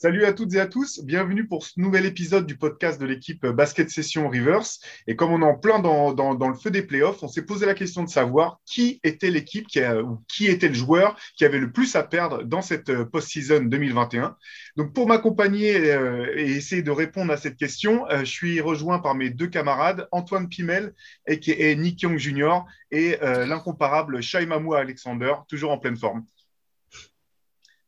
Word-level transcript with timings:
Salut 0.00 0.26
à 0.26 0.32
toutes 0.32 0.54
et 0.54 0.60
à 0.60 0.68
tous, 0.68 1.00
bienvenue 1.02 1.48
pour 1.48 1.64
ce 1.64 1.80
nouvel 1.80 2.06
épisode 2.06 2.46
du 2.46 2.56
podcast 2.56 3.00
de 3.00 3.04
l'équipe 3.04 3.44
Basket 3.44 3.90
Session 3.90 4.28
Rivers. 4.28 4.62
Et 5.08 5.16
comme 5.16 5.32
on 5.32 5.42
est 5.42 5.44
en 5.44 5.58
plein 5.58 5.80
dans, 5.80 6.48
le 6.48 6.54
feu 6.54 6.70
des 6.70 6.82
playoffs, 6.82 7.20
on 7.24 7.26
s'est 7.26 7.42
posé 7.42 7.66
la 7.66 7.74
question 7.74 8.04
de 8.04 8.08
savoir 8.08 8.60
qui 8.64 9.00
était 9.02 9.28
l'équipe 9.28 9.66
qui 9.66 9.84
ou 9.84 10.20
qui 10.28 10.46
était 10.46 10.68
le 10.68 10.74
joueur 10.74 11.18
qui 11.36 11.44
avait 11.44 11.58
le 11.58 11.72
plus 11.72 11.96
à 11.96 12.04
perdre 12.04 12.44
dans 12.44 12.62
cette 12.62 12.90
euh, 12.90 13.06
post-season 13.06 13.64
2021. 13.64 14.36
Donc 14.76 14.94
pour 14.94 15.08
m'accompagner 15.08 15.90
euh, 15.90 16.32
et 16.36 16.52
essayer 16.52 16.82
de 16.82 16.92
répondre 16.92 17.32
à 17.32 17.36
cette 17.36 17.56
question, 17.56 18.08
euh, 18.08 18.20
je 18.20 18.30
suis 18.30 18.60
rejoint 18.60 19.00
par 19.00 19.16
mes 19.16 19.30
deux 19.30 19.48
camarades, 19.48 20.06
Antoine 20.12 20.48
Pimel, 20.48 20.94
et 21.26 21.74
Nick 21.74 22.02
Young 22.02 22.18
Jr., 22.18 22.60
et 22.92 23.18
l'incomparable 23.20 24.22
Shai 24.22 24.46
Mamou 24.46 24.74
Alexander, 24.74 25.34
toujours 25.48 25.72
en 25.72 25.78
pleine 25.78 25.96
forme. 25.96 26.24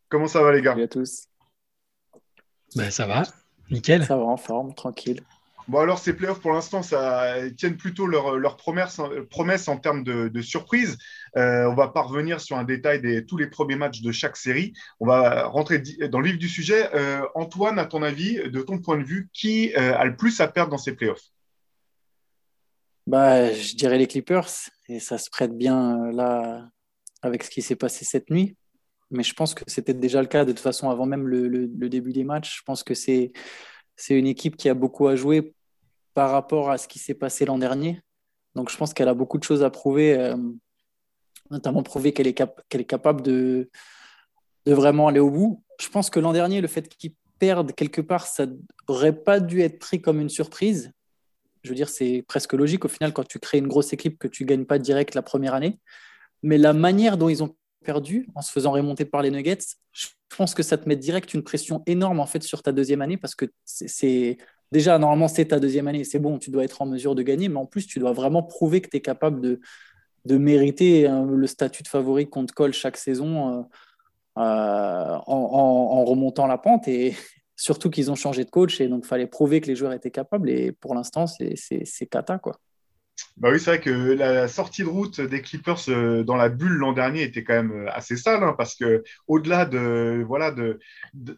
Comment 0.09 0.27
ça 0.27 0.43
va 0.43 0.51
les 0.51 0.61
gars? 0.61 0.75
Ben, 2.77 2.91
ça 2.91 3.07
va, 3.07 3.23
nickel. 3.71 4.05
Ça 4.05 4.17
va 4.17 4.25
en 4.25 4.37
forme, 4.37 4.75
tranquille. 4.75 5.23
Bon, 5.69 5.79
alors, 5.79 6.01
ces 6.01 6.15
playoffs, 6.15 6.41
pour 6.41 6.53
l'instant, 6.53 6.83
ça 6.83 7.35
tiennent 7.57 7.77
plutôt 7.77 8.07
leur, 8.07 8.37
leur 8.37 8.57
promesse, 8.57 9.01
promesse, 9.31 9.69
en 9.69 9.77
termes 9.77 10.03
de, 10.03 10.27
de 10.27 10.43
surprise. 10.43 10.99
Euh, 11.37 11.67
on 11.67 11.75
va 11.75 11.87
pas 11.87 12.03
revenir 12.03 12.41
sur 12.41 12.57
un 12.57 12.65
détail 12.65 13.01
de 13.01 13.21
tous 13.21 13.37
les 13.37 13.47
premiers 13.47 13.77
matchs 13.77 14.01
de 14.01 14.11
chaque 14.11 14.37
série. 14.37 14.73
On 14.99 15.07
va 15.07 15.47
rentrer 15.47 15.81
dans 16.09 16.19
le 16.19 16.27
vif 16.27 16.39
du 16.39 16.49
sujet. 16.49 16.91
Euh, 16.95 17.23
Antoine, 17.37 17.79
à 17.79 17.85
ton 17.85 18.03
avis, 18.03 18.37
de 18.51 18.63
ton 18.63 18.81
point 18.81 18.99
de 18.99 19.05
vue, 19.05 19.29
qui 19.33 19.73
euh, 19.77 19.97
a 19.97 20.05
le 20.05 20.17
plus 20.17 20.41
à 20.41 20.49
perdre 20.49 20.73
dans 20.73 20.79
ces 20.79 20.97
playoffs? 20.97 21.31
Bah, 23.07 23.53
Je 23.53 23.77
dirais 23.77 23.99
les 23.99 24.09
Clippers. 24.09 24.51
Et 24.89 24.99
ça 24.99 25.19
se 25.19 25.31
prête 25.31 25.57
bien 25.57 26.11
là 26.11 26.69
avec 27.23 27.45
ce 27.45 27.51
qui 27.51 27.63
s'est 27.63 27.77
passé 27.77 28.05
cette 28.05 28.29
nuit 28.31 28.57
mais 29.11 29.23
je 29.23 29.35
pense 29.35 29.55
que 29.55 29.65
c'était 29.67 29.95
déjà 29.95 30.21
le 30.21 30.29
cas 30.29 30.45
de 30.45 30.53
toute 30.53 30.61
façon 30.61 30.89
avant 30.91 31.07
même 31.07 31.27
le, 31.27 31.67
début 31.89 32.13
des 32.13 32.25
matchs. 32.25 32.59
Je 32.59 32.63
pense 32.65 32.83
que 32.83 32.95
c'est 32.95 33.33
une 34.09 34.27
équipe 34.27 34.57
qui 34.57 34.69
a 34.69 34.75
beaucoup 34.75 35.09
à 35.09 35.17
jouer 35.17 35.55
par 36.15 36.31
rapport 36.31 36.71
à 36.71 36.79
ce 36.79 36.89
qui 36.89 36.99
s'est 36.99 37.15
passé 37.15 37.45
l'an 37.45 37.59
dernier. 37.59 38.01
Donc 38.55 38.71
je 38.71 38.77
pense 38.77 38.95
qu'elle 38.95 39.09
a 39.09 39.15
beaucoup 39.15 39.39
de 39.39 39.45
choses 39.45 39.63
à 39.63 39.71
prouver, 39.71 40.19
euh, 40.19 40.37
notamment 41.51 41.83
prouver 41.83 42.13
qu'elle 42.13 42.27
est, 42.27 42.35
cap 42.35 42.61
est 42.71 42.85
capable 42.85 43.23
de, 43.23 43.71
de 44.67 44.75
vraiment 44.75 45.09
aller 45.09 45.21
au 45.21 45.31
bout. 45.31 45.63
Je 45.81 45.89
pense 45.89 46.11
que 46.11 46.21
l'an 46.21 46.33
dernier, 46.33 46.61
le 46.61 46.69
fait 46.69 46.89
qu'ils 46.89 47.15
perdent 47.39 47.73
quelque 47.73 48.01
part, 48.01 48.27
ça 48.27 48.47
n'aurait 48.89 49.17
pas 49.17 49.41
dû 49.41 49.61
être 49.61 49.79
pris 49.79 50.01
comme 50.01 50.21
une 50.21 50.29
surprise. 50.29 50.93
Je 51.63 51.71
veux 51.71 51.75
dire, 51.75 51.89
c'est 51.89 52.25
presque 52.27 52.53
logique 52.53 52.85
au 52.85 52.89
final 52.89 53.13
quand 53.13 53.27
tu 53.27 53.39
crées 53.39 53.59
une 53.59 53.69
grosse 53.69 53.93
équipe 53.93 54.19
que 54.19 54.29
tu 54.29 54.45
ne 54.45 54.49
gagnes 54.49 54.65
pas 54.65 54.79
direct 54.79 55.15
la 55.15 55.23
première 55.23 55.55
année. 55.55 55.79
Mais 56.43 56.59
la 56.59 56.73
manière 56.73 57.19
dont 57.19 57.29
ils 57.29 57.43
ont 57.43 57.55
perdu 57.85 58.29
en 58.35 58.43
se 58.43 58.53
faisant 58.53 58.73
remonter 58.73 59.05
par 59.05 59.23
les 59.23 59.31
Nuggets, 59.31 59.59
je 59.93 60.07
pense 60.37 60.55
que 60.55 60.63
ça 60.63 60.79
te 60.79 60.89
met 60.89 60.97
direct 60.97 61.35
une 61.35 61.43
pression 61.43 61.83
énorme 61.87 62.21
en 62.21 62.27
fait 62.27 62.43
sur 62.43 62.63
ta 62.63 62.73
deuxième 62.73 63.03
année 63.03 63.17
parce 63.17 63.35
que 63.35 63.47
c'est 63.65 64.39
déjà 64.73 64.99
normalement 64.99 65.29
c'est 65.29 65.47
ta 65.47 65.61
deuxième 65.61 65.89
année, 65.89 66.05
c'est 66.05 66.19
bon, 66.19 66.39
tu 66.39 66.51
dois 66.51 66.65
être 66.65 66.83
en 66.83 66.87
mesure 66.87 67.15
de 67.15 67.23
gagner, 67.23 67.49
mais 67.49 67.59
en 67.59 67.67
plus 67.67 67.87
tu 67.87 67.99
dois 67.99 68.13
vraiment 68.13 68.43
prouver 68.43 68.81
que 68.81 68.89
tu 68.89 68.97
es 68.99 69.01
capable 69.01 69.41
de, 69.41 69.61
de 70.27 70.37
mériter 70.37 71.07
hein, 71.07 71.27
le 71.27 71.47
statut 71.47 71.83
de 71.83 71.89
favori 71.89 72.29
qu'on 72.29 72.47
te 72.47 72.53
colle 72.53 72.73
chaque 72.73 72.97
saison 72.97 73.59
euh, 73.59 73.63
euh, 74.39 75.19
en, 75.27 76.05
remontant 76.05 76.47
la 76.47 76.59
pente 76.59 76.89
et 76.89 77.15
surtout 77.57 77.91
qu'ils 77.91 78.11
ont 78.11 78.15
changé 78.15 78.45
de 78.45 78.51
coach 78.51 78.81
et 78.81 78.89
donc 78.89 79.05
fallait 79.05 79.27
prouver 79.27 79.61
que 79.61 79.67
les 79.67 79.77
joueurs 79.77 79.93
étaient 79.93 80.11
capables 80.11 80.51
et 80.51 80.73
pour 80.73 80.95
l'instant 80.95 81.27
c'est 81.27 82.07
cata 82.11 82.39
quoi. 82.39 82.59
Bah 83.37 83.51
oui, 83.51 83.59
c'est 83.59 83.71
vrai 83.71 83.81
que 83.81 83.91
la 83.91 84.49
sortie 84.49 84.83
de 84.83 84.89
route 84.89 85.21
des 85.21 85.43
Clippers 85.43 85.89
euh, 85.89 86.23
dans 86.23 86.37
la 86.37 86.49
bulle 86.49 86.73
l'an 86.75 86.93
dernier 86.93 87.23
était 87.23 87.43
quand 87.43 87.55
même 87.55 87.73
euh, 87.73 87.91
assez 87.93 88.17
sale, 88.17 88.43
hein, 88.43 88.55
parce 88.57 88.75
que 88.75 89.03
au-delà 89.29 89.65
de 89.65 90.23
voilà 90.27 90.51
de 90.51 90.79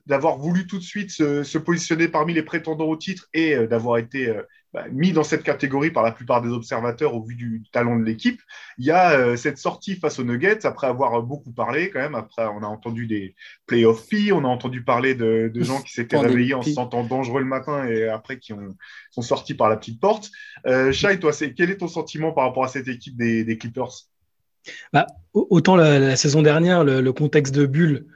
d'avoir 0.07 0.39
voulu 0.39 0.67
tout 0.67 0.79
de 0.79 0.83
suite 0.83 1.11
se, 1.11 1.59
positionner 1.59 2.09
parmi 2.09 2.35
les 2.35 2.43
prétendants 2.43 2.87
au 2.89 2.97
titre 2.97 3.29
et 3.35 3.55
euh, 3.55 3.67
d'avoir 3.67 3.99
été 3.99 4.35
bah, 4.73 4.87
mis 4.91 5.13
dans 5.13 5.23
cette 5.23 5.43
catégorie 5.43 5.91
par 5.91 6.03
la 6.03 6.13
plupart 6.13 6.41
des 6.41 6.49
observateurs 6.49 7.15
au 7.15 7.23
vu 7.23 7.35
du 7.35 7.63
talent 7.73 7.99
de 7.99 8.05
l'équipe. 8.05 8.41
Il 8.79 8.87
y 8.87 8.91
a 8.91 9.13
euh, 9.13 9.37
cette 9.37 9.59
sortie 9.59 9.97
face 9.97 10.19
aux 10.19 10.25
Nuggets, 10.25 10.65
après 10.65 10.87
avoir 10.87 11.23
beaucoup 11.23 11.53
parlé 11.53 11.91
quand 11.91 11.99
même. 11.99 12.15
Après, 12.15 12.47
on 12.47 12.63
a 12.63 12.67
entendu 12.67 13.07
des 13.07 13.35
playoff 13.67 14.09
on 14.33 14.45
a 14.45 14.49
entendu 14.49 14.83
parler 14.83 15.15
de, 15.15 15.53
gens 15.57 15.83
qui 15.83 15.93
s'étaient 15.93 16.17
réveillés 16.17 16.55
en 16.55 16.63
se 16.63 16.73
sentant 16.73 17.05
dangereux 17.05 17.41
le 17.41 17.47
matin 17.47 17.87
et 17.87 18.09
après 18.09 18.39
qui 18.39 18.55
ont, 18.55 18.75
sont 19.11 19.23
sortis 19.23 19.55
par 19.55 19.69
la 19.69 19.77
petite 19.77 20.01
porte. 20.01 20.31
Euh, 20.67 20.91
Shai, 20.91 21.21
toi, 21.21 21.33
quel 21.33 21.71
est 21.71 21.77
ton 21.77 21.89
sentiment 21.89 22.33
par 22.33 22.45
rapport 22.45 22.65
à 22.65 22.69
cette 22.69 22.89
équipe 22.89 23.17
des, 23.17 23.59
Clippers? 23.59 24.09
Bah, 24.93 25.07
Autant 25.35 25.77
la, 25.77 26.17
saison 26.17 26.41
dernière, 26.41 26.83
le 26.85 27.13
contexte 27.13 27.55
de 27.55 27.67
bulle 27.67 28.07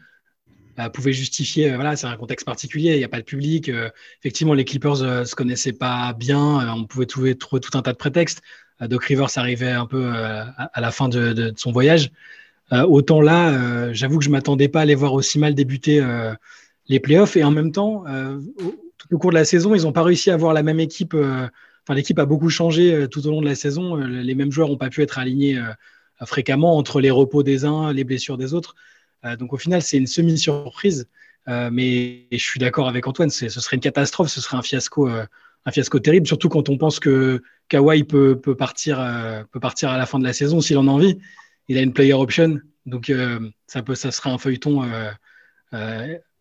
bah, 0.77 0.91
pouvait 0.91 1.13
justifier, 1.13 1.73
euh, 1.73 1.77
voilà, 1.77 1.97
c'est 1.97 2.07
un 2.07 2.17
contexte 2.17 2.45
particulier, 2.45 2.93
il 2.93 2.99
n'y 2.99 3.05
a 3.05 3.09
pas 3.09 3.19
de 3.21 3.25
public. 3.25 3.69
Euh, 3.69 3.89
effectivement, 4.21 4.53
les 4.53 4.65
Clippers 4.65 4.99
ne 4.99 5.07
euh, 5.07 5.25
se 5.25 5.35
connaissaient 5.35 5.73
pas 5.73 6.13
bien, 6.13 6.75
on 6.75 6.85
pouvait 6.85 7.07
trouver, 7.07 7.35
tout 7.35 7.71
un 7.75 7.83
tas 7.83 7.93
de 7.93 7.97
prétextes. 7.97 8.43
Doc 8.81 9.05
Rivers 9.05 9.31
arrivait 9.37 9.71
un 9.71 9.87
peu 9.87 10.13
à, 10.13 10.81
la 10.83 10.91
fin 10.91 11.09
de, 11.09 11.51
son 11.57 11.73
voyage. 11.73 12.11
autant 12.71 13.23
là, 13.23 13.91
j'avoue 13.95 14.19
que 14.19 14.25
je 14.27 14.29
m'attendais 14.29 14.69
pas 14.69 14.83
à 14.83 14.85
les 14.85 14.95
voir 14.95 15.15
aussi 15.15 15.39
mal 15.39 15.55
débuter 15.55 16.05
les 16.87 17.01
playoffs. 17.01 17.39
Et 17.39 17.45
en 17.45 17.51
même 17.51 17.73
temps, 17.73 18.05
tout 18.99 19.15
au 19.15 19.19
cours 19.19 19.31
de 19.31 19.37
la 19.37 19.47
saison, 19.47 19.75
ils 19.75 19.85
n'ont 19.85 19.93
pas 19.93 20.03
réussi 20.03 20.31
à 20.31 20.35
avoir 20.35 20.53
la 20.53 20.63
même 20.63 20.79
équipe. 20.79 21.15
Enfin, 21.15 21.95
l'équipe 21.95 22.19
a 22.19 22.27
beaucoup 22.27 22.51
changé 22.51 23.07
tout 23.11 23.27
au 23.27 23.31
long 23.31 23.41
de 23.41 23.47
la 23.47 23.55
saison. 23.55 23.97
les 23.97 24.35
mêmes 24.35 24.53
joueurs 24.53 24.69
n'ont 24.69 24.77
pas 24.77 24.91
pu 24.91 25.01
être 25.01 25.19
alignés 25.19 25.59
fréquemment 26.27 26.77
entre 26.77 27.01
les 27.01 27.11
repos 27.11 27.43
des 27.43 27.65
uns, 27.65 27.95
les 27.95 28.05
blessures 28.05 28.37
des 28.37 28.53
autres. 28.53 28.75
Euh, 29.25 29.37
donc 29.37 29.53
au 29.53 29.57
final, 29.57 29.83
c'est 29.83 29.97
une 29.97 30.07
semi-surprise. 30.07 31.09
Euh, 31.49 31.71
mais 31.73 32.27
je 32.33 32.39
suis 32.39 32.59
d'accord 32.59 32.89
avec 32.89 33.07
Antoine, 33.07 33.31
ce 33.31 33.49
serait 33.49 33.77
une 33.77 33.81
catastrophe, 33.81 34.29
ce 34.29 34.41
serait 34.41 34.57
un 34.57 34.63
fiasco, 34.63 35.09
euh, 35.09 35.25
un 35.65 35.71
fiasco 35.71 36.01
terrible, 36.01 36.27
surtout 36.27 36.49
quand 36.49 36.69
on 36.69 36.77
pense 36.77 36.99
que 36.99 37.41
Kawhi 37.69 38.03
peut, 38.03 38.41
peut, 38.41 38.57
partir, 38.57 38.97
peut 39.53 39.61
partir 39.61 39.91
à 39.91 39.97
la 39.97 40.07
fin 40.07 40.19
de 40.19 40.25
la 40.25 40.33
saison 40.33 40.61
s'il 40.61 40.77
en 40.77 40.89
a 40.89 40.91
envie. 40.91 41.19
Il 41.69 41.79
a 41.79 41.83
une 41.83 41.93
player 41.93 42.15
option, 42.15 42.59
donc 42.85 43.13
ça, 43.69 43.83
peut, 43.83 43.95
ça 43.95 44.11
serait 44.11 44.31
un 44.31 44.39
feuilleton 44.39 44.85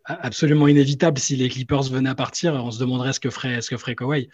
absolument 0.06 0.68
inévitable 0.68 1.20
si 1.20 1.36
les 1.36 1.50
Clippers 1.50 1.84
venaient 1.84 2.10
à 2.10 2.16
partir. 2.16 2.54
On 2.56 2.72
se 2.72 2.80
demanderait 2.80 3.14
ce 3.14 3.20
que 3.20 3.30
ferait, 3.30 3.62
ce 3.62 3.70
que 3.70 3.78
ferait 3.78 3.96
Kawhi. 3.96 4.30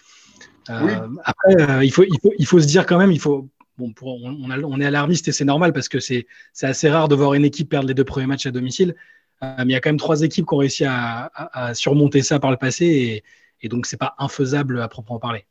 Après, 0.67 1.85
il, 1.85 1.91
faut, 1.91 2.03
il, 2.03 2.19
faut, 2.21 2.31
il 2.37 2.45
faut 2.45 2.61
se 2.61 2.67
dire 2.67 2.85
quand 2.85 2.97
même, 2.97 3.11
il 3.11 3.19
faut, 3.19 3.49
on, 3.81 4.81
est 4.81 4.85
alarmiste 4.85 5.27
et 5.27 5.31
c'est 5.31 5.45
normal 5.45 5.73
parce 5.73 5.89
que 5.89 5.99
c'est 5.99 6.27
assez 6.61 6.89
rare 6.89 7.07
de 7.07 7.15
voir 7.15 7.33
une 7.33 7.45
équipe 7.45 7.69
perdre 7.69 7.87
les 7.87 7.93
deux 7.93 8.03
premiers 8.03 8.27
matchs 8.27 8.45
à 8.45 8.51
domicile. 8.51 8.95
Euh, 9.43 9.55
mais 9.59 9.65
il 9.65 9.71
y 9.71 9.75
a 9.75 9.79
quand 9.81 9.89
même 9.89 9.97
trois 9.97 10.21
équipes 10.21 10.45
qui 10.47 10.53
ont 10.53 10.57
réussi 10.57 10.85
à, 10.85 11.71
surmonter 11.73 12.21
ça 12.21 12.39
par 12.39 12.51
le 12.51 12.57
passé 12.57 12.85
et, 12.85 13.23
et 13.61 13.69
donc 13.69 13.85
c'est 13.85 13.97
pas 13.97 14.15
infaisable 14.19 14.81
à 14.81 14.87
proprement 14.87 15.19
parler. 15.19 15.45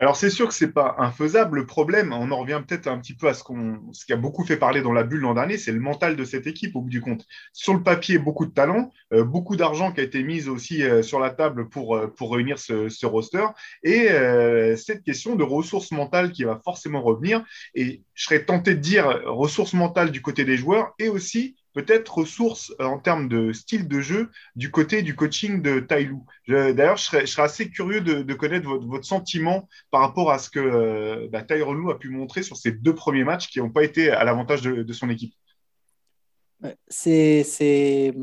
Alors, 0.00 0.16
c'est 0.16 0.30
sûr 0.30 0.48
que 0.48 0.54
ce 0.54 0.64
n'est 0.64 0.72
pas 0.72 0.96
infaisable. 0.98 1.58
Le 1.60 1.66
problème, 1.66 2.12
on 2.12 2.32
en 2.32 2.38
revient 2.38 2.60
peut-être 2.66 2.88
un 2.88 2.98
petit 2.98 3.14
peu 3.14 3.28
à 3.28 3.34
ce, 3.34 3.44
ce 3.92 4.04
qui 4.04 4.12
a 4.12 4.16
beaucoup 4.16 4.44
fait 4.44 4.56
parler 4.56 4.82
dans 4.82 4.92
la 4.92 5.04
bulle 5.04 5.20
l'an 5.20 5.34
dernier, 5.34 5.56
c'est 5.56 5.70
le 5.70 5.78
mental 5.78 6.16
de 6.16 6.24
cette 6.24 6.48
équipe 6.48 6.74
au 6.74 6.80
bout 6.80 6.90
du 6.90 7.00
compte. 7.00 7.24
Sur 7.52 7.74
le 7.74 7.82
papier, 7.82 8.18
beaucoup 8.18 8.44
de 8.44 8.50
talent, 8.50 8.90
euh, 9.12 9.22
beaucoup 9.22 9.54
d'argent 9.54 9.92
qui 9.92 10.00
a 10.00 10.02
été 10.02 10.24
mis 10.24 10.48
aussi 10.48 10.82
euh, 10.82 11.02
sur 11.02 11.20
la 11.20 11.30
table 11.30 11.68
pour, 11.68 11.94
euh, 11.94 12.08
pour 12.08 12.32
réunir 12.34 12.58
ce, 12.58 13.06
roster. 13.06 13.46
Et 13.84 14.08
cette 14.76 15.04
question 15.04 15.36
de 15.36 15.44
ressources 15.44 15.92
mentales 15.92 16.32
qui 16.32 16.44
va 16.44 16.60
forcément 16.64 17.02
revenir. 17.02 17.44
Et 17.74 18.02
je 18.14 18.24
serais 18.24 18.44
tenté 18.44 18.74
de 18.74 18.80
dire 18.80 19.22
ressources 19.26 19.74
mentales 19.74 20.10
du 20.10 20.22
côté 20.22 20.44
des 20.44 20.56
joueurs 20.56 20.94
et 20.98 21.08
aussi 21.08 21.54
peut-être 21.74 22.18
ressources 22.18 22.72
euh, 22.80 22.84
en 22.84 22.98
termes 22.98 23.28
de 23.28 23.52
style 23.52 23.86
de 23.86 24.00
jeu 24.00 24.30
du 24.56 24.70
côté 24.70 25.02
du 25.02 25.14
coaching 25.14 25.60
de 25.60 25.80
Tailou. 25.80 26.24
D'ailleurs, 26.48 26.96
je 26.96 27.04
serais, 27.04 27.44
assez 27.44 27.68
curieux 27.68 28.00
de, 28.00 28.34
connaître 28.34 28.66
votre, 28.66 29.04
sentiment 29.04 29.68
par 29.90 30.00
rapport 30.00 30.30
à 30.30 30.38
ce 30.38 30.48
que 30.48 30.60
euh, 30.60 31.28
bah, 31.30 31.40
a 31.40 31.94
pu 31.98 32.08
montrer 32.08 32.42
sur 32.42 32.56
ses 32.56 32.72
deux 32.72 32.94
premiers 32.94 33.24
matchs 33.24 33.48
qui 33.48 33.58
n'ont 33.58 33.70
pas 33.70 33.84
été 33.84 34.10
à 34.10 34.24
l'avantage 34.24 34.62
de, 34.62 34.92
son 34.92 35.10
équipe. 35.10 35.34
C'est. 36.88 38.14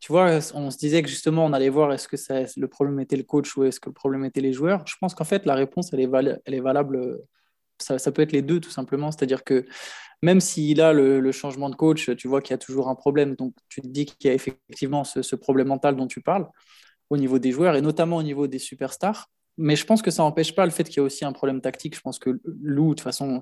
Tu 0.00 0.12
vois, 0.12 0.38
on 0.54 0.70
se 0.70 0.78
disait 0.78 1.02
que 1.02 1.08
justement, 1.08 1.44
on 1.44 1.52
allait 1.52 1.68
voir 1.68 1.92
est-ce 1.92 2.08
que 2.08 2.16
le 2.58 2.68
problème 2.68 3.00
était 3.00 3.16
le 3.16 3.22
coach 3.22 3.54
ou 3.56 3.64
est-ce 3.64 3.78
que 3.78 3.90
le 3.90 3.94
problème 3.94 4.24
était 4.24 4.40
les 4.40 4.52
joueurs. 4.52 4.86
Je 4.86 4.96
pense 4.98 5.14
qu'en 5.14 5.24
fait, 5.24 5.44
la 5.46 5.54
réponse, 5.54 5.92
elle 5.92 6.00
est 6.00 6.60
valable. 6.60 7.20
Ça, 7.82 8.12
peut 8.12 8.22
être 8.22 8.32
les 8.32 8.42
deux, 8.42 8.60
tout 8.60 8.70
simplement. 8.70 9.10
C'est-à-dire 9.10 9.44
que 9.44 9.66
même 10.22 10.40
s'il 10.40 10.80
a 10.80 10.92
le, 10.92 11.32
changement 11.32 11.70
de 11.70 11.76
coach, 11.76 12.14
tu 12.16 12.28
vois 12.28 12.42
qu'il 12.42 12.52
y 12.52 12.54
a 12.54 12.58
toujours 12.58 12.88
un 12.88 12.94
problème. 12.94 13.34
Donc, 13.36 13.54
tu 13.68 13.80
te 13.80 13.86
dis 13.86 14.06
qu'il 14.06 14.28
y 14.28 14.30
a 14.30 14.34
effectivement 14.34 15.04
ce, 15.04 15.36
problème 15.36 15.68
mental 15.68 15.96
dont 15.96 16.06
tu 16.06 16.20
parles 16.20 16.46
au 17.08 17.16
niveau 17.16 17.38
des 17.38 17.52
joueurs 17.52 17.74
et 17.76 17.82
notamment 17.82 18.16
au 18.16 18.22
niveau 18.22 18.46
des 18.46 18.58
superstars. 18.58 19.28
Mais 19.56 19.76
je 19.76 19.84
pense 19.84 20.00
que 20.00 20.10
ça 20.10 20.22
n'empêche 20.22 20.54
pas 20.54 20.64
le 20.64 20.70
fait 20.70 20.84
qu'il 20.84 20.98
y 20.98 21.00
a 21.00 21.02
aussi 21.02 21.24
un 21.24 21.32
problème 21.32 21.60
tactique. 21.60 21.96
Je 21.96 22.00
pense 22.00 22.18
que 22.18 22.40
Lou, 22.62 22.90
de 22.90 22.94
toute 22.94 23.00
façon, 23.00 23.40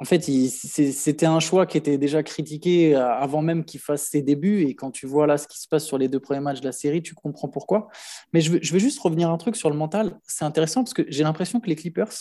en 0.00 0.04
fait, 0.04 0.20
c'était 0.20 1.26
un 1.26 1.40
choix 1.40 1.66
qui 1.66 1.78
était 1.78 1.98
déjà 1.98 2.22
critiqué 2.22 2.94
avant 2.94 3.42
même 3.42 3.64
qu'il 3.64 3.80
fasse 3.80 4.08
ses 4.08 4.22
débuts. 4.22 4.62
Et 4.62 4.74
quand 4.74 4.90
tu 4.90 5.06
vois 5.06 5.26
là 5.26 5.38
ce 5.38 5.46
qui 5.46 5.58
se 5.58 5.68
passe 5.68 5.86
sur 5.86 5.98
les 5.98 6.08
deux 6.08 6.20
premiers 6.20 6.40
matchs 6.40 6.60
de 6.60 6.66
la 6.66 6.72
série, 6.72 7.02
tu 7.02 7.14
comprends 7.14 7.48
pourquoi. 7.48 7.88
Mais 8.32 8.40
je 8.40 8.52
veux, 8.52 8.58
je 8.60 8.72
veux 8.72 8.78
juste 8.78 8.98
revenir 8.98 9.30
un 9.30 9.38
truc 9.38 9.56
sur 9.56 9.70
le 9.70 9.76
mental. 9.76 10.18
C'est 10.26 10.44
intéressant 10.44 10.82
parce 10.82 10.94
que 10.94 11.04
j'ai 11.08 11.22
l'impression 11.22 11.60
que 11.60 11.68
les 11.68 11.76
Clippers, 11.76 12.12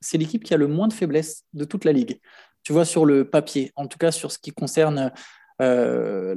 c'est 0.00 0.18
l'équipe 0.18 0.44
qui 0.44 0.54
a 0.54 0.56
le 0.56 0.66
moins 0.66 0.88
de 0.88 0.92
faiblesses 0.92 1.44
de 1.52 1.64
toute 1.64 1.84
la 1.84 1.92
ligue. 1.92 2.20
Tu 2.62 2.72
vois, 2.72 2.84
sur 2.84 3.06
le 3.06 3.28
papier, 3.28 3.72
en 3.76 3.86
tout 3.86 3.98
cas 3.98 4.10
sur 4.10 4.32
ce 4.32 4.38
qui 4.38 4.50
concerne 4.50 5.12
euh, 5.60 6.34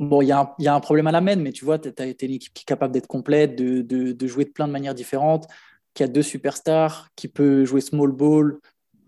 Bon, 0.00 0.22
il 0.22 0.28
y, 0.28 0.32
a 0.32 0.74
un 0.74 0.80
problème 0.80 1.08
à 1.08 1.12
la 1.12 1.20
main, 1.20 1.36
mais 1.36 1.52
tu 1.52 1.66
vois, 1.66 1.78
tu 1.78 1.92
as, 1.98 2.06
été 2.06 2.24
une 2.24 2.32
équipe 2.32 2.54
qui 2.54 2.62
est 2.62 2.64
capable 2.64 2.94
d'être 2.94 3.06
complète, 3.06 3.54
de, 3.54 4.26
jouer 4.26 4.46
de 4.46 4.50
plein 4.50 4.66
de 4.66 4.72
manières 4.72 4.94
différentes, 4.94 5.46
qui 5.92 6.02
a 6.02 6.08
deux 6.08 6.22
superstars, 6.22 7.08
qui 7.16 7.28
peut 7.28 7.66
jouer 7.66 7.82
small 7.82 8.10
ball, 8.10 8.60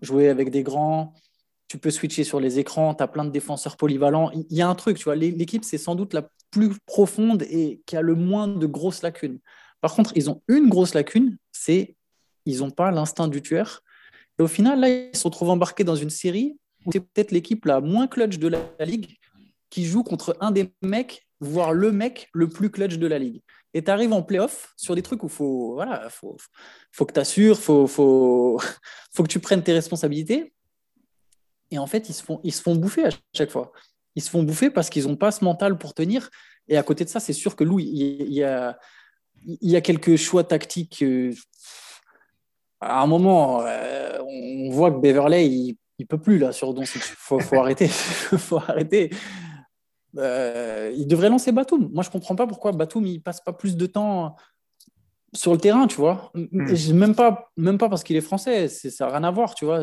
jouer 0.03 0.29
avec 0.29 0.51
des 0.51 0.61
grands. 0.61 1.15
Tu 1.67 1.79
peux 1.79 1.89
switcher 1.89 2.23
sur 2.23 2.39
les 2.39 2.59
écrans, 2.59 2.93
tu 2.93 3.01
as 3.01 3.07
plein 3.07 3.25
de 3.25 3.31
défenseurs 3.31 3.75
polyvalents. 3.75 4.29
Il 4.31 4.55
y 4.55 4.61
a 4.61 4.69
un 4.69 4.75
truc, 4.75 4.97
tu 4.97 5.05
vois, 5.05 5.15
l'équipe, 5.15 5.65
c'est 5.65 5.79
sans 5.79 5.95
doute 5.95 6.13
la 6.13 6.29
plus 6.51 6.69
profonde 6.85 7.41
et 7.49 7.81
qui 7.87 7.97
a 7.97 8.01
le 8.03 8.13
moins 8.13 8.47
de 8.47 8.67
grosses 8.67 9.01
lacunes. 9.01 9.39
Par 9.81 9.95
contre, 9.95 10.11
ils 10.15 10.29
ont 10.29 10.43
une 10.47 10.69
grosse 10.69 10.93
lacune, 10.93 11.37
c'est 11.51 11.95
ils 12.45 12.59
n'ont 12.59 12.69
pas 12.69 12.91
l'instinct 12.91 13.27
du 13.27 13.41
tueur. 13.41 13.81
Et 14.39 14.41
au 14.41 14.47
final, 14.47 14.79
là, 14.79 14.89
ils 14.89 15.15
se 15.15 15.23
retrouvent 15.23 15.49
embarqués 15.49 15.83
dans 15.83 15.95
une 15.95 16.09
série 16.09 16.57
où 16.85 16.91
c'est 16.91 16.99
peut-être 16.99 17.31
l'équipe 17.31 17.65
la 17.65 17.81
moins 17.81 18.07
clutch 18.07 18.37
de 18.37 18.47
la 18.47 18.85
ligue 18.85 19.15
qui 19.69 19.85
joue 19.85 20.03
contre 20.03 20.37
un 20.39 20.51
des 20.51 20.71
mecs, 20.81 21.27
voire 21.39 21.73
le 21.73 21.91
mec 21.91 22.29
le 22.33 22.47
plus 22.47 22.69
clutch 22.69 22.97
de 22.97 23.07
la 23.07 23.19
ligue. 23.19 23.41
Et 23.73 23.83
tu 23.83 23.89
arrives 23.89 24.13
en 24.13 24.21
playoff 24.21 24.73
sur 24.77 24.93
des 24.93 25.01
trucs 25.01 25.23
où 25.23 25.27
faut, 25.27 25.73
voilà, 25.73 26.07
faut, 26.09 26.37
faut 26.91 27.05
que 27.05 27.13
tu 27.13 27.19
assures, 27.19 27.57
faut, 27.57 27.87
faut, 27.87 28.59
faut 29.15 29.23
que 29.23 29.29
tu 29.29 29.39
prennes 29.39 29.63
tes 29.63 29.73
responsabilités. 29.73 30.53
Et 31.71 31.79
en 31.79 31.87
fait, 31.87 32.07
ils 32.09 32.13
se 32.13 32.21
font, 32.21 32.39
ils 32.43 32.53
se 32.53 32.61
font 32.61 32.75
bouffer 32.75 33.05
à 33.05 33.09
chaque 33.33 33.49
fois. 33.49 33.71
Ils 34.15 34.21
se 34.21 34.29
font 34.29 34.43
bouffer 34.43 34.69
parce 34.69 34.91
qu'ils 34.91 35.07
n'ont 35.07 35.15
pas 35.15 35.31
ce 35.31 35.43
mental 35.43 35.77
pour 35.77 35.95
tenir. 35.95 36.29
Et 36.67 36.77
à 36.77 36.83
côté 36.83 37.03
de 37.03 37.09
ça, 37.09 37.19
c'est 37.19 37.33
sûr 37.33 37.55
que 37.55 37.63
Louis, 37.63 37.89
il, 37.91 38.31
y 38.31 38.43
a, 38.43 38.77
il 39.43 39.69
y 39.69 39.75
a 39.75 39.81
quelques 39.81 40.17
choix 40.17 40.43
tactiques. 40.43 41.03
À 42.83 43.01
un 43.01 43.07
moment, 43.07 43.63
euh, 43.65 44.19
on 44.27 44.69
voit 44.69 44.91
que 44.91 44.99
Beverley, 44.99 45.47
il, 45.47 45.77
il 45.99 46.07
peut 46.07 46.17
plus 46.17 46.37
là 46.37 46.51
sur 46.51 46.73
Doncic. 46.73 47.01
Il 47.01 47.15
faut, 47.17 47.39
faut 47.39 47.57
arrêter. 47.57 47.87
faut 47.87 48.57
arrêter. 48.57 49.09
Euh, 50.17 50.93
il 50.95 51.07
devrait 51.07 51.29
lancer 51.29 51.51
Batum. 51.51 51.89
Moi, 51.91 52.03
je 52.03 52.09
comprends 52.09 52.35
pas 52.35 52.47
pourquoi 52.47 52.71
Batum 52.71 53.05
il 53.05 53.21
passe 53.21 53.41
pas 53.41 53.53
plus 53.53 53.75
de 53.75 53.85
temps 53.85 54.35
sur 55.33 55.51
le 55.51 55.59
terrain, 55.59 55.87
tu 55.87 55.95
vois. 55.95 56.31
Hmm. 56.35 56.73
Même 56.93 57.15
pas, 57.15 57.51
même 57.57 57.77
pas 57.77 57.89
parce 57.89 58.03
qu'il 58.03 58.15
est 58.15 58.21
français. 58.21 58.67
Ça 58.67 59.05
n'a 59.05 59.17
rien 59.17 59.23
à 59.23 59.31
voir, 59.31 59.55
tu 59.55 59.65
vois. 59.65 59.81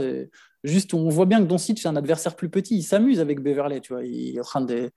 Juste, 0.63 0.95
on 0.95 1.09
voit 1.09 1.27
bien 1.27 1.41
que 1.41 1.47
Doncic 1.47 1.79
c'est 1.79 1.89
un 1.89 1.97
adversaire 1.97 2.37
plus 2.37 2.51
petit. 2.51 2.77
Il 2.77 2.83
s'amuse 2.83 3.21
avec 3.21 3.41
Beverley, 3.41 3.81
tu 3.81 3.93
vois. 3.93 4.05
Il 4.05 4.37
est 4.37 4.41
en 4.41 4.45
train 4.45 4.61
de. 4.61 4.91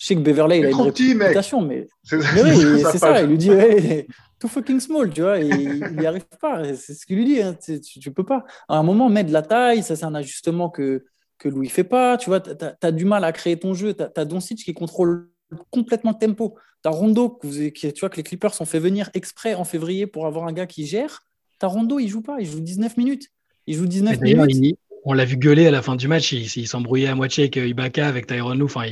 Je 0.00 0.06
sais 0.06 0.14
que 0.14 0.20
Beverley, 0.20 0.60
il 0.60 0.66
a 0.66 0.70
une 0.70 0.80
réputation, 0.80 1.60
mais, 1.60 1.86
mais 2.12 2.42
oui, 2.42 2.82
c'est 2.90 2.98
ça. 2.98 3.20
Il 3.20 3.28
lui 3.28 3.38
dit, 3.38 3.50
hey, 3.50 4.06
too 4.38 4.48
fucking 4.48 4.80
small, 4.80 5.12
tu 5.12 5.20
vois. 5.20 5.38
Et 5.38 5.46
il 5.46 5.96
n'y 5.98 6.06
arrive 6.06 6.24
pas. 6.40 6.74
C'est 6.74 6.94
ce 6.94 7.04
qu'il 7.04 7.16
lui 7.18 7.26
dit. 7.26 7.42
Hein. 7.42 7.54
Tu, 7.62 7.80
tu, 7.80 8.10
peux 8.10 8.24
pas. 8.24 8.44
À 8.66 8.78
un 8.78 8.82
moment, 8.82 9.10
mettre 9.10 9.28
de 9.28 9.34
la 9.34 9.42
taille, 9.42 9.82
ça, 9.82 9.96
c'est 9.96 10.06
un 10.06 10.14
ajustement 10.14 10.70
que 10.70 11.04
que 11.40 11.48
Louis 11.48 11.68
fait 11.68 11.84
pas. 11.84 12.16
Tu 12.16 12.30
vois, 12.30 12.40
tu 12.40 12.52
as, 12.82 12.92
du 12.92 13.04
mal 13.04 13.24
à 13.24 13.32
créer 13.32 13.58
ton 13.58 13.74
jeu. 13.74 13.94
Tu 13.94 14.02
as, 14.02 14.24
Doncic 14.24 14.58
qui 14.64 14.72
contrôle 14.72 15.28
complètement 15.70 16.12
le 16.12 16.26
tempo. 16.26 16.56
Tu 16.82 16.88
as 16.88 16.92
Rondo, 16.92 17.38
qui, 17.40 17.72
tu 17.72 18.00
vois, 18.00 18.08
que 18.08 18.16
les 18.16 18.22
Clippers 18.22 18.60
ont 18.60 18.64
fait 18.64 18.78
venir 18.78 19.10
exprès 19.14 19.54
en 19.54 19.64
février 19.64 20.06
pour 20.06 20.26
avoir 20.26 20.46
un 20.46 20.52
gars 20.52 20.66
qui 20.66 20.86
gère. 20.86 21.24
Tu 21.58 21.66
as 21.66 21.68
Rondo, 21.68 21.98
il 21.98 22.08
joue 22.08 22.22
pas, 22.22 22.36
il 22.40 22.46
joue 22.46 22.60
19 22.60 22.96
minutes. 22.96 23.28
Il 23.66 23.74
joue 23.74 23.86
19 23.86 24.20
minutes. 24.20 24.78
on 25.04 25.12
l'a 25.12 25.24
vu 25.24 25.36
gueuler 25.36 25.66
à 25.66 25.70
la 25.70 25.82
fin 25.82 25.96
du 25.96 26.08
match, 26.08 26.32
il, 26.32 26.68
s'embrouillait 26.68 27.08
à 27.08 27.14
moitié 27.14 27.44
avec 27.44 27.56
Ibaka, 27.56 28.06
avec 28.06 28.26
Tyron 28.26 28.54
Lou. 28.54 28.66
Enfin, 28.66 28.84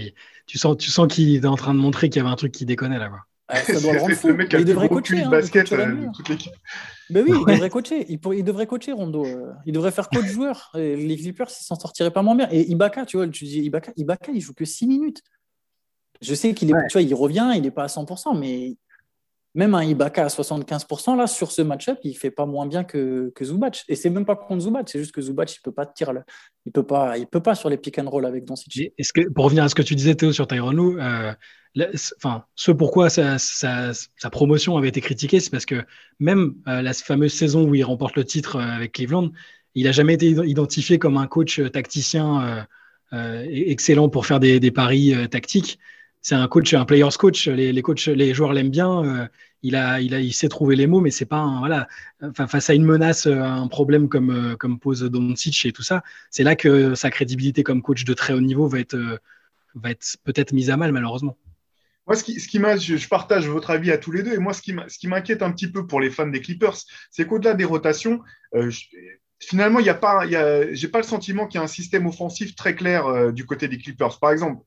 tu 0.49 0.59
sens, 0.59 0.77
tu 0.77 0.91
sens 0.91 1.07
qu'il 1.13 1.37
est 1.37 1.47
en 1.47 1.55
train 1.55 1.75
de 1.75 1.79
montrer 1.79 2.09
qu'il 2.09 2.21
y 2.21 2.25
avait 2.25 2.33
un 2.33 2.37
truc 2.37 2.53
qui 2.53 2.65
déconnait 2.65 2.99
là. 2.99 3.11
Quoi. 3.11 3.21
ça 3.63 3.81
doit 3.81 3.93
le 3.93 4.01
rendre 4.01 4.15
fou. 4.15 4.29
il 4.29 4.65
devrait 4.65 4.89
coacher. 4.89 5.23
Hein, 5.23 5.29
basket, 5.29 5.71
euh, 5.73 6.07
toute 6.17 6.29
l'équipe. 6.29 6.55
Ben 7.11 7.25
oui, 7.29 7.37
il 7.39 7.55
devrait 7.55 7.71
coacher. 7.71 8.07
Il, 8.09 8.19
il, 8.35 8.43
devrait 8.43 8.67
coacher 8.67 8.93
Rondo. 8.93 9.25
Euh. 9.25 9.53
Il 9.67 9.75
devrait 9.75 9.93
faire 9.93 10.09
coach 10.09 10.27
joueur. 10.27 10.73
les 10.75 11.17
Clippers, 11.17 11.49
ils 11.49 11.65
s'en 11.65 11.79
sortiraient 11.79 12.11
pas 12.11 12.23
moins 12.23 12.35
bien. 12.35 12.49
Et 12.51 12.69
Ibaka, 12.71 13.05
tu 13.05 13.19
vois, 13.19 13.29
tu 13.29 13.45
dis 13.45 13.61
Ibaka, 13.61 13.93
Ibaka, 13.97 14.33
il 14.33 14.41
joue 14.41 14.55
que 14.55 14.65
6 14.65 14.87
minutes. 14.87 15.23
Je 16.21 16.35
sais 16.35 16.53
qu'il 16.55 16.71
est, 16.71 16.75
tu 16.89 16.95
vois, 16.95 17.03
il 17.03 17.15
revient, 17.15 17.53
il 17.55 17.63
n'est 17.63 17.71
pas 17.71 17.85
à 17.85 17.87
100%, 17.87 18.37
mais 18.39 18.77
même 19.59 19.75
un 19.75 19.83
Ibaka 19.83 20.25
à 20.25 20.29
75%, 20.29 21.17
là, 21.17 21.27
sur 21.27 21.51
ce 21.51 21.63
match-up, 21.63 21.99
il 22.05 22.17
fait 22.17 22.31
pas 22.31 22.47
moins 22.47 22.65
bien 22.65 22.85
que, 22.85 23.33
que 23.35 23.45
Zubac. 23.45 23.83
Et 23.89 23.97
c'est 23.97 24.09
même 24.09 24.25
pas 24.25 24.37
contre 24.37 24.61
Zubac, 24.61 24.89
c'est 24.89 25.01
juste 25.01 25.11
que 25.11 25.21
Zubac, 25.21 25.53
il 25.53 25.61
peut 25.61 25.73
pas 25.73 25.85
tirer 25.85 26.13
il 26.65 26.71
peut 26.71 26.87
pas, 26.87 27.17
peut 27.29 27.43
pas 27.43 27.57
sur 27.57 27.69
les 27.69 27.77
pick 27.77 27.99
and 27.99 28.09
roll 28.09 28.25
avec 28.25 28.45
Doncic. 28.45 28.93
Pour 29.35 29.45
revenir 29.47 29.65
à 29.65 29.69
ce 29.69 29.75
que 29.75 29.83
tu 29.83 29.97
disais, 29.97 30.15
Théo, 30.15 30.31
sur 30.31 30.47
Tyron 30.47 30.97
euh, 31.01 31.33
ce 32.55 32.71
pourquoi 32.71 33.11
sa, 33.11 33.41
promotion 34.31 34.77
avait 34.77 34.91
été 34.91 35.01
critiquée, 35.01 35.41
c'est 35.41 35.51
parce 35.51 35.67
que 35.67 35.85
même 36.21 36.55
euh, 36.69 36.81
la 36.81 36.93
fameuse 36.93 37.33
saison 37.33 37.65
où 37.65 37.75
il 37.75 37.83
remporte 37.83 38.15
le 38.15 38.25
titre 38.25 38.57
euh, 38.57 38.61
avec 38.61 38.93
Cleveland, 38.93 39.33
il 39.75 39.87
n'a 39.87 39.93
jamais 39.93 40.15
été 40.15 40.29
identifié 40.29 41.01
comme 41.01 41.17
un 41.17 41.27
coach 41.27 41.61
tacticien 41.73 42.67
excellent 43.13 44.09
pour 44.09 44.25
faire 44.25 44.39
des 44.41 44.71
paris 44.71 45.15
tactiques 45.31 45.79
c'est 46.21 46.35
un 46.35 46.49
coach, 46.49 46.75
un 46.75 46.85
player's 46.85 47.17
coach. 47.17 47.49
Les, 47.49 47.73
les, 47.73 47.83
coachs, 47.83 48.07
les 48.07 48.35
joueurs 48.35 48.53
l'aiment 48.53 48.71
bien. 48.71 49.05
Euh, 49.05 49.27
il, 49.63 49.77
a, 49.77 50.01
il, 50.01 50.15
a, 50.15 50.21
il 50.21 50.33
sait 50.33 50.49
trouver 50.49 50.77
les 50.77 50.87
mots, 50.87 51.01
mais 51.01 51.11
c'est 51.11 51.27
pas 51.27 51.39
un, 51.39 51.59
voilà. 51.61 51.89
Enfin, 52.23 52.47
face 52.47 52.71
à 52.71 52.75
une 52.75 52.85
menace, 52.85 53.27
euh, 53.27 53.41
un 53.41 53.69
problème 53.69 54.09
comme, 54.09 54.31
euh, 54.31 54.57
comme 54.57 54.79
pose 54.79 55.03
Doncic 55.03 55.67
et 55.67 55.73
tout 55.73 55.83
ça, 55.83 56.03
c'est 56.31 56.45
là 56.45 56.57
que 56.57 56.95
sa 56.95 57.11
crédibilité 57.11 57.63
comme 57.63 57.83
coach 57.83 58.05
de 58.05 58.15
très 58.15 58.33
haut 58.35 58.41
niveau 58.41 58.69
va 58.69 58.81
être, 58.81 59.21
va 59.75 59.91
être 59.91 60.17
peut-être 60.25 60.53
mise 60.53 60.71
à 60.71 60.77
mal, 60.77 60.93
malheureusement. 60.93 61.37
Moi, 62.07 62.17
ce 62.17 62.25
qui, 62.25 62.41
ce 62.41 62.49
qui 62.49 62.59
je, 62.59 62.97
je, 62.97 63.09
partage 63.09 63.47
votre 63.49 63.71
avis 63.71 63.91
à 63.91 63.99
tous 63.99 64.13
les 64.13 64.23
deux, 64.23 64.33
et 64.33 64.39
moi, 64.39 64.55
ce 64.55 64.63
qui 64.63 65.09
m'inquiète 65.09 65.43
un 65.43 65.53
petit 65.53 65.71
peu 65.71 65.87
pour 65.87 66.01
les 66.01 66.11
fans 66.11 66.27
des 66.27 66.41
Clippers, 66.41 66.77
c'est 67.11 67.27
qu'au-delà 67.27 67.53
des 67.53 67.67
rotations, 67.67 68.23
finalement, 69.39 69.79
il 69.79 69.91
a 69.91 69.95
pas, 69.95 70.25
j'ai 70.73 70.89
pas 70.89 70.99
le 71.01 71.05
sentiment 71.05 71.47
qu'il 71.47 71.59
y 71.59 71.61
a 71.61 71.65
un 71.65 71.69
système 71.69 72.07
offensif 72.07 72.55
très 72.55 72.75
clair 72.75 73.31
du 73.35 73.45
côté 73.45 73.69
des 73.69 73.77
Clippers. 73.77 74.19
Par 74.21 74.31
exemple, 74.31 74.63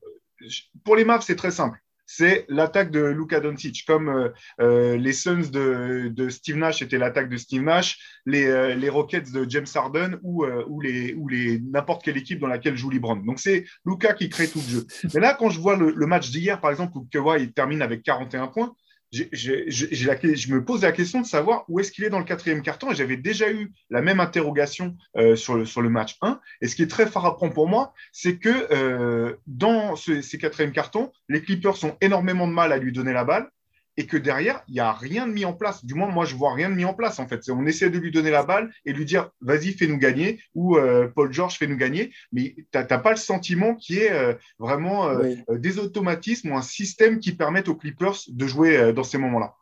pour 0.84 0.96
les 0.96 1.04
Mavs, 1.04 1.22
c'est 1.22 1.36
très 1.36 1.50
simple. 1.50 1.78
C'est 2.14 2.44
l'attaque 2.48 2.90
de 2.90 3.00
Luka 3.00 3.40
Doncic, 3.40 3.84
comme 3.86 4.08
euh, 4.08 4.28
euh, 4.60 4.96
les 4.98 5.14
Suns 5.14 5.48
de, 5.50 6.28
Steve 6.28 6.56
Nash 6.56 6.82
étaient 6.82 6.98
l'attaque 6.98 7.30
de 7.30 7.38
Steve 7.38 7.62
Nash, 7.62 8.20
les, 8.26 8.44
euh, 8.44 8.90
Rockets 8.90 9.32
de 9.32 9.48
James 9.48 9.66
Harden 9.74 10.18
ou, 10.22 10.44
les, 10.82 11.60
n'importe 11.60 12.04
quelle 12.04 12.18
équipe 12.18 12.38
dans 12.38 12.48
laquelle 12.48 12.76
joue 12.76 12.90
LeBron. 12.90 13.16
Donc 13.16 13.38
c'est 13.38 13.64
Luka 13.86 14.12
qui 14.12 14.28
crée 14.28 14.48
tout 14.48 14.60
le 14.66 14.70
jeu. 14.70 14.86
Mais 15.14 15.20
là, 15.20 15.34
quand 15.34 15.48
je 15.48 15.60
vois 15.60 15.76
le, 15.76 15.90
le 15.90 16.06
match 16.06 16.30
d'hier, 16.30 16.60
par 16.60 16.70
exemple, 16.70 16.98
où 16.98 17.08
Kawhi 17.10 17.52
termine 17.52 17.80
avec 17.80 18.02
41 18.02 18.48
points, 18.48 18.74
je 19.12 20.52
me 20.52 20.64
pose 20.64 20.82
la 20.82 20.92
question 20.92 21.20
de 21.20 21.26
savoir 21.26 21.64
où 21.68 21.80
est-ce 21.80 21.92
qu'il 21.92 22.04
est 22.04 22.10
dans 22.10 22.18
le 22.18 22.24
quatrième 22.24 22.62
carton. 22.62 22.90
Et 22.90 22.94
j'avais 22.94 23.16
déjà 23.16 23.50
eu 23.50 23.72
la 23.90 24.00
même 24.00 24.20
interrogation 24.20 24.96
euh, 25.16 25.36
sur, 25.36 25.56
le, 25.56 25.88
match 25.88 26.16
1. 26.22 26.40
Et 26.60 26.68
ce 26.68 26.76
qui 26.76 26.82
est 26.82 26.90
très 26.90 27.06
frappant 27.06 27.50
pour 27.50 27.68
moi, 27.68 27.92
c'est 28.12 28.38
que 28.38 28.72
euh, 28.72 29.36
dans 29.46 29.96
ces 29.96 30.38
quatrièmes 30.38 30.72
cartons, 30.72 31.12
les 31.28 31.42
Clippers 31.42 31.84
ont 31.84 31.96
énormément 32.00 32.48
de 32.48 32.52
mal 32.52 32.72
à 32.72 32.78
lui 32.78 32.92
donner 32.92 33.12
la 33.12 33.24
balle 33.24 33.50
et 33.96 34.06
que 34.06 34.16
derrière, 34.16 34.62
il 34.68 34.74
n'y 34.74 34.80
a 34.80 34.92
rien 34.92 35.26
de 35.26 35.32
mis 35.32 35.44
en 35.44 35.52
place. 35.52 35.84
Du 35.84 35.94
moins, 35.94 36.08
moi, 36.08 36.24
je 36.24 36.34
vois 36.34 36.54
rien 36.54 36.70
de 36.70 36.74
mis 36.74 36.84
en 36.84 36.94
place, 36.94 37.18
en 37.18 37.26
fait. 37.26 37.48
On 37.50 37.66
essaie 37.66 37.90
de 37.90 37.98
lui 37.98 38.10
donner 38.10 38.30
la 38.30 38.42
balle 38.42 38.72
et 38.84 38.92
lui 38.92 39.04
dire, 39.04 39.30
vas-y, 39.40 39.72
fais-nous 39.72 39.98
gagner, 39.98 40.40
ou 40.54 40.76
euh, 40.76 41.08
Paul 41.08 41.32
George, 41.32 41.58
fais-nous 41.58 41.76
gagner. 41.76 42.12
Mais 42.32 42.54
tu 42.56 42.78
n'as 42.78 42.98
pas 42.98 43.10
le 43.10 43.16
sentiment 43.16 43.74
qu'il 43.74 43.96
y 43.96 43.98
ait 44.00 44.12
euh, 44.12 44.34
vraiment 44.58 45.08
euh, 45.08 45.34
des 45.50 45.78
automatismes 45.78 46.52
ou 46.52 46.56
un 46.56 46.62
système 46.62 47.18
qui 47.18 47.32
permette 47.32 47.68
aux 47.68 47.76
Clippers 47.76 48.16
de 48.28 48.46
jouer 48.46 48.92
dans 48.92 49.04
ces 49.04 49.18
moments-là. 49.18 49.54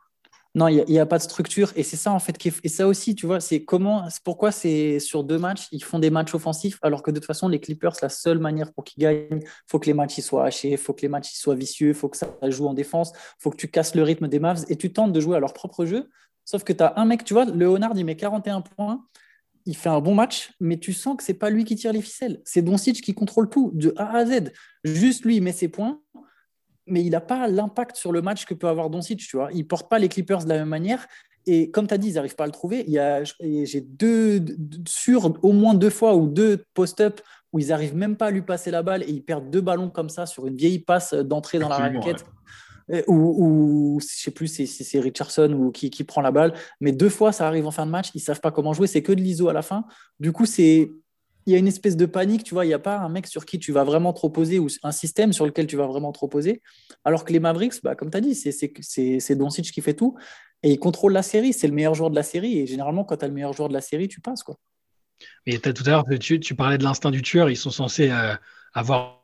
Non, 0.56 0.66
il 0.66 0.84
n'y 0.88 0.98
a, 0.98 1.06
pas 1.06 1.18
de 1.18 1.22
structure. 1.22 1.72
Et 1.76 1.84
c'est 1.84 1.96
ça, 1.96 2.10
en 2.10 2.18
fait, 2.18 2.36
qui 2.36 2.52
et 2.64 2.68
ça 2.68 2.88
aussi, 2.88 3.14
tu 3.14 3.24
vois, 3.26 3.38
c'est 3.38 3.64
comment, 3.64 4.08
pourquoi 4.24 4.50
c'est 4.50 4.98
sur 4.98 5.22
deux 5.22 5.38
matchs, 5.38 5.68
ils 5.70 5.84
font 5.84 6.00
des 6.00 6.10
matchs 6.10 6.34
offensifs, 6.34 6.78
alors 6.82 7.04
que 7.04 7.12
de 7.12 7.20
toute 7.20 7.26
façon, 7.26 7.48
les 7.48 7.60
Clippers, 7.60 7.92
la 8.02 8.08
seule 8.08 8.40
manière 8.40 8.72
pour 8.72 8.82
qu'ils 8.82 9.00
gagnent, 9.00 9.26
il 9.30 9.48
faut 9.68 9.78
que 9.78 9.86
les 9.86 9.94
matchs 9.94 10.18
soient 10.20 10.44
hachés, 10.44 10.72
il 10.72 10.78
faut 10.78 10.92
que 10.92 11.02
les 11.02 11.08
matchs 11.08 11.32
soient 11.34 11.54
vicieux, 11.54 11.88
il 11.88 11.94
faut 11.94 12.08
que 12.08 12.16
ça 12.16 12.28
joue 12.48 12.66
en 12.66 12.74
défense, 12.74 13.12
il 13.14 13.42
faut 13.42 13.50
que 13.50 13.56
tu 13.56 13.68
casses 13.68 13.94
le 13.94 14.02
rythme 14.02 14.26
des 14.26 14.40
Mavs 14.40 14.64
et 14.68 14.76
tu 14.76 14.92
tentes 14.92 15.12
de 15.12 15.20
jouer 15.20 15.36
à 15.36 15.40
leur 15.40 15.52
propre 15.52 15.84
jeu. 15.86 16.10
Sauf 16.44 16.64
que 16.64 16.72
tu 16.72 16.82
as 16.82 16.94
un 16.96 17.04
mec, 17.04 17.22
tu 17.22 17.32
vois, 17.32 17.44
Leonard, 17.44 17.92
il 17.94 18.04
met 18.04 18.16
41 18.16 18.62
points, 18.62 19.04
il 19.66 19.76
fait 19.76 19.88
un 19.88 20.00
bon 20.00 20.14
match, 20.14 20.52
mais 20.58 20.78
tu 20.78 20.92
sens 20.92 21.16
que 21.16 21.22
c'est 21.22 21.34
pas 21.34 21.50
lui 21.50 21.64
qui 21.64 21.76
tire 21.76 21.92
les 21.92 22.02
ficelles. 22.02 22.40
C'est 22.44 22.62
Doncic 22.62 23.00
qui 23.02 23.14
contrôle 23.14 23.48
tout, 23.48 23.70
de 23.74 23.94
A 23.96 24.16
à 24.16 24.26
Z. 24.26 24.52
Juste 24.82 25.24
lui, 25.24 25.36
il 25.36 25.42
met 25.42 25.52
ses 25.52 25.68
points 25.68 26.00
mais 26.86 27.02
il 27.02 27.10
n'a 27.10 27.20
pas 27.20 27.48
l'impact 27.48 27.96
sur 27.96 28.12
le 28.12 28.22
match 28.22 28.44
que 28.44 28.54
peut 28.54 28.68
avoir 28.68 28.90
Doncic, 28.90 29.18
tu 29.18 29.36
vois. 29.36 29.50
Il 29.52 29.66
porte 29.66 29.88
pas 29.88 29.98
les 29.98 30.08
Clippers 30.08 30.44
de 30.44 30.48
la 30.48 30.58
même 30.58 30.68
manière. 30.68 31.06
Et 31.46 31.70
comme 31.70 31.86
tu 31.86 31.94
as 31.94 31.98
dit, 31.98 32.08
ils 32.08 32.14
n'arrivent 32.14 32.36
pas 32.36 32.44
à 32.44 32.46
le 32.46 32.52
trouver. 32.52 32.86
J'ai 33.64 33.80
deux, 33.80 34.44
sur 34.86 35.32
au 35.42 35.52
moins 35.52 35.74
deux 35.74 35.90
fois 35.90 36.14
ou 36.14 36.26
deux 36.26 36.64
post-up 36.74 37.20
où 37.52 37.58
ils 37.58 37.68
n'arrivent 37.68 37.96
même 37.96 38.16
pas 38.16 38.26
à 38.26 38.30
lui 38.30 38.42
passer 38.42 38.70
la 38.70 38.82
balle 38.82 39.02
et 39.02 39.10
ils 39.10 39.24
perdent 39.24 39.50
deux 39.50 39.60
ballons 39.60 39.90
comme 39.90 40.08
ça 40.08 40.26
sur 40.26 40.46
une 40.46 40.56
vieille 40.56 40.78
passe 40.78 41.14
d'entrée 41.14 41.58
dans 41.58 41.68
la 41.68 41.76
raquette. 41.76 42.24
Ou, 43.06 44.00
je 44.00 44.06
sais 44.06 44.30
plus 44.32 44.48
si 44.48 44.66
c'est 44.66 44.98
Richardson 44.98 45.52
ou 45.52 45.70
qui, 45.70 45.90
qui, 45.90 46.02
prend 46.02 46.20
la 46.20 46.32
balle, 46.32 46.52
mais 46.80 46.90
deux 46.90 47.08
fois 47.08 47.30
ça 47.30 47.46
arrive 47.46 47.66
en 47.66 47.70
fin 47.70 47.86
de 47.86 47.90
match, 47.90 48.10
ils 48.16 48.20
savent 48.20 48.40
pas 48.40 48.50
comment 48.50 48.72
jouer, 48.72 48.88
c'est 48.88 49.00
que 49.00 49.12
de 49.12 49.20
l'ISO 49.20 49.48
à 49.48 49.52
la 49.52 49.62
fin. 49.62 49.84
Du 50.18 50.32
coup, 50.32 50.44
c'est 50.44 50.90
il 51.46 51.52
y 51.52 51.56
a 51.56 51.58
une 51.58 51.68
espèce 51.68 51.96
de 51.96 52.06
panique, 52.06 52.44
tu 52.44 52.54
vois, 52.54 52.64
il 52.64 52.68
n'y 52.68 52.74
a 52.74 52.78
pas 52.78 52.98
un 52.98 53.08
mec 53.08 53.26
sur 53.26 53.44
qui 53.44 53.58
tu 53.58 53.72
vas 53.72 53.84
vraiment 53.84 54.12
te 54.12 54.20
reposer 54.20 54.58
ou 54.58 54.68
un 54.82 54.92
système 54.92 55.32
sur 55.32 55.46
lequel 55.46 55.66
tu 55.66 55.76
vas 55.76 55.86
vraiment 55.86 56.12
te 56.12 56.18
reposer. 56.18 56.62
Alors 57.04 57.24
que 57.24 57.32
les 57.32 57.40
Mavericks, 57.40 57.82
bah, 57.82 57.94
comme 57.94 58.10
tu 58.10 58.18
as 58.18 58.20
dit, 58.20 58.34
c'est 58.34 59.34
Doncic 59.34 59.70
qui 59.72 59.80
fait 59.80 59.94
tout 59.94 60.16
et 60.62 60.70
il 60.70 60.78
contrôle 60.78 61.12
la 61.12 61.22
série. 61.22 61.52
C'est 61.52 61.66
le 61.66 61.72
meilleur 61.72 61.94
joueur 61.94 62.10
de 62.10 62.16
la 62.16 62.22
série 62.22 62.58
et 62.58 62.66
généralement, 62.66 63.04
quand 63.04 63.16
tu 63.16 63.24
as 63.24 63.28
le 63.28 63.34
meilleur 63.34 63.52
joueur 63.52 63.68
de 63.68 63.74
la 63.74 63.80
série, 63.80 64.08
tu 64.08 64.20
passes. 64.20 64.42
Quoi. 64.42 64.56
Mais 65.46 65.58
tout 65.58 65.82
à 65.86 65.90
l'heure, 65.90 66.04
tu, 66.20 66.40
tu, 66.40 66.54
parlais 66.54 66.78
de 66.78 66.84
l'instinct 66.84 67.10
du 67.10 67.22
tueur. 67.22 67.50
Ils 67.50 67.56
sont 67.56 67.70
censés 67.70 68.10
euh, 68.10 68.34
avoir 68.74 69.20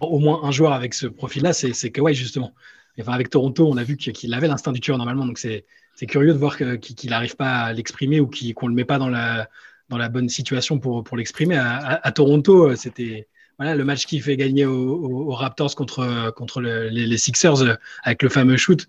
au 0.00 0.18
moins 0.18 0.42
un 0.44 0.50
joueur 0.50 0.72
avec 0.72 0.94
ce 0.94 1.06
profil-là, 1.06 1.52
c'est 1.52 1.90
Kawhi, 1.90 2.14
justement. 2.14 2.52
Enfin, 2.98 3.12
avec 3.12 3.30
Toronto, 3.30 3.68
on 3.68 3.76
a 3.76 3.84
vu 3.84 3.96
qu'il 3.96 4.34
avait 4.34 4.48
l'instinct 4.48 4.72
du 4.72 4.80
tueur 4.80 4.98
normalement, 4.98 5.26
donc 5.26 5.38
c'est 5.38 5.64
curieux 6.06 6.32
de 6.32 6.38
voir 6.38 6.56
qu'il 6.56 7.10
n'arrive 7.10 7.36
pas 7.36 7.60
à 7.60 7.72
l'exprimer 7.72 8.20
ou 8.20 8.30
qu'on 8.54 8.66
ne 8.66 8.70
le 8.70 8.76
met 8.76 8.84
pas 8.84 8.98
dans 8.98 9.08
la, 9.08 9.48
dans 9.90 9.98
la 9.98 10.08
bonne 10.08 10.28
situation 10.28 10.78
pour, 10.78 11.04
pour 11.04 11.16
l'exprimer. 11.16 11.56
À, 11.58 12.12
Toronto, 12.12 12.74
c'était 12.76 13.28
voilà, 13.58 13.74
le 13.74 13.84
match 13.84 14.06
qui 14.06 14.20
fait 14.20 14.36
gagner 14.36 14.64
aux, 14.64 15.30
Raptors 15.32 15.74
contre, 15.74 16.30
contre 16.30 16.62
les, 16.62 17.18
Sixers 17.18 17.62
euh, 17.62 17.74
avec 18.04 18.22
le 18.22 18.30
fameux 18.30 18.56
shoot. 18.56 18.88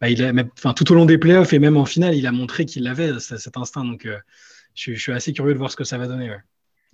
Bah, 0.00 0.10
il 0.10 0.22
a, 0.22 0.32
enfin, 0.56 0.74
tout 0.74 0.90
au 0.92 0.94
long 0.94 1.06
des 1.06 1.18
playoffs 1.18 1.52
et 1.52 1.58
même 1.58 1.76
en 1.76 1.86
finale, 1.86 2.14
il 2.14 2.26
a 2.26 2.32
montré 2.32 2.66
qu'il 2.66 2.86
avait 2.86 3.18
cet 3.18 3.56
instinct. 3.56 3.84
Donc, 3.84 4.06
euh, 4.06 4.18
je, 4.74 4.92
suis 4.92 5.12
assez 5.12 5.32
curieux 5.32 5.54
de 5.54 5.58
voir 5.58 5.70
ce 5.70 5.76
que 5.76 5.84
ça 5.84 5.96
va 5.96 6.06
donner. 6.06 6.30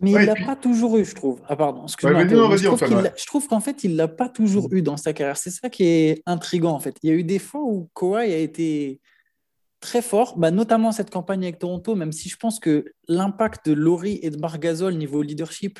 Mais 0.00 0.12
il 0.12 0.18
ne 0.18 0.26
l'a 0.26 0.36
pas 0.36 0.54
toujours 0.54 0.96
eu, 0.96 1.04
je 1.04 1.14
trouve. 1.16 1.40
Ah, 1.48 1.56
pardon, 1.56 1.86
je, 1.88 3.26
trouve 3.26 3.48
qu'en 3.48 3.60
fait, 3.60 3.82
il 3.82 3.92
ne 3.92 3.96
l'a 3.96 4.08
pas 4.08 4.28
toujours 4.28 4.68
eu 4.72 4.82
dans 4.82 4.96
sa 4.96 5.12
carrière. 5.12 5.36
C'est 5.36 5.50
ça 5.50 5.68
qui 5.68 5.84
est 5.84 6.22
intriguant, 6.24 6.72
en 6.72 6.78
fait. 6.78 6.96
Il 7.02 7.10
y 7.10 7.12
a 7.12 7.16
eu 7.16 7.24
des 7.24 7.40
fois 7.40 7.62
où 7.62 7.90
Kawhi 7.94 8.32
a 8.32 8.38
été 8.38 9.00
très 9.80 10.02
fort, 10.02 10.36
bah, 10.38 10.50
notamment 10.50 10.92
cette 10.92 11.10
campagne 11.10 11.42
avec 11.44 11.58
Toronto, 11.58 11.94
même 11.94 12.12
si 12.12 12.28
je 12.28 12.36
pense 12.36 12.58
que 12.58 12.92
l'impact 13.06 13.66
de 13.68 13.72
Laurie 13.72 14.18
et 14.22 14.30
de 14.30 14.36
Margasol 14.36 14.94
niveau 14.94 15.22
leadership, 15.22 15.78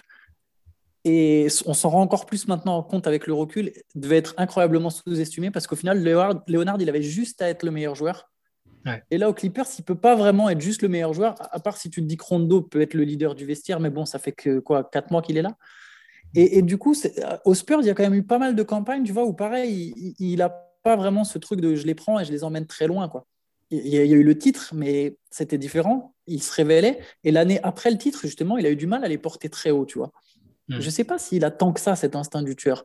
et 1.04 1.48
on 1.66 1.74
s'en 1.74 1.90
rend 1.90 2.02
encore 2.02 2.26
plus 2.26 2.48
maintenant 2.48 2.82
compte 2.82 3.06
avec 3.06 3.26
le 3.26 3.32
recul, 3.32 3.72
devait 3.94 4.18
être 4.18 4.34
incroyablement 4.36 4.90
sous-estimé 4.90 5.50
parce 5.50 5.66
qu'au 5.66 5.76
final, 5.76 6.02
Leonard, 6.02 6.80
il 6.80 6.88
avait 6.88 7.02
juste 7.02 7.40
à 7.40 7.48
être 7.48 7.62
le 7.62 7.70
meilleur 7.70 7.94
joueur. 7.94 8.30
Et 9.10 9.18
là, 9.18 9.28
au 9.28 9.34
Clippers, 9.34 9.66
il 9.78 9.84
peut 9.84 9.98
pas 9.98 10.16
vraiment 10.16 10.48
être 10.48 10.62
juste 10.62 10.80
le 10.80 10.88
meilleur 10.88 11.12
joueur, 11.12 11.34
à 11.38 11.60
part 11.60 11.76
si 11.76 11.90
tu 11.90 12.00
te 12.00 12.06
dis 12.06 12.16
que 12.16 12.24
Rondo 12.24 12.62
peut 12.62 12.80
être 12.80 12.94
le 12.94 13.04
leader 13.04 13.34
du 13.34 13.44
vestiaire, 13.44 13.80
mais 13.80 13.90
bon, 13.90 14.06
ça 14.06 14.18
fait 14.18 14.32
que 14.32 14.60
quoi, 14.60 14.82
quatre 14.82 15.10
mois 15.10 15.20
qu'il 15.20 15.36
est 15.36 15.42
là. 15.42 15.56
Et, 16.34 16.62
du 16.62 16.78
coup, 16.78 16.94
au 17.44 17.54
Spurs, 17.54 17.80
il 17.80 17.86
y 17.86 17.90
a 17.90 17.94
quand 17.94 18.02
même 18.02 18.14
eu 18.14 18.22
pas 18.22 18.38
mal 18.38 18.54
de 18.54 18.62
campagnes, 18.62 19.02
tu 19.02 19.12
vois, 19.12 19.24
où 19.24 19.34
pareil, 19.34 20.14
il 20.18 20.36
n'a 20.36 20.48
pas 20.82 20.96
vraiment 20.96 21.24
ce 21.24 21.38
truc 21.38 21.60
de 21.60 21.74
je 21.74 21.86
les 21.86 21.94
prends 21.94 22.18
et 22.18 22.24
je 22.24 22.32
les 22.32 22.44
emmène 22.44 22.66
très 22.66 22.86
loin, 22.86 23.08
quoi 23.08 23.26
il 23.70 23.86
y, 23.86 23.98
a, 23.98 24.04
eu 24.04 24.22
le 24.22 24.38
titre, 24.38 24.70
mais 24.74 25.16
c'était 25.30 25.58
différent. 25.58 26.14
Il 26.26 26.42
se 26.42 26.52
révélait. 26.52 27.00
Et 27.24 27.30
l'année 27.30 27.60
après 27.62 27.90
le 27.90 27.98
titre, 27.98 28.20
justement, 28.22 28.56
il 28.56 28.66
a 28.66 28.70
eu 28.70 28.76
du 28.76 28.86
mal 28.86 29.04
à 29.04 29.08
les 29.08 29.18
porter 29.18 29.50
très 29.50 29.70
haut, 29.70 29.84
tu 29.84 29.98
vois. 29.98 30.10
Hmm. 30.68 30.80
Je 30.80 30.86
ne 30.86 30.90
sais 30.90 31.04
pas 31.04 31.18
s'il 31.18 31.44
a 31.44 31.50
tant 31.50 31.72
que 31.72 31.80
ça, 31.80 31.94
cet 31.94 32.16
instinct 32.16 32.42
du 32.42 32.56
tueur. 32.56 32.84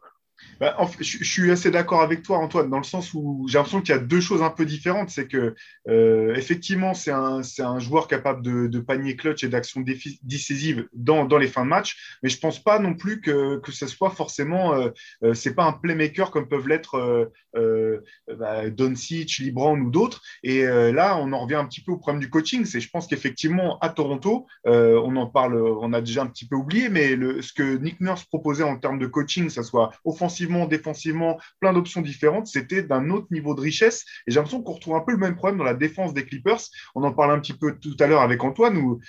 Bah, 0.60 0.78
je, 1.00 1.24
suis 1.24 1.52
assez 1.52 1.72
d'accord 1.72 2.02
avec 2.02 2.24
toi, 2.24 2.38
Antoine, 2.38 2.70
dans 2.70 2.78
le 2.78 2.84
sens 2.84 3.14
où 3.14 3.46
j'ai 3.50 3.58
l'impression 3.58 3.82
qu'il 3.82 3.94
y 3.94 3.98
a 3.98 4.02
deux 4.02 4.22
choses 4.22 4.42
un 4.42 4.50
peu 4.50 4.66
différentes. 4.66 5.10
C'est 5.10 5.28
que, 5.28 5.56
euh, 5.88 6.36
effectivement, 6.36 6.94
c'est 6.94 7.12
un, 7.12 7.80
joueur 7.80 8.08
capable 8.08 8.42
de, 8.42 8.80
panier 8.80 9.16
clutch 9.16 9.44
et 9.44 9.50
d'action 9.50 9.82
décisive 9.82 10.88
dans, 10.94 11.26
les 11.38 11.48
fins 11.48 11.64
de 11.64 11.70
match, 11.70 12.18
mais 12.22 12.30
je 12.30 12.38
ne 12.38 12.42
pense 12.42 12.64
pas 12.64 12.80
non 12.80 12.94
plus 12.94 13.22
que, 13.22 13.60
ce 13.72 13.88
soit 13.88 14.12
forcément. 14.12 14.76
Euh, 14.76 14.90
euh 15.24 15.34
c'est 15.34 15.56
pas 15.56 15.66
un 15.66 15.74
playmaker 15.74 16.32
comme 16.32 16.48
peuvent 16.48 16.68
l'être 16.68 17.30
bah, 17.54 18.70
Doncic, 18.70 19.38
Libran 19.40 19.78
ou 19.80 19.90
d'autres. 19.90 20.22
Et 20.44 20.64
là, 20.64 21.18
on 21.18 21.34
en 21.34 21.40
revient 21.40 21.56
un 21.56 21.66
petit 21.66 21.82
peu 21.82 21.92
au 21.92 21.98
problème 21.98 22.22
du 22.22 22.30
coaching. 22.30 22.66
C'est, 22.66 22.80
je 22.80 22.90
pense 22.90 23.08
qu'effectivement, 23.08 23.80
à 23.80 23.90
Toronto, 23.90 24.48
on 24.66 25.16
en 25.16 25.28
parle, 25.28 25.56
on 25.56 25.92
a 25.94 26.02
déjà 26.02 26.22
un 26.22 26.28
petit 26.28 26.48
peu 26.48 26.56
oublié, 26.56 26.90
mais 26.90 27.18
ce 27.42 27.52
que 27.52 27.78
Nick 27.78 28.00
Nurse 28.00 28.24
proposait 28.26 28.64
en 28.64 28.78
termes 28.78 29.00
de 29.00 29.08
coaching, 29.08 29.50
ça 29.50 29.64
soit 29.64 29.92
offensif, 30.06 30.33
offensivement, 30.34 30.66
défensivement, 30.66 31.40
plein 31.60 31.74
d'options 31.74 32.02
différentes. 32.02 32.48
C'était 32.48 32.82
d'un 32.82 33.10
autre 33.12 33.28
niveau 33.30 33.54
de 33.54 33.62
richesse. 33.62 34.04
Et 34.26 34.32
j'ai 34.32 34.36
l'impression 34.36 34.64
qu'on 34.64 34.74
retrouve 34.74 34.96
un 34.96 35.02
peu 35.02 35.12
le 35.12 35.18
même 35.20 35.36
problème 35.36 35.60
dans 35.60 35.64
la 35.64 35.76
défense 35.76 36.14
des 36.14 36.26
Clippers. 36.26 36.60
On 36.96 37.04
en 37.04 37.14
parle 37.14 37.32
un 37.32 37.40
petit 37.40 37.54
peu 37.54 37.78
tout 37.78 37.96
à 38.00 38.08
l'heure 38.08 38.22
avec 38.22 38.44
Antoine, 38.44 38.78
où 38.78 39.00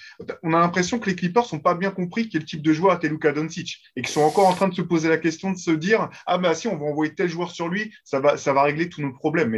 on 0.42 0.52
a 0.52 0.60
l'impression 0.60 0.98
que 0.98 1.08
les 1.08 1.16
Clippers 1.16 1.44
n'ont 1.52 1.60
pas 1.60 1.74
bien 1.74 1.90
compris 1.90 2.28
quel 2.28 2.44
type 2.44 2.62
de 2.62 2.72
joueur 2.72 2.96
était 2.96 3.08
Luka 3.08 3.32
Doncic 3.32 3.80
et 3.96 4.02
qu'ils 4.02 4.10
sont 4.10 4.20
encore 4.20 4.48
en 4.48 4.54
train 4.54 4.68
de 4.68 4.74
se 4.74 4.82
poser 4.82 5.08
la 5.08 5.18
question 5.18 5.50
de 5.50 5.56
se 5.56 5.70
dire 5.70 6.10
ah 6.26 6.38
bah 6.38 6.54
si 6.54 6.68
on 6.68 6.76
va 6.76 6.86
envoyer 6.86 7.14
tel 7.14 7.28
joueur 7.28 7.50
sur 7.50 7.68
lui, 7.68 7.92
ça 8.04 8.20
va 8.20 8.36
ça 8.36 8.52
va 8.52 8.62
régler 8.62 8.88
tous 8.88 9.00
nos 9.00 9.12
problèmes. 9.12 9.54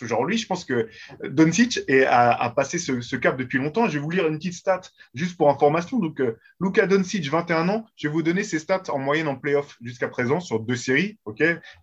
Mais 0.00 0.04
Aujourd'hui, 0.04 0.38
je 0.38 0.46
pense 0.46 0.64
que 0.64 0.88
Doncic 1.24 1.80
a, 2.06 2.50
passé 2.50 2.78
ce, 2.78 3.16
cap 3.16 3.36
depuis 3.36 3.58
longtemps. 3.58 3.88
Je 3.88 3.94
vais 3.94 3.98
vous 3.98 4.10
lire 4.10 4.26
une 4.26 4.38
petite 4.38 4.54
stat 4.54 4.82
juste 5.14 5.36
pour 5.36 5.50
information. 5.50 5.98
Donc, 5.98 6.20
euh, 6.20 6.38
Luka 6.60 6.86
Doncic, 6.86 7.28
21 7.28 7.68
ans, 7.68 7.86
je 7.96 8.08
vais 8.08 8.12
vous 8.12 8.22
donner 8.22 8.44
ses 8.44 8.58
stats 8.58 8.84
en 8.88 8.98
moyenne 8.98 9.28
en 9.28 9.36
playoff 9.36 9.76
jusqu'à 9.82 10.08
présent 10.08 10.40
sur 10.40 10.60
deux 10.60 10.76
séries. 10.76 11.18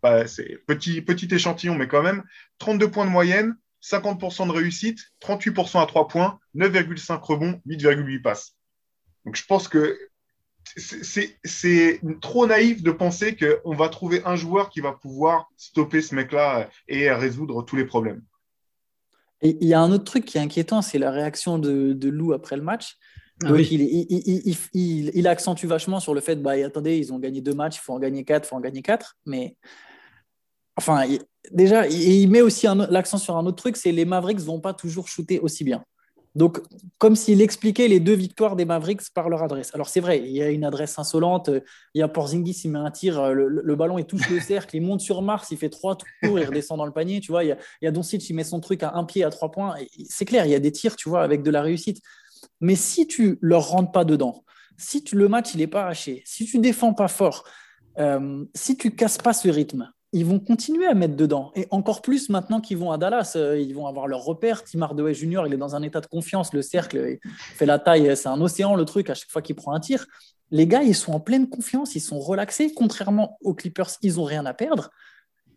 Bah, 0.02 0.28
c'est 0.28 0.60
petit, 0.68 1.02
petit 1.02 1.34
échantillon, 1.34 1.76
mais 1.76 1.88
quand 1.88 2.04
même 2.04 2.24
32 2.60 2.92
points 2.92 3.06
de 3.06 3.12
moyenne, 3.12 3.56
50% 3.82 4.48
de 4.48 4.52
réussite, 4.52 5.00
38% 5.22 5.82
à 5.82 5.86
3 5.86 6.08
points, 6.08 6.40
9,5 6.56 7.20
rebonds, 7.22 7.62
8,8 7.68 8.22
passes. 8.22 8.56
Donc, 9.26 9.36
je 9.36 9.46
pense 9.46 9.68
que 9.68 9.98
c'est 10.76 12.02
trop 12.22 12.48
naïf 12.48 12.84
de 12.84 12.92
penser 12.92 13.36
qu'on 13.36 13.76
va 13.76 13.90
trouver 13.90 14.22
un 14.26 14.36
joueur 14.36 14.70
qui 14.70 14.82
va 14.82 14.92
pouvoir 14.92 15.50
stopper 15.58 16.02
ce 16.02 16.16
mec-là 16.16 16.70
et 16.88 17.12
résoudre 17.12 17.64
tous 17.64 17.76
les 17.76 17.86
problèmes. 17.86 18.22
Et 19.42 19.58
il 19.62 19.68
y 19.68 19.74
a 19.74 19.82
un 19.82 19.92
autre 19.92 20.06
truc 20.06 20.26
qui 20.26 20.38
est 20.38 20.42
inquiétant, 20.42 20.82
c'est 20.82 20.98
la 20.98 21.12
réaction 21.12 21.60
de, 21.60 22.10
Lou 22.10 22.34
après 22.34 22.56
le 22.56 22.64
match. 22.64 22.98
Ah 23.44 23.50
il, 24.74 25.28
accentue 25.28 25.66
vachement 25.66 26.00
sur 26.00 26.14
le 26.14 26.22
fait, 26.22 26.38
bah, 26.38 26.54
attendez, 26.66 26.98
ils 26.98 27.12
ont 27.12 27.20
gagné 27.20 27.42
deux 27.42 27.54
matchs, 27.54 27.78
il 27.78 27.82
faut 27.82 27.94
en 27.94 28.00
gagner 28.00 28.24
quatre, 28.24 28.46
il 28.46 28.48
faut 28.48 28.56
en 28.56 28.62
gagner 28.62 28.82
quatre. 28.82 29.18
Mais 29.26 29.58
enfin, 30.78 31.04
déjà, 31.52 31.86
il, 31.88 32.30
met 32.30 32.42
aussi 32.42 32.66
l'accent 32.90 33.18
sur 33.18 33.36
un 33.36 33.46
autre 33.46 33.58
truc, 33.58 33.76
c'est 33.76 33.92
les 33.92 34.06
Mavericks 34.06 34.40
vont 34.40 34.62
pas 34.62 34.74
toujours 34.74 35.10
shooter 35.10 35.40
aussi 35.40 35.66
bien. 35.66 35.84
Donc, 36.36 36.60
comme 36.98 37.16
s'il 37.16 37.42
expliquait 37.42 37.88
les 37.88 38.02
deux 38.02 38.14
victoires 38.14 38.58
des 38.58 38.66
Mavericks 38.66 39.10
par 39.14 39.30
leur 39.30 39.42
adresse. 39.42 39.72
Alors, 39.74 39.88
c'est 39.88 40.02
vrai, 40.02 40.20
il 40.20 40.32
y 40.32 40.42
a 40.42 40.50
une 40.50 40.66
adresse 40.66 41.00
insolente. 41.00 41.50
Il 41.94 42.00
y 42.00 42.02
a 42.02 42.10
Porzingis, 42.10 42.62
il 42.66 42.72
met 42.72 42.80
un 42.80 42.92
tir, 42.92 43.34
le, 43.34 43.76
ballon, 43.76 43.98
il 43.98 44.06
touche 44.06 44.30
le 44.30 44.42
cercle, 44.42 44.76
il 44.76 44.82
monte 44.82 45.00
sur 45.00 45.22
Mars, 45.22 45.48
il 45.52 45.58
fait 45.58 45.70
trois 45.70 45.96
tours, 45.96 46.38
il 46.38 46.46
redescend 46.48 46.78
dans 46.78 46.86
le 46.86 46.92
panier. 46.92 47.22
Tu 47.22 47.32
vois, 47.32 47.46
il 47.46 47.48
y 47.48 47.52
a, 47.54 47.58
il 47.82 47.86
y 47.86 47.88
a 47.88 47.92
Doncic, 47.92 48.30
il 48.30 48.34
met 48.34 48.44
son 48.44 48.60
truc 48.60 48.84
à 48.84 48.96
un 48.96 49.06
pied, 49.06 49.24
à 49.24 49.30
trois 49.30 49.50
points. 49.50 49.76
C'est 50.10 50.26
clair, 50.26 50.46
il 50.46 50.52
y 50.52 50.56
a 50.56 50.60
des 50.60 50.74
tirs, 50.74 50.98
tu 50.98 51.08
vois, 51.08 51.24
avec 51.24 51.42
de 51.42 51.52
la 51.52 51.62
réussite. 51.62 52.02
Mais 52.60 52.76
si 52.76 53.08
tu 53.08 53.38
leur 53.42 53.70
rentres 53.70 53.94
pas 53.94 54.04
dedans, 54.04 54.44
si 54.78 55.04
tu, 55.04 55.16
le 55.16 55.30
match, 55.30 55.54
il 55.54 55.60
n'est 55.60 55.68
pas 55.68 55.88
haché, 55.88 56.22
si 56.26 56.46
tu 56.46 56.60
défends 56.60 56.94
pas 56.94 57.08
fort, 57.08 57.46
euh, 57.98 58.44
si 58.54 58.76
tu 58.76 58.92
casses 58.92 59.18
pas 59.18 59.34
ce 59.34 59.48
rythme, 59.48 59.90
ils 60.16 60.26
vont 60.26 60.40
continuer 60.40 60.88
à 60.88 60.94
mettre 60.94 61.18
dedans. 61.18 61.52
Et 61.56 61.68
encore 61.72 62.02
plus 62.02 62.30
maintenant 62.30 62.62
qu'ils 62.62 62.78
vont 62.78 62.90
à 62.90 62.98
Dallas, 62.98 63.34
euh, 63.36 63.60
ils 63.60 63.76
vont 63.76 63.86
avoir 63.86 64.08
leur 64.08 64.24
repère. 64.24 64.64
Tim 64.64 64.82
Hardaway 64.82 65.14
Jr., 65.14 65.44
il 65.46 65.54
est 65.54 65.58
dans 65.58 65.76
un 65.76 65.82
état 65.82 66.00
de 66.00 66.06
confiance. 66.06 66.54
Le 66.54 66.62
cercle 66.62 67.18
fait 67.54 67.66
la 67.66 67.80
taille, 67.80 68.16
c'est 68.16 68.30
un 68.30 68.40
océan 68.40 68.76
le 68.76 68.86
truc 68.86 69.10
à 69.10 69.14
chaque 69.14 69.30
fois 69.30 69.42
qu'il 69.42 69.58
prend 69.58 69.74
un 69.74 69.82
tir. 69.82 70.08
Les 70.52 70.68
gars, 70.68 70.84
ils 70.84 70.96
sont 70.96 71.12
en 71.12 71.20
pleine 71.20 71.50
confiance, 71.50 71.96
ils 71.96 72.00
sont 72.00 72.18
relaxés. 72.18 72.74
Contrairement 72.74 73.38
aux 73.42 73.54
Clippers, 73.54 73.90
ils 74.02 74.16
n'ont 74.16 74.24
rien 74.24 74.46
à 74.46 74.54
perdre. 74.54 74.90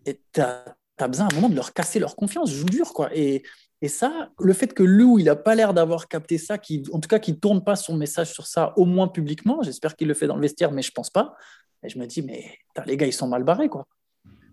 Et 0.07 0.21
tu 0.33 0.41
as, 0.41 0.65
besoin 1.07 1.29
à 1.29 1.33
un 1.33 1.37
moment 1.37 1.49
de 1.49 1.55
leur 1.55 1.73
casser 1.73 2.00
leur 2.00 2.17
confiance, 2.17 2.50
je 2.50 2.61
vous 2.61 2.73
jure. 2.73 2.93
Quoi. 2.93 3.11
Et, 3.17 3.45
et 3.81 3.88
ça, 3.88 4.31
le 4.41 4.53
fait 4.55 4.75
que 4.75 4.83
Lou, 4.83 5.21
il 5.21 5.27
n'a 5.27 5.37
pas 5.37 5.55
l'air 5.55 5.73
d'avoir 5.73 6.09
capté 6.09 6.37
ça, 6.37 6.55
en 6.93 6.99
tout 6.99 7.09
cas, 7.09 7.21
qu'il 7.21 7.35
ne 7.35 7.38
tourne 7.38 7.62
pas 7.62 7.77
son 7.77 7.97
message 7.97 8.33
sur 8.33 8.49
ça, 8.49 8.73
au 8.77 8.87
moins 8.87 9.07
publiquement, 9.07 9.62
j'espère 9.62 9.95
qu'il 9.95 10.09
le 10.09 10.15
fait 10.15 10.27
dans 10.27 10.35
le 10.35 10.43
vestiaire, 10.43 10.73
mais 10.73 10.83
je 10.83 10.91
pense 10.91 11.11
pas. 11.11 11.37
Et 11.85 11.88
je 11.88 11.97
me 12.00 12.07
dis, 12.07 12.23
mais 12.23 12.59
les 12.87 12.97
gars, 12.97 13.07
ils 13.07 13.12
sont 13.12 13.29
mal 13.29 13.45
barrés. 13.45 13.69
quoi. 13.69 13.87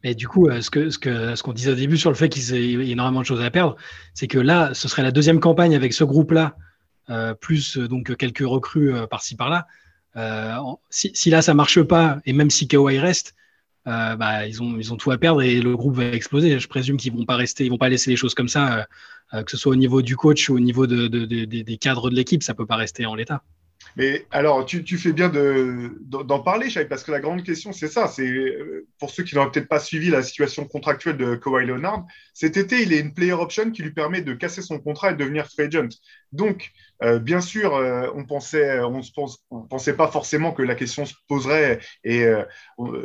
Et 0.06 0.14
du 0.14 0.28
coup, 0.28 0.48
euh, 0.48 0.62
ce 0.62 1.42
qu'on 1.42 1.52
disait 1.52 1.72
au 1.72 1.76
début 1.76 1.98
sur 1.98 2.12
le 2.12 2.16
fait 2.16 2.30
qu'ils 2.30 2.54
aient 2.54 2.90
énormément 2.92 3.22
de 3.22 3.26
choses 3.26 3.42
à 3.42 3.50
perdre, 3.50 3.76
c'est 4.14 4.28
que 4.28 4.38
là, 4.38 4.72
ce 4.76 4.88
serait 4.88 5.02
la 5.02 5.12
deuxième 5.12 5.40
campagne 5.40 5.76
avec 5.76 5.94
ce 5.94 6.04
groupe-là, 6.04 6.56
euh, 7.10 7.34
plus 7.34 7.80
euh, 7.80 7.88
donc 7.88 8.16
quelques 8.16 8.46
recrues 8.46 8.94
par-ci 9.10 9.36
par-là. 9.36 9.66
si, 10.92 11.30
là, 11.32 11.42
ça 11.42 11.56
marche 11.56 11.82
pas, 11.82 12.20
et 12.28 12.34
même 12.34 12.52
si 12.52 12.68
Kawhi 12.68 13.00
reste, 13.00 13.34
bah, 13.86 14.46
ils, 14.48 14.62
ont, 14.62 14.98
tout 14.98 15.10
à 15.10 15.18
perdre 15.18 15.42
et 15.42 15.60
le 15.60 15.76
groupe 15.76 15.96
va 15.96 16.06
exploser. 16.06 16.60
Je 16.60 16.68
présume 16.68 16.98
qu'ils 16.98 17.12
vont 17.12 17.26
pas 17.26 17.36
rester, 17.36 17.66
ils 17.66 17.70
vont 17.72 17.80
pas 17.80 17.90
laisser 17.90 18.12
les 18.12 18.16
choses 18.16 18.36
comme 18.36 18.48
ça, 18.48 18.88
que 19.32 19.50
ce 19.50 19.58
soit 19.58 19.72
au 19.72 19.76
niveau 19.76 20.04
du 20.04 20.16
coach 20.16 20.50
ou 20.50 20.56
au 20.56 20.60
niveau 20.60 20.86
de, 20.86 21.08
de, 21.08 21.26
des 21.26 21.78
cadres 21.78 22.12
de 22.12 22.16
l'équipe, 22.16 22.44
ça 22.44 22.54
peut 22.54 22.68
pas 22.68 22.76
rester 22.76 23.08
en 23.08 23.16
l'état. 23.16 23.42
Mais 23.98 24.26
alors, 24.32 24.66
tu, 24.66 24.98
fais 24.98 25.14
bien 25.14 25.30
d'en 25.30 26.40
parler, 26.40 26.70
Chai, 26.70 26.86
parce 26.86 27.04
que 27.04 27.12
la 27.12 27.20
grande 27.22 27.44
question, 27.44 27.72
c'est 27.72 27.88
ça. 27.88 28.08
C'est 28.08 28.28
euh, 28.28 28.88
pour 29.00 29.10
ceux 29.10 29.24
qui 29.24 29.36
n'auraient 29.36 29.52
peut-être 29.52 29.70
pas 29.70 29.80
suivi 29.80 30.10
la 30.10 30.22
situation 30.22 30.66
contractuelle 30.66 31.18
de 31.18 31.36
Kawhi 31.36 31.66
Leonard, 31.66 32.06
cet 32.34 32.58
été, 32.58 32.82
il 32.82 32.92
est 32.92 33.00
une 33.00 33.14
player 33.14 33.34
option 33.34 33.72
qui 33.72 33.84
lui 33.84 33.92
permet 33.92 34.22
de 34.22 34.34
casser 34.34 34.62
son 34.62 34.80
contrat 34.80 35.12
et 35.12 35.14
de 35.14 35.20
devenir 35.20 35.48
free 35.48 35.68
agent. 35.68 35.98
Donc, 36.34 36.72
euh, 37.04 37.20
bien 37.20 37.42
sûr, 37.42 37.76
euh, 37.76 38.10
on 38.16 38.26
pensait, 38.26 38.80
on 38.80 39.00
ne 39.00 39.68
pensait 39.68 39.96
pas 39.96 40.08
forcément 40.08 40.52
que 40.54 40.62
la 40.62 40.76
question 40.76 41.06
se 41.06 41.14
poserait 41.28 41.80
et 42.04 42.24
euh, 42.24 42.44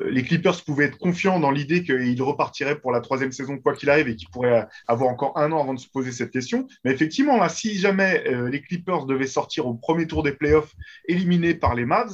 les 0.08 0.22
Clippers 0.22 0.62
pouvaient 0.64 0.86
être 0.86 0.98
confiants 0.98 1.40
dans 1.40 1.50
l'idée 1.50 1.82
qu'ils 1.82 2.22
repartiraient 2.22 2.78
pour 2.78 2.92
la 2.92 3.00
troisième 3.00 3.32
saison 3.32 3.58
quoi 3.58 3.74
qu'il 3.74 3.90
arrive 3.90 4.08
et 4.08 4.16
qu'ils 4.16 4.30
pourraient 4.30 4.66
avoir 4.86 5.10
encore 5.10 5.36
un 5.36 5.50
an 5.52 5.60
avant 5.60 5.74
de 5.74 5.80
se 5.80 5.88
poser 5.88 6.12
cette 6.12 6.30
question. 6.30 6.68
Mais 6.84 6.92
effectivement, 6.92 7.48
si 7.48 7.78
jamais 7.78 8.24
les 8.50 8.62
Clippers 8.62 9.06
devaient 9.06 9.26
sortir 9.26 9.66
au 9.66 9.74
premier 9.74 10.06
tour 10.06 10.22
des 10.22 10.32
playoffs 10.32 10.72
éliminés 11.08 11.54
par 11.54 11.74
les 11.74 11.84
Mavs, 11.84 12.12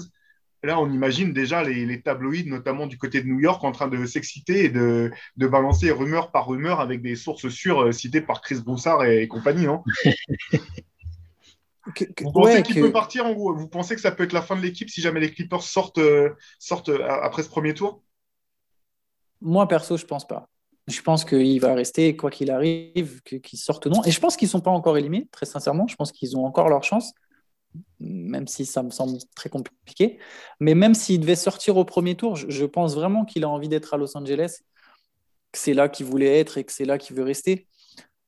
là, 0.62 0.80
on 0.80 0.90
imagine 0.90 1.32
déjà 1.32 1.62
les, 1.62 2.00
tabloïds, 2.02 2.48
notamment 2.48 2.86
du 2.86 2.98
côté 2.98 3.20
de 3.22 3.26
New 3.26 3.40
York, 3.40 3.62
en 3.64 3.72
train 3.72 3.88
de 3.88 4.04
s'exciter 4.06 4.64
et 4.64 4.68
de, 4.68 5.12
balancer 5.36 5.90
rumeur 5.90 6.32
par 6.32 6.48
rumeur 6.48 6.80
avec 6.80 7.02
des 7.02 7.16
sources 7.16 7.48
sûres 7.48 7.92
citées 7.92 8.20
par 8.20 8.40
Chris 8.40 8.60
Broussard 8.64 9.04
et, 9.04 9.28
compagnie. 9.28 9.66
Vous 12.20 12.32
pensez 12.32 12.62
qu'il 12.62 12.80
peut 12.80 12.92
partir 12.92 13.26
en 13.26 13.32
gros? 13.32 13.54
Vous 13.54 13.68
pensez 13.68 13.94
que 13.94 14.00
ça 14.00 14.10
peut 14.10 14.24
être 14.24 14.32
la 14.32 14.42
fin 14.42 14.56
de 14.56 14.60
l'équipe 14.60 14.90
si 14.90 15.00
jamais 15.00 15.20
les 15.20 15.30
Clippers 15.30 15.62
sortent, 15.62 15.98
euh, 15.98 16.30
sortent 16.58 16.88
euh, 16.88 17.06
après 17.22 17.42
ce 17.42 17.48
premier 17.48 17.74
tour? 17.74 18.02
Moi, 19.40 19.66
perso, 19.68 19.96
je 19.96 20.04
pense 20.04 20.26
pas. 20.26 20.48
Je 20.88 21.00
pense 21.02 21.24
qu'il 21.24 21.60
va 21.60 21.74
rester, 21.74 22.16
quoi 22.16 22.30
qu'il 22.30 22.50
arrive, 22.50 23.20
qu'il 23.22 23.58
sorte 23.58 23.86
ou 23.86 23.90
non. 23.90 24.02
Et 24.04 24.10
je 24.10 24.20
pense 24.20 24.36
qu'ils 24.36 24.46
ne 24.46 24.50
sont 24.50 24.60
pas 24.60 24.70
encore 24.70 24.96
éliminés, 24.96 25.28
très 25.32 25.46
sincèrement. 25.46 25.86
Je 25.88 25.96
pense 25.96 26.12
qu'ils 26.12 26.36
ont 26.36 26.44
encore 26.44 26.68
leur 26.68 26.84
chance, 26.84 27.12
même 27.98 28.46
si 28.46 28.64
ça 28.64 28.84
me 28.84 28.90
semble 28.90 29.18
très 29.34 29.48
compliqué. 29.48 30.18
Mais 30.60 30.74
même 30.74 30.94
s'il 30.94 31.20
devait 31.20 31.36
sortir 31.36 31.76
au 31.76 31.84
premier 31.84 32.14
tour, 32.14 32.36
je, 32.36 32.64
pense 32.64 32.94
vraiment 32.94 33.24
qu'il 33.24 33.42
a 33.44 33.48
envie 33.48 33.68
d'être 33.68 33.94
à 33.94 33.96
Los 33.96 34.16
Angeles, 34.16 34.60
que 35.50 35.58
c'est 35.58 35.74
là 35.74 35.88
qu'il 35.88 36.06
voulait 36.06 36.38
être 36.38 36.56
et 36.56 36.64
que 36.64 36.72
c'est 36.72 36.84
là 36.84 36.98
qu'il 36.98 37.16
veut 37.16 37.24
rester. 37.24 37.66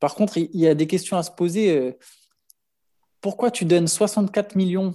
Par 0.01 0.17
contre, 0.17 0.37
il 0.37 0.49
y 0.53 0.67
a 0.67 0.75
des 0.75 0.89
questions 0.89 1.17
à 1.17 1.23
se 1.23 1.31
poser. 1.31 1.97
Pourquoi 3.21 3.51
tu 3.51 3.65
donnes 3.65 3.89
64 3.89 4.57
millions 4.57 4.95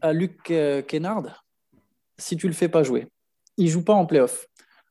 à 0.00 0.12
Luc 0.12 0.50
euh, 0.50 0.82
Kennard 0.82 1.44
si 2.18 2.36
tu 2.36 2.46
le 2.46 2.52
fais 2.52 2.68
pas 2.68 2.82
jouer? 2.82 3.08
Il 3.56 3.68
joue 3.68 3.84
pas 3.84 3.94
en 3.94 4.06
playoff. 4.06 4.46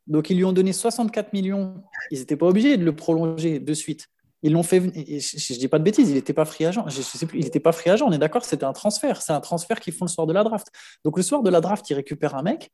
Donc, 0.07 0.31
ils 0.31 0.37
lui 0.37 0.43
ont 0.43 0.53
donné 0.53 0.73
64 0.73 1.33
millions. 1.33 1.83
Ils 2.09 2.19
n'étaient 2.19 2.35
pas 2.35 2.47
obligés 2.47 2.77
de 2.77 2.83
le 2.83 2.95
prolonger 2.95 3.59
de 3.59 3.73
suite. 3.73 4.07
Ils 4.41 4.53
l'ont 4.53 4.63
fait. 4.63 4.79
Je 4.79 5.53
ne 5.53 5.59
dis 5.59 5.67
pas 5.67 5.77
de 5.77 5.83
bêtises, 5.83 6.09
il 6.09 6.15
n'était 6.15 6.33
pas 6.33 6.45
free 6.45 6.65
agent. 6.65 6.87
Je, 6.87 7.01
sais 7.01 7.25
plus, 7.27 7.39
il 7.39 7.43
n'était 7.43 7.59
pas 7.59 7.71
free 7.71 7.91
agent. 7.91 8.05
On 8.07 8.11
est 8.11 8.17
d'accord, 8.17 8.43
c'était 8.43 8.63
un 8.63 8.73
transfert. 8.73 9.21
C'est 9.21 9.33
un 9.33 9.41
transfert 9.41 9.79
qu'ils 9.79 9.93
font 9.93 10.05
le 10.05 10.09
soir 10.09 10.25
de 10.25 10.33
la 10.33 10.43
draft. 10.43 10.67
Donc, 11.05 11.17
le 11.17 11.23
soir 11.23 11.43
de 11.43 11.49
la 11.49 11.61
draft, 11.61 11.87
ils 11.89 11.93
récupèrent 11.93 12.35
un 12.35 12.41
mec. 12.41 12.71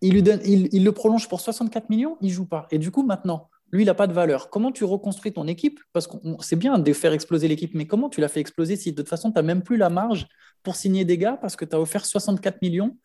Il, 0.00 0.14
lui 0.14 0.22
le 0.22 0.92
prolonge 0.92 1.28
pour 1.28 1.40
64 1.42 1.90
millions. 1.90 2.16
Il 2.22 2.30
joue 2.30 2.46
pas. 2.46 2.66
Et 2.70 2.78
du 2.78 2.90
coup, 2.90 3.02
maintenant, 3.02 3.50
lui, 3.72 3.82
il 3.82 3.86
n'a 3.86 3.94
pas 3.94 4.06
de 4.06 4.12
valeur. 4.12 4.50
Comment 4.50 4.72
tu 4.72 4.84
reconstruis 4.84 5.32
ton 5.32 5.46
équipe? 5.46 5.80
Parce 5.92 6.06
que 6.06 6.16
c'est 6.40 6.56
bien 6.56 6.78
de 6.78 6.92
faire 6.92 7.12
exploser 7.12 7.46
l'équipe, 7.48 7.72
mais 7.74 7.86
comment 7.86 8.08
tu 8.08 8.20
l'as 8.20 8.28
fait 8.28 8.40
exploser 8.40 8.76
si 8.76 8.92
de 8.92 8.96
toute 8.96 9.08
façon, 9.08 9.30
tu 9.30 9.36
n'as 9.36 9.42
même 9.42 9.62
plus 9.62 9.76
la 9.76 9.90
marge 9.90 10.26
pour 10.62 10.76
signer 10.76 11.04
des 11.04 11.18
gars 11.18 11.38
parce 11.40 11.56
que 11.56 11.64
tu 11.64 11.76
as 11.76 11.80
offert 11.80 12.04
64 12.04 12.62
millions 12.62 12.96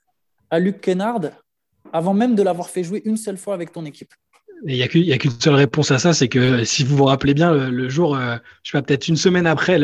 à 0.49 0.59
Luc 0.59 0.81
Kennard 0.81 1.21
avant 1.93 2.13
même 2.13 2.35
de 2.35 2.41
l'avoir 2.41 2.69
fait 2.69 2.83
jouer 2.83 3.01
une 3.05 3.17
seule 3.17 3.37
fois 3.37 3.53
avec 3.53 3.71
ton 3.71 3.85
équipe? 3.85 4.13
Il 4.65 4.75
n'y 4.75 5.13
a 5.13 5.17
qu'une 5.17 5.39
seule 5.39 5.53
réponse 5.53 5.91
à 5.91 5.99
ça, 5.99 6.13
c'est 6.13 6.29
que 6.29 6.63
si 6.63 6.83
vous 6.83 6.95
vous 6.95 7.05
rappelez 7.05 7.33
bien, 7.33 7.53
le, 7.53 7.89
jour, 7.89 8.15
euh, 8.15 8.37
je 8.63 8.71
sais 8.71 8.77
pas, 8.77 8.81
peut-être 8.81 9.07
une 9.07 9.17
semaine 9.17 9.45
après 9.45 9.77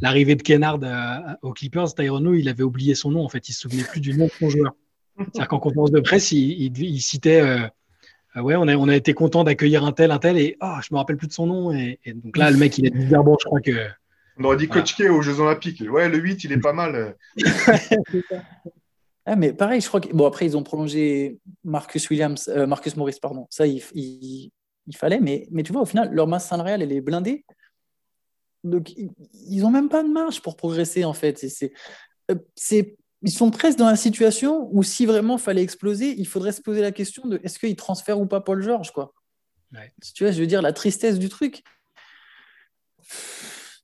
l'arrivée 0.00 0.34
de 0.34 0.42
Kennard 0.42 0.80
euh, 0.82 1.34
aux 1.42 1.52
Clippers, 1.52 1.94
Tyrono, 1.94 2.34
il 2.34 2.48
avait 2.48 2.62
oublié 2.62 2.94
son 2.94 3.10
nom. 3.10 3.24
En 3.24 3.28
fait, 3.28 3.48
il 3.48 3.52
se 3.52 3.60
souvenait 3.60 3.84
plus 3.84 4.00
du 4.00 4.16
nom 4.16 4.26
de 4.26 4.30
son 4.30 4.48
joueur. 4.48 4.72
C'est-à-dire 5.18 5.48
qu'en 5.48 5.60
conférence 5.60 5.92
de 5.92 6.00
presse, 6.00 6.32
il, 6.32 7.00
citait 7.00 7.40
euh, 7.40 7.68
Ouais, 8.36 8.56
on 8.56 8.66
a, 8.66 8.76
on 8.76 8.88
a 8.88 8.96
été 8.96 9.14
content 9.14 9.44
d'accueillir 9.44 9.84
un 9.84 9.92
tel, 9.92 10.10
un 10.10 10.18
tel, 10.18 10.36
et 10.36 10.56
oh, 10.60 10.74
je 10.82 10.92
me 10.92 10.98
rappelle 10.98 11.16
plus 11.16 11.28
de 11.28 11.32
son 11.32 11.46
nom. 11.46 11.72
Et, 11.72 11.98
donc 12.14 12.36
là, 12.36 12.50
le 12.50 12.56
mec, 12.56 12.76
il 12.78 12.86
est 12.86 12.90
dit 12.90 13.06
bon, 13.24 13.36
je 13.40 13.46
crois 13.46 13.60
que. 13.60 13.88
On 14.36 14.44
aurait 14.44 14.56
dit 14.56 14.66
Coach 14.66 14.96
K 14.96 15.02
aux 15.10 15.22
Jeux 15.22 15.38
Olympiques. 15.38 15.84
Ouais, 15.88 16.08
le 16.08 16.18
8, 16.18 16.42
il 16.44 16.52
est 16.52 16.58
pas 16.58 16.72
mal. 16.72 17.16
Ah, 19.26 19.36
mais 19.36 19.54
pareil, 19.54 19.80
je 19.80 19.88
crois 19.88 20.02
que. 20.02 20.12
Bon, 20.12 20.26
après, 20.26 20.44
ils 20.44 20.54
ont 20.54 20.62
prolongé 20.62 21.38
Marcus 21.64 22.10
Williams, 22.10 22.46
euh, 22.54 22.66
Marcus 22.66 22.94
Morris, 22.94 23.16
pardon. 23.22 23.46
Ça, 23.48 23.66
il, 23.66 23.82
il, 23.94 24.50
fallait. 24.94 25.18
Mais, 25.18 25.48
mais 25.50 25.62
tu 25.62 25.72
vois, 25.72 25.80
au 25.80 25.86
final, 25.86 26.12
leur 26.12 26.26
masse 26.26 26.46
salariale, 26.46 26.82
elle 26.82 26.92
est 26.92 27.00
blindée. 27.00 27.46
Donc, 28.64 28.92
ils 28.96 29.60
n'ont 29.60 29.70
même 29.70 29.88
pas 29.88 30.02
de 30.02 30.08
marge 30.08 30.42
pour 30.42 30.56
progresser, 30.56 31.06
en 31.06 31.14
fait. 31.14 31.38
C'est, 31.38 31.72
euh, 32.30 32.34
c'est, 32.54 32.96
ils 33.24 33.32
sont 33.32 33.50
presque 33.50 33.78
dans 33.78 33.88
la 33.88 33.96
situation 33.96 34.68
où, 34.70 34.82
si 34.82 35.06
vraiment 35.06 35.38
fallait 35.38 35.62
exploser, 35.62 36.14
il 36.18 36.26
faudrait 36.26 36.52
se 36.52 36.60
poser 36.60 36.82
la 36.82 36.92
question 36.92 37.26
de 37.26 37.40
est-ce 37.42 37.58
qu'ils 37.58 37.74
transfèrent 37.74 38.20
ou 38.20 38.26
pas 38.26 38.42
Paul 38.42 38.62
George, 38.62 38.92
quoi. 38.92 39.14
Tu 40.14 40.24
vois, 40.24 40.30
je 40.30 40.40
veux 40.40 40.46
dire, 40.46 40.60
la 40.60 40.74
tristesse 40.74 41.18
du 41.18 41.30
truc. 41.30 41.62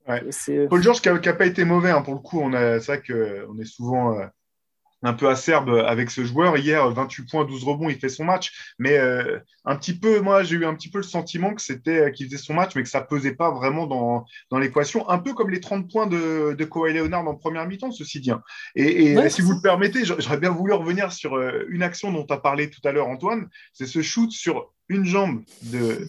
Paul 0.04 0.82
George 0.82 1.00
qui 1.00 1.08
n'a 1.08 1.32
pas 1.32 1.46
été 1.46 1.64
mauvais, 1.64 1.90
hein, 1.90 2.02
pour 2.02 2.14
le 2.14 2.20
coup. 2.20 2.38
On 2.38 2.52
a, 2.52 2.80
c'est 2.80 2.96
vrai 2.96 3.02
qu'on 3.02 3.58
est 3.58 3.64
souvent. 3.64 4.18
Euh, 4.18 4.26
un 5.02 5.12
peu 5.14 5.28
acerbe 5.28 5.70
avec 5.86 6.10
ce 6.10 6.24
joueur. 6.24 6.56
Hier, 6.56 6.88
28 6.90 7.30
points, 7.30 7.44
12 7.44 7.64
rebonds, 7.64 7.88
il 7.88 7.98
fait 7.98 8.08
son 8.08 8.24
match. 8.24 8.74
Mais 8.78 8.98
euh, 8.98 9.38
un 9.64 9.76
petit 9.76 9.94
peu, 9.94 10.20
moi, 10.20 10.42
j'ai 10.42 10.56
eu 10.56 10.66
un 10.66 10.74
petit 10.74 10.90
peu 10.90 10.98
le 10.98 11.04
sentiment 11.04 11.54
que 11.54 11.62
c'était 11.62 12.00
euh, 12.00 12.10
qu'il 12.10 12.26
faisait 12.26 12.38
son 12.38 12.54
match, 12.54 12.72
mais 12.74 12.82
que 12.82 12.88
ça 12.88 13.00
pesait 13.00 13.34
pas 13.34 13.50
vraiment 13.50 13.86
dans, 13.86 14.26
dans 14.50 14.58
l'équation. 14.58 15.08
Un 15.08 15.18
peu 15.18 15.32
comme 15.32 15.50
les 15.50 15.60
30 15.60 15.90
points 15.90 16.06
de, 16.06 16.54
de 16.56 16.64
Kawhi 16.64 16.92
Leonard 16.92 17.26
en 17.26 17.34
première 17.34 17.66
mi-temps, 17.66 17.92
ceci 17.92 18.20
dit. 18.20 18.30
Hein. 18.30 18.42
Et, 18.74 19.16
si 19.30 19.42
vous 19.42 19.52
le 19.52 19.62
permettez, 19.62 20.04
j'aurais 20.04 20.38
bien 20.38 20.50
voulu 20.50 20.72
revenir 20.72 21.12
sur 21.12 21.36
euh, 21.36 21.64
une 21.68 21.82
action 21.82 22.12
dont 22.12 22.24
tu 22.24 22.32
as 22.32 22.38
parlé 22.38 22.70
tout 22.70 22.80
à 22.84 22.92
l'heure, 22.92 23.08
Antoine. 23.08 23.48
C'est 23.72 23.86
ce 23.86 24.02
shoot 24.02 24.30
sur 24.30 24.72
une 24.88 25.04
jambe 25.04 25.42
de 25.62 26.06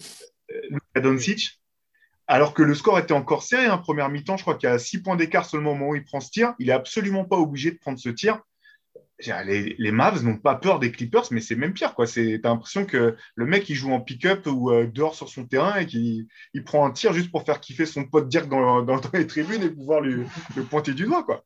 Luka 0.70 1.00
Doncic. 1.00 1.58
Alors 2.28 2.54
que 2.54 2.62
le 2.62 2.74
score 2.74 2.98
était 2.98 3.12
encore 3.12 3.42
serré, 3.42 3.68
en 3.68 3.74
hein, 3.74 3.78
première 3.78 4.08
mi-temps, 4.08 4.36
je 4.36 4.42
crois 4.42 4.54
qu'il 4.54 4.68
y 4.68 4.72
a 4.72 4.78
6 4.78 5.02
points 5.02 5.16
d'écart 5.16 5.44
seulement 5.44 5.72
au 5.72 5.74
moment 5.74 5.90
où 5.90 5.96
il 5.96 6.04
prend 6.04 6.20
ce 6.20 6.30
tir. 6.30 6.54
Il 6.58 6.70
est 6.70 6.72
absolument 6.72 7.24
pas 7.24 7.36
obligé 7.36 7.72
de 7.72 7.78
prendre 7.78 7.98
ce 7.98 8.08
tir 8.08 8.40
les, 9.44 9.92
Mavs 9.92 10.22
n'ont 10.24 10.36
pas 10.36 10.54
peur 10.54 10.78
des 10.78 10.90
Clippers, 10.92 11.24
mais 11.30 11.40
c'est 11.40 11.56
même 11.56 11.72
pire. 11.72 11.94
Tu 11.96 12.40
as 12.42 12.48
l'impression 12.48 12.84
que 12.84 13.16
le 13.34 13.46
mec, 13.46 13.68
il 13.68 13.74
joue 13.74 13.92
en 13.92 14.00
pick-up 14.00 14.46
ou 14.46 14.70
euh, 14.70 14.86
dehors 14.86 15.14
sur 15.14 15.28
son 15.28 15.46
terrain 15.46 15.76
et 15.76 15.86
qu'il 15.86 16.26
il 16.54 16.64
prend 16.64 16.86
un 16.86 16.90
tir 16.90 17.12
juste 17.12 17.30
pour 17.30 17.44
faire 17.44 17.60
kiffer 17.60 17.86
son 17.86 18.04
pote 18.04 18.28
Dirk 18.28 18.48
dans, 18.48 18.82
dans, 18.82 19.00
les 19.14 19.26
tribunes 19.26 19.62
et 19.62 19.70
pouvoir 19.70 20.00
lui, 20.00 20.24
le 20.56 20.62
pointer 20.64 20.94
du 20.94 21.04
doigt. 21.04 21.24
Quoi. 21.24 21.44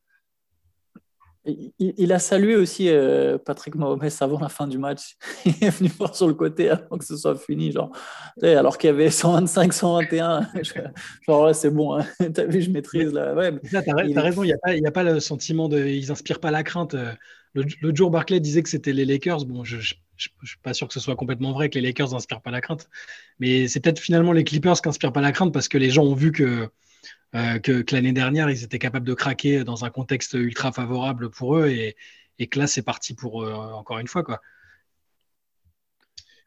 Il, 1.79 2.11
a 2.11 2.19
salué 2.19 2.55
aussi 2.57 2.89
euh, 2.89 3.37
Patrick 3.37 3.75
Mahomes 3.75 4.09
avant 4.19 4.39
la 4.39 4.49
fin 4.49 4.67
du 4.67 4.77
match. 4.77 5.15
Il 5.45 5.63
est 5.63 5.69
venu 5.69 5.89
voir 5.97 6.13
sur 6.13 6.27
le 6.27 6.33
côté 6.33 6.69
avant 6.69 6.97
que 6.97 7.05
ce 7.05 7.15
soit 7.15 7.37
fini. 7.37 7.71
Genre, 7.71 7.91
alors 8.43 8.77
qu'il 8.77 8.89
y 8.89 8.93
avait 8.93 9.09
125, 9.09 9.71
121. 9.71 10.49
genre, 11.27 11.55
c'est 11.55 11.69
bon, 11.69 11.97
hein. 11.97 12.05
t'as 12.33 12.45
vu, 12.45 12.61
je 12.61 12.69
maîtrise. 12.69 13.13
Là. 13.13 13.33
Ouais, 13.33 13.53
t'as, 13.71 14.21
raison, 14.21 14.43
il 14.43 14.47
n'y 14.47 14.85
a, 14.85 14.89
a, 14.89 14.91
pas 14.91 15.03
le 15.03 15.19
sentiment 15.19 15.69
de. 15.69 15.79
Ils 15.79 16.09
n'inspirent 16.09 16.41
pas 16.41 16.51
la 16.51 16.63
crainte. 16.63 16.95
Euh, 17.57 17.63
L'autre 17.81 17.97
jour, 17.97 18.11
Barclay 18.11 18.39
disait 18.39 18.63
que 18.63 18.69
c'était 18.69 18.93
les 18.93 19.05
Lakers. 19.05 19.45
Bon, 19.45 19.63
je 19.63 19.77
ne 19.77 19.81
suis 19.81 20.57
pas 20.63 20.73
sûr 20.73 20.87
que 20.87 20.93
ce 20.93 20.99
soit 20.99 21.15
complètement 21.15 21.53
vrai, 21.53 21.69
que 21.69 21.75
les 21.75 21.81
Lakers 21.81 22.11
n'inspirent 22.11 22.41
pas 22.41 22.51
la 22.51 22.61
crainte. 22.61 22.89
Mais 23.39 23.67
c'est 23.67 23.79
peut-être 23.79 23.99
finalement 23.99 24.31
les 24.31 24.43
Clippers 24.43 24.81
qui 24.81 24.87
n'inspirent 24.87 25.13
pas 25.13 25.21
la 25.21 25.31
crainte 25.31 25.53
parce 25.53 25.67
que 25.67 25.77
les 25.77 25.89
gens 25.89 26.03
ont 26.03 26.15
vu 26.15 26.31
que, 26.31 26.69
euh, 27.35 27.59
que, 27.59 27.83
l'année 27.91 28.13
dernière, 28.13 28.49
ils 28.49 28.63
étaient 28.63 28.79
capables 28.79 29.07
de 29.07 29.13
craquer 29.13 29.63
dans 29.63 29.85
un 29.85 29.89
contexte 29.89 30.33
ultra 30.33 30.71
favorable 30.71 31.29
pour 31.29 31.57
eux. 31.57 31.67
Et, 31.69 31.95
et 32.39 32.47
que 32.47 32.59
là, 32.59 32.67
c'est 32.67 32.83
parti 32.83 33.13
pour 33.13 33.43
eux, 33.43 33.51
encore 33.53 33.99
une 33.99 34.07
fois. 34.07 34.23
Quoi. 34.23 34.41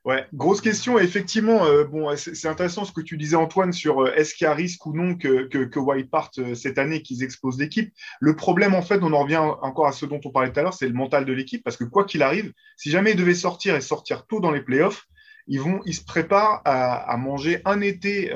Ouais, 0.07 0.27
grosse 0.33 0.63
question. 0.63 0.99
Effectivement, 0.99 1.67
euh, 1.67 1.85
bon, 1.85 2.17
c'est 2.17 2.49
intéressant 2.49 2.87
ce 2.87 2.93
que 2.93 3.03
tu 3.03 3.19
disais, 3.19 3.37
Antoine, 3.37 3.71
sur 3.71 4.03
euh, 4.03 4.15
est-ce 4.15 4.35
qu'il 4.35 4.47
y 4.47 4.49
a 4.49 4.55
risque 4.55 4.87
ou 4.87 4.95
non 4.95 5.15
que, 5.15 5.47
que, 5.47 5.59
que 5.59 5.79
White 5.79 6.11
parte 6.11 6.39
euh, 6.39 6.55
cette 6.55 6.79
année, 6.79 7.03
qu'ils 7.03 7.23
explosent 7.23 7.59
l'équipe. 7.59 7.93
Le 8.19 8.35
problème, 8.35 8.75
en 8.75 8.81
fait, 8.81 9.03
on 9.03 9.13
en 9.13 9.23
revient 9.23 9.37
encore 9.37 9.87
à 9.87 9.93
ce 9.93 10.07
dont 10.07 10.21
on 10.25 10.31
parlait 10.31 10.53
tout 10.53 10.59
à 10.59 10.63
l'heure, 10.63 10.73
c'est 10.73 10.89
le 10.89 10.95
mental 10.95 11.27
de 11.27 11.33
l'équipe, 11.35 11.63
parce 11.63 11.77
que 11.77 11.85
quoi 11.85 12.05
qu'il 12.05 12.23
arrive, 12.23 12.55
si 12.79 12.91
jamais 12.91 13.11
ils 13.11 13.17
devaient 13.17 13.35
sortir 13.35 13.77
et 13.77 13.83
sortir 13.83 14.27
tôt 14.27 14.41
dans 14.41 14.51
les 14.51 14.63
playoffs, 14.63 15.05
ils, 15.47 15.61
vont, 15.61 15.81
ils 15.85 15.95
se 15.95 16.05
préparent 16.05 16.63
à, 16.65 16.95
à 16.95 17.17
manger 17.19 17.61
un 17.67 17.83
été, 17.83 18.31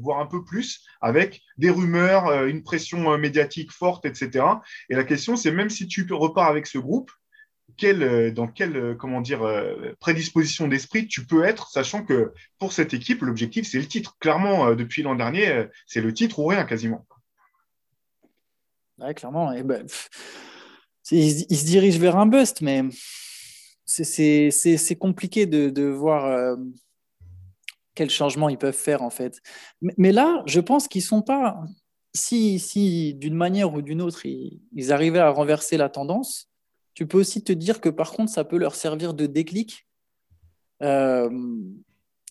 voire 0.00 0.20
un 0.20 0.26
peu 0.26 0.44
plus, 0.44 0.82
avec 1.00 1.42
des 1.58 1.70
rumeurs, 1.70 2.44
une 2.44 2.62
pression 2.62 3.18
médiatique 3.18 3.72
forte, 3.72 4.06
etc. 4.06 4.44
Et 4.88 4.94
la 4.94 5.04
question, 5.04 5.34
c'est 5.34 5.50
même 5.50 5.70
si 5.70 5.88
tu 5.88 6.06
repars 6.12 6.48
avec 6.48 6.66
ce 6.66 6.78
groupe, 6.78 7.10
euh, 7.84 8.30
dans 8.30 8.46
quelle 8.46 8.76
euh, 8.76 8.96
euh, 9.02 9.94
prédisposition 10.00 10.68
d'esprit 10.68 11.06
tu 11.06 11.26
peux 11.26 11.44
être, 11.44 11.68
sachant 11.70 12.04
que 12.04 12.32
pour 12.58 12.72
cette 12.72 12.94
équipe, 12.94 13.22
l'objectif, 13.22 13.68
c'est 13.68 13.78
le 13.78 13.86
titre. 13.86 14.16
Clairement, 14.18 14.74
depuis 14.74 15.02
l'an 15.02 15.14
dernier, 15.14 15.66
c'est 15.86 16.00
le 16.00 16.12
titre 16.12 16.38
ou 16.38 16.46
rien 16.46 16.64
quasiment. 16.64 17.06
Oui, 18.98 19.14
clairement. 19.14 19.52
Et 19.52 19.62
ben, 19.62 19.86
se 21.02 21.64
dirige 21.66 21.98
vers 21.98 22.16
un 22.16 22.26
bust, 22.26 22.62
mais 22.62 22.82
c'est 23.84 24.98
compliqué 24.98 25.46
de, 25.46 25.84
voir 25.84 26.56
quels 27.94 28.10
changements 28.10 28.48
ils 28.48 28.58
peuvent 28.58 28.74
faire, 28.74 29.02
en 29.02 29.10
fait. 29.10 29.40
Mais, 29.80 30.12
là, 30.12 30.42
je 30.46 30.60
pense 30.60 30.88
qu'ils 30.88 31.02
sont 31.02 31.22
pas. 31.22 31.62
Si, 32.14 32.58
si 32.58 33.12
d'une 33.12 33.34
manière 33.34 33.74
ou 33.74 33.82
d'une 33.82 34.00
autre, 34.00 34.24
ils 34.24 34.92
arrivaient 34.92 35.18
à 35.18 35.28
renverser 35.28 35.76
la 35.76 35.90
tendance, 35.90 36.48
tu 36.96 37.06
peux 37.06 37.18
aussi 37.18 37.44
te 37.44 37.52
dire 37.52 37.82
que 37.82 37.90
par 37.90 38.10
contre, 38.10 38.32
ça 38.32 38.42
peut 38.42 38.56
leur 38.56 38.74
servir 38.74 39.12
de 39.12 39.26
déclic. 39.26 39.86
Euh, 40.82 41.28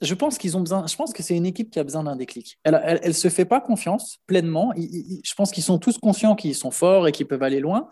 je 0.02 0.14
pense 0.16 0.40
qu'ils 0.40 0.58
ont 0.58 0.60
besoin. 0.60 0.88
Je 0.88 0.96
pense 0.96 1.14
que 1.14 1.22
c'est 1.22 1.38
une 1.38 1.46
équipe 1.46 1.70
qui 1.70 1.78
a 1.78 1.84
besoin 1.84 2.04
d'un 2.04 2.16
déclic. 2.16 2.58
Elle, 2.64 3.00
ne 3.06 3.12
se 3.12 3.30
fait 3.30 3.46
pas 3.46 3.62
confiance 3.62 4.18
pleinement. 4.26 4.74
je 4.76 5.34
pense 5.36 5.52
qu'ils 5.52 5.64
sont 5.64 5.78
tous 5.78 6.00
conscients 6.00 6.36
qu'ils 6.36 6.56
sont 6.56 6.72
forts 6.72 7.08
et 7.08 7.12
qu'ils 7.12 7.28
peuvent 7.28 7.44
aller 7.44 7.60
loin, 7.60 7.90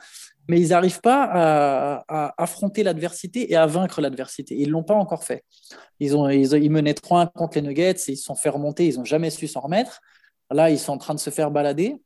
mais 0.47 0.59
ils 0.59 0.69
n'arrivent 0.69 0.99
pas 0.99 2.01
à, 2.07 2.33
affronter 2.41 2.81
l'adversité 2.81 3.51
et 3.51 3.55
à 3.55 3.67
vaincre 3.67 4.01
l'adversité. 4.01 4.59
Ils 4.59 4.71
l'ont 4.71 4.83
pas 4.83 4.95
encore 4.95 5.23
fait. 5.23 5.45
Ils 5.99 6.17
ont, 6.17 6.27
ils, 6.27 6.71
menaient 6.71 6.93
3-1 6.93 7.31
contre 7.33 7.59
les 7.59 7.61
Nuggets, 7.61 7.91
et 8.07 8.13
ils 8.13 8.17
se 8.17 8.23
sont 8.23 8.35
fait 8.35 8.49
remonter. 8.49 8.87
Ils 8.87 8.97
n'ont 8.97 9.05
jamais 9.05 9.29
su 9.29 9.47
s'en 9.47 9.59
remettre. 9.59 10.01
Là, 10.49 10.71
ils 10.71 10.79
sont 10.79 10.93
en 10.93 10.97
train 10.97 11.13
de 11.13 11.19
se 11.19 11.29
faire 11.29 11.51
balader. 11.51 12.01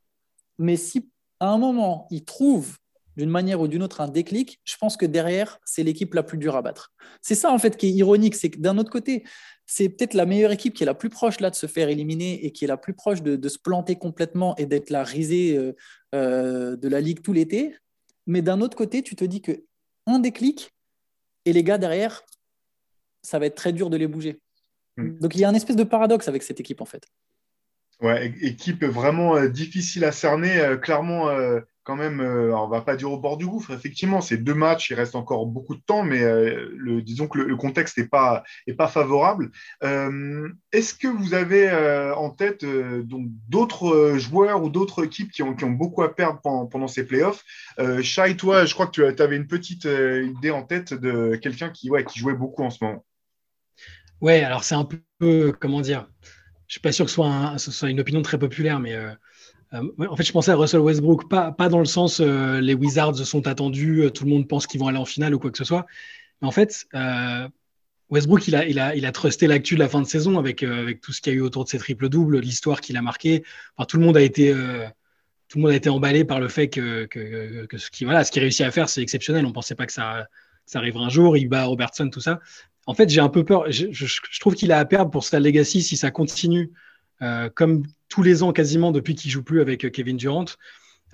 Mais 0.58 0.76
si 0.76 1.08
à 1.40 1.48
un 1.48 1.58
moment 1.58 2.06
ils 2.10 2.24
trouvent 2.24 2.76
d'une 3.18 3.30
manière 3.30 3.60
ou 3.60 3.66
d'une 3.66 3.82
autre 3.82 4.00
un 4.00 4.08
déclic, 4.08 4.60
je 4.64 4.76
pense 4.76 4.96
que 4.96 5.04
derrière, 5.04 5.58
c'est 5.64 5.82
l'équipe 5.82 6.14
la 6.14 6.22
plus 6.22 6.38
dure 6.38 6.54
à 6.54 6.62
battre. 6.62 6.92
C'est 7.20 7.34
ça, 7.34 7.52
en 7.52 7.58
fait, 7.58 7.76
qui 7.76 7.88
est 7.88 7.90
ironique, 7.90 8.36
c'est 8.36 8.48
que 8.48 8.60
d'un 8.60 8.78
autre 8.78 8.90
côté, 8.90 9.24
c'est 9.66 9.88
peut-être 9.88 10.14
la 10.14 10.24
meilleure 10.24 10.52
équipe 10.52 10.72
qui 10.72 10.84
est 10.84 10.86
la 10.86 10.94
plus 10.94 11.10
proche 11.10 11.40
là 11.40 11.50
de 11.50 11.56
se 11.56 11.66
faire 11.66 11.88
éliminer 11.88 12.46
et 12.46 12.52
qui 12.52 12.64
est 12.64 12.68
la 12.68 12.76
plus 12.76 12.94
proche 12.94 13.22
de, 13.22 13.48
se 13.48 13.58
planter 13.58 13.96
complètement 13.96 14.56
et 14.56 14.66
d'être 14.66 14.90
la 14.90 15.02
risée 15.02 15.56
euh, 15.56 15.74
euh, 16.14 16.76
de 16.76 16.88
la 16.88 17.00
ligue 17.00 17.20
tout 17.20 17.32
l'été. 17.32 17.74
Mais 18.26 18.40
d'un 18.40 18.60
autre 18.60 18.76
côté, 18.76 19.02
tu 19.02 19.16
te 19.16 19.24
dis 19.24 19.42
que 19.42 19.64
un 20.06 20.20
déclic 20.20 20.72
et 21.44 21.52
les 21.52 21.64
gars 21.64 21.76
derrière, 21.76 22.22
ça 23.22 23.38
va 23.38 23.46
être 23.46 23.56
très 23.56 23.72
dur 23.72 23.90
de 23.90 23.96
les 23.96 24.06
bouger. 24.06 24.38
Hmm. 24.96 25.18
Donc 25.18 25.34
il 25.34 25.40
y 25.40 25.44
a 25.44 25.48
un 25.48 25.54
espèce 25.54 25.76
de 25.76 25.84
paradoxe 25.84 26.28
avec 26.28 26.44
cette 26.44 26.60
équipe 26.60 26.80
en 26.80 26.86
fait. 26.86 27.06
Ouais, 28.00 28.32
équipe 28.40 28.84
vraiment 28.84 29.44
difficile 29.46 30.04
à 30.04 30.12
cerner. 30.12 30.76
clairement, 30.80 31.28
quand 31.88 31.96
même, 31.96 32.20
euh, 32.20 32.54
on 32.54 32.68
va 32.68 32.82
pas 32.82 32.96
dire 32.96 33.10
au 33.10 33.18
bord 33.18 33.38
du 33.38 33.46
gouffre, 33.46 33.70
effectivement, 33.70 34.20
c'est 34.20 34.36
deux 34.36 34.52
matchs, 34.52 34.90
il 34.90 34.94
reste 34.94 35.14
encore 35.14 35.46
beaucoup 35.46 35.74
de 35.74 35.80
temps, 35.80 36.02
mais 36.02 36.22
euh, 36.22 36.68
le, 36.76 37.00
disons 37.00 37.28
que 37.28 37.38
le, 37.38 37.56
contexte 37.56 37.96
n'est 37.96 38.04
pas, 38.04 38.44
favorable. 38.90 39.50
Euh, 39.82 40.50
est-ce 40.70 40.92
que 40.92 41.08
vous 41.08 41.32
avez 41.32 41.70
en 42.14 42.28
tête 42.28 42.62
donc 42.62 43.28
d'autres 43.48 44.16
joueurs 44.18 44.62
ou 44.62 44.68
d'autres 44.68 45.02
équipes 45.02 45.32
qui 45.32 45.42
ont, 45.42 45.54
beaucoup 45.70 46.02
à 46.02 46.14
perdre 46.14 46.42
pendant, 46.42 46.88
ces 46.88 47.06
playoffs? 47.06 47.42
Shai, 48.02 48.36
toi, 48.36 48.66
je 48.66 48.74
crois 48.74 48.86
que 48.86 49.10
tu 49.10 49.22
avais 49.22 49.36
une 49.36 49.46
petite 49.46 49.84
idée 49.84 50.50
en 50.50 50.64
tête 50.64 50.92
de 50.92 51.36
quelqu'un 51.36 51.70
qui, 51.70 51.88
jouait 52.14 52.34
beaucoup 52.34 52.64
en 52.64 52.70
ce 52.70 52.84
moment. 52.84 53.02
Ouais, 54.20 54.42
alors 54.42 54.62
c'est 54.62 54.74
un 54.74 54.86
peu, 55.18 55.54
comment 55.58 55.80
dire, 55.80 56.06
je 56.68 56.74
suis 56.74 56.80
pas 56.80 56.92
sûr 56.92 57.06
que 57.06 57.10
ce 57.10 57.70
soit, 57.70 57.90
une 57.90 58.00
opinion 58.00 58.20
très 58.20 58.38
populaire, 58.38 58.78
mais 58.78 58.94
euh, 58.94 59.10
en 59.72 60.16
fait, 60.16 60.24
je 60.24 60.32
pensais 60.32 60.50
à 60.50 60.56
Russell 60.56 60.80
Westbrook, 60.80 61.28
pas, 61.28 61.52
dans 61.68 61.78
le 61.78 61.84
sens 61.84 62.20
euh, 62.20 62.60
les 62.60 62.74
Wizards 62.74 63.16
sont 63.16 63.46
attendus, 63.46 64.02
euh, 64.02 64.10
tout 64.10 64.24
le 64.24 64.30
monde 64.30 64.48
pense 64.48 64.66
qu'ils 64.66 64.80
vont 64.80 64.88
aller 64.88 64.98
en 64.98 65.04
finale 65.04 65.34
ou 65.34 65.38
quoi 65.38 65.50
que 65.50 65.58
ce 65.58 65.64
soit. 65.64 65.86
Mais 66.40 66.48
en 66.48 66.52
fait, 66.52 66.86
Westbrook, 68.10 68.48
il 68.48 68.54
a, 68.78 69.12
trusté 69.12 69.46
l'actu 69.46 69.74
de 69.74 69.80
la 69.80 69.88
fin 69.88 70.00
de 70.00 70.06
saison 70.06 70.38
avec, 70.38 70.64
tout 71.02 71.12
ce 71.12 71.20
qu'il 71.20 71.32
y 71.32 71.36
a 71.36 71.38
eu 71.38 71.42
autour 71.42 71.64
de 71.64 71.68
ses 71.68 71.78
triples-doubles, 71.78 72.38
l'histoire 72.38 72.80
qu'il 72.80 72.96
a 72.96 73.02
marqué. 73.02 73.44
Enfin, 73.76 73.86
tout 73.86 73.98
le 73.98 74.06
monde 74.06 74.16
a 74.16 74.22
été, 74.22 74.54
tout 75.48 75.58
le 75.58 75.62
monde 75.62 75.72
a 75.72 75.76
été 75.76 75.90
emballé 75.90 76.24
par 76.24 76.40
le 76.40 76.48
fait 76.48 76.68
que, 76.68 77.06
que, 77.06 77.66
que 77.66 77.76
ce 77.76 77.90
qu'il 77.90 78.06
voilà, 78.06 78.24
ce 78.24 78.32
réussit 78.38 78.64
à 78.64 78.70
faire, 78.70 78.88
c'est 78.88 79.02
exceptionnel. 79.02 79.44
On 79.44 79.48
ne 79.48 79.54
pensait 79.54 79.74
pas 79.74 79.86
que 79.86 79.92
ça, 79.92 80.28
ça 80.64 80.78
arriverait 80.78 81.04
un 81.04 81.08
jour. 81.08 81.36
Il 81.36 81.48
bat 81.48 81.64
Robertson, 81.64 82.08
tout 82.08 82.20
ça. 82.20 82.40
En 82.86 82.94
fait, 82.94 83.08
j'ai 83.10 83.20
un 83.20 83.28
peu 83.28 83.44
peur. 83.44 83.70
Je, 83.70 83.88
je, 83.90 84.40
trouve 84.40 84.54
qu'il 84.54 84.72
a 84.72 84.78
à 84.78 84.84
perdre 84.84 85.10
pour 85.10 85.24
sa 85.24 85.40
legacy 85.40 85.82
si 85.82 85.96
ça 85.96 86.10
continue 86.10 86.70
euh, 86.70 86.70
comme 87.54 87.82
tous 88.08 88.22
les 88.22 88.42
ans 88.42 88.52
quasiment 88.52 88.90
depuis 88.90 89.14
qu'il 89.14 89.30
joue 89.30 89.42
plus 89.42 89.60
avec 89.60 89.84
euh, 89.84 89.90
Kevin 89.90 90.16
Durant. 90.16 90.46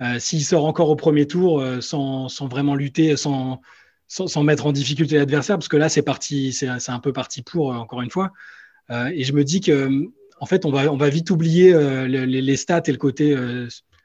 Euh, 0.01 0.19
s'il 0.19 0.43
sort 0.43 0.65
encore 0.65 0.89
au 0.89 0.95
premier 0.95 1.25
tour 1.25 1.63
sans, 1.79 2.27
sans, 2.27 2.47
vraiment 2.47 2.75
lutter, 2.75 3.15
sans, 3.15 3.61
sans, 4.07 4.43
mettre 4.43 4.65
en 4.65 4.73
difficulté 4.73 5.17
l'adversaire, 5.17 5.57
parce 5.57 5.69
que 5.69 5.77
là 5.77 5.87
c'est 5.87 6.01
parti, 6.01 6.51
c'est 6.51 6.67
un 6.67 6.99
peu 6.99 7.13
parti 7.13 7.41
pour 7.41 7.69
encore 7.69 8.01
une 8.01 8.09
fois. 8.09 8.33
et 8.91 9.23
je 9.23 9.31
me 9.31 9.45
dis 9.45 9.61
que 9.61 9.89
en 10.41 10.45
fait 10.45 10.65
on 10.65 10.69
va, 10.69 10.91
on 10.91 10.97
va 10.97 11.07
vite 11.07 11.31
oublier 11.31 11.73
les, 12.07 12.57
stats 12.57 12.83
et 12.87 12.91
le 12.91 12.97
côté 12.97 13.37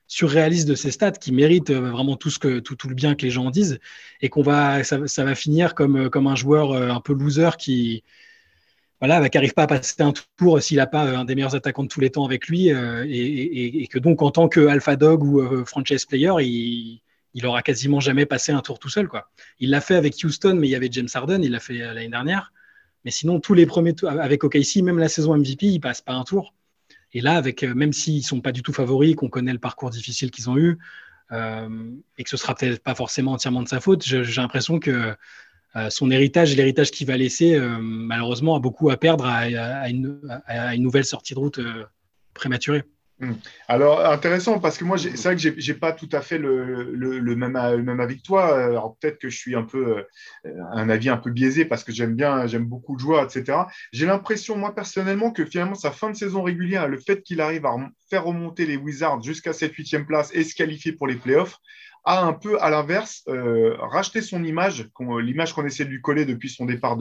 surréaliste 0.06 0.68
de 0.68 0.76
ces 0.76 0.92
stats 0.92 1.10
qui 1.10 1.32
méritent 1.32 1.72
vraiment 1.72 2.14
tout, 2.14 2.30
ce 2.30 2.38
que, 2.38 2.60
tout, 2.60 2.76
tout 2.76 2.88
le 2.88 2.94
bien 2.94 3.16
que 3.16 3.22
les 3.22 3.32
gens 3.32 3.46
en 3.46 3.50
disent 3.50 3.80
et 4.20 4.28
qu'on 4.28 4.42
va, 4.42 4.84
ça, 4.84 5.24
va 5.24 5.34
finir 5.34 5.74
comme, 5.74 6.08
comme 6.08 6.28
un 6.28 6.36
joueur 6.36 6.72
un 6.72 7.00
peu 7.00 7.14
loser 7.14 7.50
qui, 7.58 8.04
voilà, 9.00 9.18
bah, 9.18 9.28
qui 9.30 9.38
n'arrive 9.38 9.54
pas 9.54 9.62
à 9.62 9.66
passer 9.66 10.02
un 10.02 10.12
tour 10.36 10.62
s'il 10.62 10.76
n'a 10.76 10.86
pas 10.86 11.06
euh, 11.06 11.16
un 11.16 11.24
des 11.24 11.34
meilleurs 11.34 11.54
attaquants 11.54 11.84
de 11.84 11.88
tous 11.88 12.00
les 12.00 12.10
temps 12.10 12.24
avec 12.24 12.48
lui, 12.48 12.72
euh, 12.72 13.04
et, 13.08 13.86
que 13.88 13.98
donc 13.98 14.22
en 14.22 14.30
tant 14.30 14.48
que 14.48 14.66
alpha 14.66 14.96
dog 14.96 15.24
ou 15.24 15.40
euh, 15.40 15.64
franchise 15.64 16.04
player, 16.04 16.32
il, 16.40 17.00
il 17.34 17.46
aura 17.46 17.62
quasiment 17.62 18.00
jamais 18.00 18.26
passé 18.26 18.52
un 18.52 18.60
tour 18.60 18.78
tout 18.78 18.90
seul. 18.90 19.08
Quoi. 19.08 19.30
Il 19.58 19.70
l'a 19.70 19.80
fait 19.80 19.94
avec 19.94 20.14
Houston, 20.22 20.54
mais 20.54 20.68
il 20.68 20.70
y 20.70 20.74
avait 20.74 20.90
James 20.92 21.08
Harden, 21.12 21.42
il 21.42 21.52
l'a 21.52 21.60
fait 21.60 21.78
l'année 21.78 22.08
dernière. 22.08 22.52
Mais 23.04 23.10
sinon, 23.10 23.40
tous 23.40 23.54
les 23.54 23.64
premiers 23.64 23.94
tours, 23.94 24.10
avec 24.10 24.44
OKC, 24.44 24.82
même 24.82 24.98
la 24.98 25.08
saison 25.08 25.34
MVP, 25.34 25.66
il 25.66 25.80
passe 25.80 26.02
pas 26.02 26.12
un 26.12 26.24
tour. 26.24 26.54
Et 27.14 27.22
là, 27.22 27.36
avec, 27.36 27.62
même 27.62 27.94
s'ils 27.94 28.22
sont 28.22 28.42
pas 28.42 28.52
du 28.52 28.62
tout 28.62 28.74
favoris, 28.74 29.16
qu'on 29.16 29.30
connaît 29.30 29.52
le 29.54 29.58
parcours 29.58 29.88
difficile 29.88 30.30
qu'ils 30.30 30.50
ont 30.50 30.58
eu, 30.58 30.78
et 31.32 32.24
que 32.24 32.28
ce 32.28 32.36
sera 32.36 32.54
peut-être 32.54 32.82
pas 32.82 32.94
forcément 32.94 33.32
entièrement 33.32 33.62
de 33.62 33.68
sa 33.68 33.80
faute, 33.80 34.04
j'ai 34.04 34.22
l'impression 34.22 34.78
que 34.78 35.14
son 35.90 36.10
héritage, 36.10 36.56
l'héritage 36.56 36.90
qu'il 36.90 37.06
va 37.06 37.16
laisser, 37.16 37.54
euh, 37.54 37.78
malheureusement, 37.80 38.56
a 38.56 38.60
beaucoup 38.60 38.90
à 38.90 38.96
perdre 38.96 39.24
à, 39.26 39.88
une, 39.88 40.20
nouvelle 40.78 41.04
sortie 41.04 41.34
de 41.34 41.38
route 41.38 41.58
euh, 41.58 41.84
prématurée. 42.34 42.82
Hmm. 43.20 43.34
Alors, 43.68 44.04
intéressant, 44.06 44.60
parce 44.60 44.78
que 44.78 44.84
moi, 44.84 44.96
c'est 44.96 45.22
vrai 45.22 45.36
que 45.36 45.42
je 45.42 45.72
n'ai 45.72 45.78
pas 45.78 45.92
tout 45.92 46.08
à 46.10 46.22
fait 46.22 46.38
le, 46.38 47.36
même, 47.36 47.52
même, 47.82 48.00
avis 48.00 48.16
que 48.16 48.22
toi. 48.22 48.64
Alors, 48.64 48.96
peut-être 48.96 49.18
que 49.18 49.28
je 49.28 49.36
suis 49.36 49.54
un 49.54 49.62
peu 49.62 50.06
un 50.72 50.88
avis 50.88 51.10
un 51.10 51.18
peu 51.18 51.30
biaisé 51.30 51.66
parce 51.66 51.84
que 51.84 51.92
j'aime 51.92 52.16
bien, 52.16 52.46
j'aime 52.46 52.64
beaucoup 52.64 52.96
de 52.96 53.00
joueurs, 53.00 53.22
etc. 53.22 53.58
J'ai 53.92 54.06
l'impression, 54.06 54.56
moi, 54.56 54.74
personnellement, 54.74 55.32
que 55.32 55.44
finalement, 55.44 55.74
sa 55.74 55.90
fin 55.90 56.08
de 56.08 56.16
saison 56.16 56.42
régulière, 56.42 56.88
le 56.88 56.98
fait 56.98 57.20
qu'il 57.20 57.42
arrive 57.42 57.66
à 57.66 57.76
faire 58.08 58.24
remonter 58.24 58.64
les 58.64 58.78
Wizards 58.78 59.22
jusqu'à 59.22 59.52
cette 59.52 59.74
huitième 59.74 60.06
place 60.06 60.30
et 60.32 60.42
se 60.42 60.54
qualifier 60.54 60.92
pour 60.92 61.06
les 61.06 61.16
playoffs, 61.16 61.58
a 62.04 62.22
un 62.22 62.32
peu, 62.32 62.60
à 62.62 62.70
l'inverse, 62.70 63.22
euh, 63.28 63.76
racheté 63.78 64.22
son 64.22 64.44
image, 64.44 64.88
l'image 65.20 65.52
qu'on 65.52 65.66
essaie 65.66 65.84
de 65.84 65.90
lui 65.90 66.00
coller 66.00 66.24
depuis 66.24 66.48
son 66.48 66.66
départ 66.66 66.96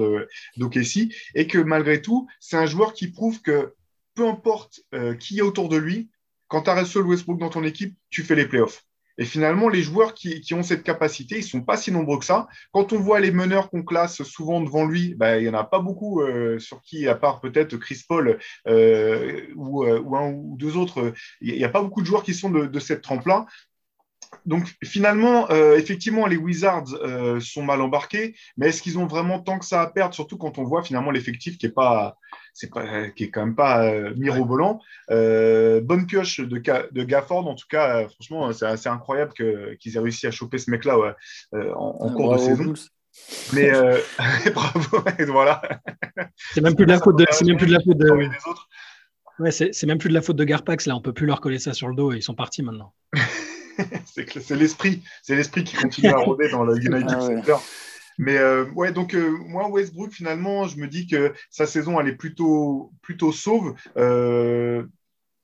d'Okessi, 0.58 1.14
et 1.36 1.48
que 1.48 1.58
malgré 1.58 2.02
tout, 2.02 2.28
c'est 2.40 2.58
un 2.58 2.66
joueur 2.66 2.94
qui 2.94 3.08
prouve 3.10 3.42
que 3.42 3.74
peu 4.16 4.28
importe 4.28 4.82
euh, 4.94 5.16
qui 5.16 5.40
est 5.40 5.44
autour 5.44 5.70
de 5.70 5.78
lui, 5.78 6.10
quand 6.48 6.64
tu 6.64 6.70
as 6.70 6.76
Russell 6.76 7.04
Westbrook 7.04 7.40
dans 7.40 7.50
ton 7.50 7.64
équipe, 7.64 7.96
tu 8.10 8.24
fais 8.24 8.36
les 8.36 8.48
playoffs. 8.48 8.84
Et 9.18 9.26
finalement, 9.26 9.68
les 9.68 9.82
joueurs 9.82 10.14
qui, 10.14 10.42
ont 10.54 10.64
cette 10.64 10.84
capacité, 10.84 11.36
ils 11.36 11.44
ne 11.44 11.44
sont 11.44 11.62
pas 11.62 11.76
si 11.76 11.92
nombreux 11.92 12.20
que 12.20 12.26
ça. 12.26 12.48
Quand 12.72 12.94
on 12.94 13.00
voit 13.00 13.20
les 13.20 13.32
meneurs 13.32 13.70
qu'on 13.70 13.84
classe 13.84 14.24
souvent 14.24 14.62
devant 14.62 14.86
lui, 14.86 15.14
bah, 15.16 15.38
il 15.38 15.44
n'y 15.44 15.50
en 15.50 15.60
a 15.60 15.66
pas 15.66 15.80
beaucoup 15.80 16.22
euh, 16.22 16.58
sur 16.58 16.82
qui, 16.82 17.06
à 17.06 17.16
part 17.16 17.42
peut-être 17.42 17.76
Chris 17.76 18.02
Paul 18.08 18.40
ou, 18.66 19.84
un 19.84 20.32
ou 20.32 20.56
deux 20.58 20.78
autres, 20.78 21.14
il 21.42 21.54
n'y 21.54 21.66
a 21.66 21.70
pas 21.70 21.82
beaucoup 21.82 22.00
de 22.00 22.06
joueurs 22.06 22.24
qui 22.24 22.34
sont 22.34 22.50
de, 22.50 22.66
de 22.66 22.80
cette 22.80 23.02
trempe-là 23.02 23.46
donc 24.46 24.76
finalement, 24.84 25.50
euh, 25.52 25.78
effectivement, 25.78 26.26
les 26.26 26.38
Wizards 26.38 26.94
euh, 26.94 27.40
sont 27.40 27.64
mal 27.64 27.82
embarqués, 27.82 28.36
mais 28.58 28.70
est-ce 28.70 28.82
qu'ils 28.82 28.98
ont 28.98 29.06
vraiment 29.06 29.40
tant 29.40 29.60
que 29.60 29.66
ça 29.66 29.82
à 29.82 29.88
perdre, 29.88 30.14
surtout 30.14 30.38
quand 30.38 30.58
on 30.58 30.64
voit 30.64 30.84
finalement 30.84 31.12
l'effectif 31.12 31.58
qui 31.58 31.66
est 31.66 31.72
pas, 31.72 32.18
c'est 32.54 32.72
pas, 32.72 33.10
qui 33.10 33.26
est 33.26 33.30
quand 33.30 33.46
même 33.46 33.56
pas 33.56 33.86
euh, 33.86 34.14
mirobolant. 34.18 34.82
bonne 35.10 36.06
pioche 36.08 36.40
de, 36.40 36.58
de 36.92 37.04
Gafford, 37.04 37.48
en 37.48 37.56
tout 37.56 37.68
cas, 37.70 38.08
franchement, 38.10 38.52
c'est 38.54 38.66
assez 38.66 38.90
incroyable 38.90 39.34
qu'ils 39.34 39.98
aient 39.98 40.00
réussi 40.00 40.28
à 40.28 40.32
choper 40.32 40.58
ce 40.58 40.72
mec-là 40.72 41.16
en, 41.76 42.10
ah, 42.10 42.14
cours 42.16 42.34
de 42.34 42.40
saison. 42.40 42.74
Mais 43.54 43.72
bravo, 44.54 45.04
voilà. 45.28 45.62
C'est 46.54 46.62
même 46.62 46.76
plus 46.76 46.86
de 46.86 46.92
la 46.92 47.00
faute 47.00 47.18
de, 47.18 47.26
c'est 47.32 47.46
même 47.46 47.58
plus 47.58 47.68
de 47.68 47.74
la 47.74 47.80
faute 47.80 47.98
de. 47.98 48.30
Ouais, 49.40 49.52
c'est 49.52 49.86
même 49.86 49.98
plus 49.98 50.10
de 50.10 50.14
la 50.14 50.22
faute 50.22 50.36
de 50.36 50.44
Garpax 50.44 50.86
là, 50.86 50.96
on 50.96 51.02
peut 51.02 51.14
plus 51.14 51.26
leur 51.26 51.40
coller 51.40 51.60
ça 51.60 51.74
sur 51.74 51.88
le 51.88 51.96
dos 51.96 52.12
et 52.14 52.18
ils 52.18 52.24
sont 52.24 52.36
partis 52.36 52.62
maintenant. 52.62 52.94
c'est 54.06 54.52
l'esprit, 54.52 55.04
c'est 55.22 55.36
l'esprit 55.36 55.64
qui 55.64 55.76
continue 55.76 56.10
à 56.10 56.18
rôder 56.18 56.50
dans 56.50 56.64
le 56.64 56.78
United 56.78 57.10
ah 57.10 57.22
Center. 57.22 57.56
Mais 58.20 58.38
euh, 58.38 58.66
ouais, 58.76 58.92
donc 58.92 59.16
euh, 59.16 59.38
moi, 59.46 59.70
Westbrook, 59.70 60.12
finalement, 60.12 60.68
je 60.68 60.78
me 60.78 60.88
dis 60.88 61.08
que 61.08 61.34
sa 61.50 61.66
saison, 61.66 62.00
elle 62.00 62.10
est 62.10 62.16
plutôt, 62.16 62.92
plutôt 63.02 63.32
sauve. 63.32 63.76
Euh, 63.96 64.84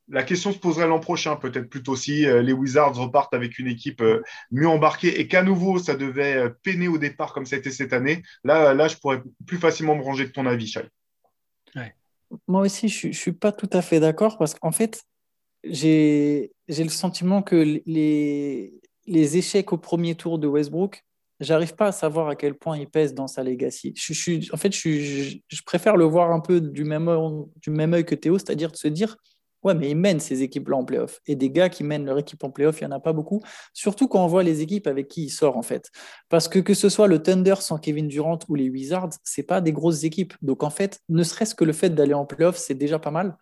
la 0.10 0.24
question 0.24 0.52
se 0.52 0.60
poserait 0.60 0.86
l'an 0.86 1.00
prochain, 1.00 1.38
peut-être 1.38 1.70
plutôt 1.70 1.96
si 1.96 2.26
les 2.26 2.54
Wizards 2.54 2.94
repartent 2.94 3.34
avec 3.34 3.58
une 3.58 3.66
équipe 3.66 4.04
mieux 4.52 4.68
embarquée 4.68 5.20
et 5.20 5.28
qu'à 5.28 5.42
nouveau, 5.42 5.80
ça 5.80 5.96
devait 5.96 6.54
peiner 6.62 6.88
au 6.88 7.00
départ 7.00 7.34
comme 7.34 7.48
ça 7.48 7.56
a 7.56 7.60
été 7.60 7.72
cette 7.72 7.92
année. 7.92 8.22
Là, 8.44 8.76
là, 8.76 8.88
je 8.88 8.98
pourrais 8.98 9.24
plus 9.48 9.58
facilement 9.58 9.96
me 9.96 10.04
ranger 10.04 10.26
de 10.26 10.32
ton 10.32 10.46
avis, 10.46 10.68
Chai. 10.68 10.88
Moi 12.48 12.62
aussi, 12.62 12.88
je 12.88 13.08
ne 13.08 13.14
suis 13.14 13.32
pas 13.32 13.52
tout 13.52 13.70
à 13.72 13.82
fait 13.82 14.00
d'accord 14.00 14.38
parce 14.38 14.54
qu'en 14.54 14.72
fait, 14.72 15.04
j'ai 15.66 16.52
le 16.70 16.90
sentiment 16.90 17.42
que 17.42 17.56
les, 17.86 18.74
les 19.08 19.38
échecs 19.38 19.74
au 19.74 19.78
premier 19.78 20.16
tour 20.16 20.40
de 20.40 20.48
Westbrook, 20.48 21.04
j'arrive 21.40 21.76
pas 21.76 21.88
à 21.88 21.92
savoir 21.92 22.30
à 22.30 22.36
quel 22.36 22.56
point 22.56 22.78
il 22.78 22.88
pèse 22.88 23.14
dans 23.14 23.28
sa 23.28 23.44
legacy. 23.44 23.94
En 24.52 24.58
fait, 24.58 24.74
je, 24.74 25.62
préfère 25.66 25.98
le 25.98 26.06
voir 26.06 26.32
un 26.32 26.40
peu 26.40 26.62
du 26.62 26.84
même, 26.84 27.08
œil, 27.08 27.46
du 27.62 27.70
même 27.70 27.94
œil 27.94 28.06
que 28.06 28.16
Théo, 28.16 28.38
c'est-à-dire 28.38 28.72
de 28.72 28.78
se 28.78 28.88
dire 28.88 29.18
Ouais, 29.64 29.74
mais 29.74 29.90
ils 29.90 29.98
mènent 29.98 30.20
ces 30.20 30.44
équipes-là 30.44 30.78
en 30.78 30.86
playoff. 30.86 31.20
Et 31.26 31.36
des 31.36 31.50
gars 31.50 31.70
qui 31.70 31.84
mènent 31.84 32.06
leur 32.06 32.20
équipe 32.20 32.44
en 32.44 32.52
playoff, 32.52 32.82
il 32.82 32.88
n'y 32.88 32.94
en 32.94 32.98
a 32.98 33.00
pas 33.00 33.14
beaucoup. 33.14 33.42
Surtout 33.74 34.08
quand 34.08 34.24
on 34.24 34.28
voit 34.28 34.44
les 34.44 34.62
équipes 34.62 34.86
avec 34.86 35.08
qui 35.08 35.24
il 35.24 35.30
sort, 35.32 35.58
en 35.58 35.64
fait. 35.64 35.90
Parce 36.30 36.48
que 36.48 36.60
que 36.60 36.76
ce 36.76 36.88
soit 36.88 37.08
le 37.08 37.18
Thunder 37.24 37.56
sans 37.60 37.80
Kevin 37.80 38.08
Durant 38.08 38.38
ou 38.48 38.54
les 38.54 38.70
Wizards, 38.70 39.10
c'est 39.24 39.42
pas 39.42 39.62
des 39.62 39.74
grosses 39.74 40.04
équipes. 40.04 40.36
Donc, 40.44 40.62
en 40.62 40.70
fait, 40.70 41.00
ne 41.10 41.24
serait-ce 41.24 41.56
que 41.56 41.64
le 41.64 41.74
fait 41.74 41.90
d'aller 41.90 42.14
en 42.14 42.28
playoff, 42.28 42.58
c'est 42.58 42.76
déjà 42.76 43.00
pas 43.00 43.10
mal. 43.10 43.38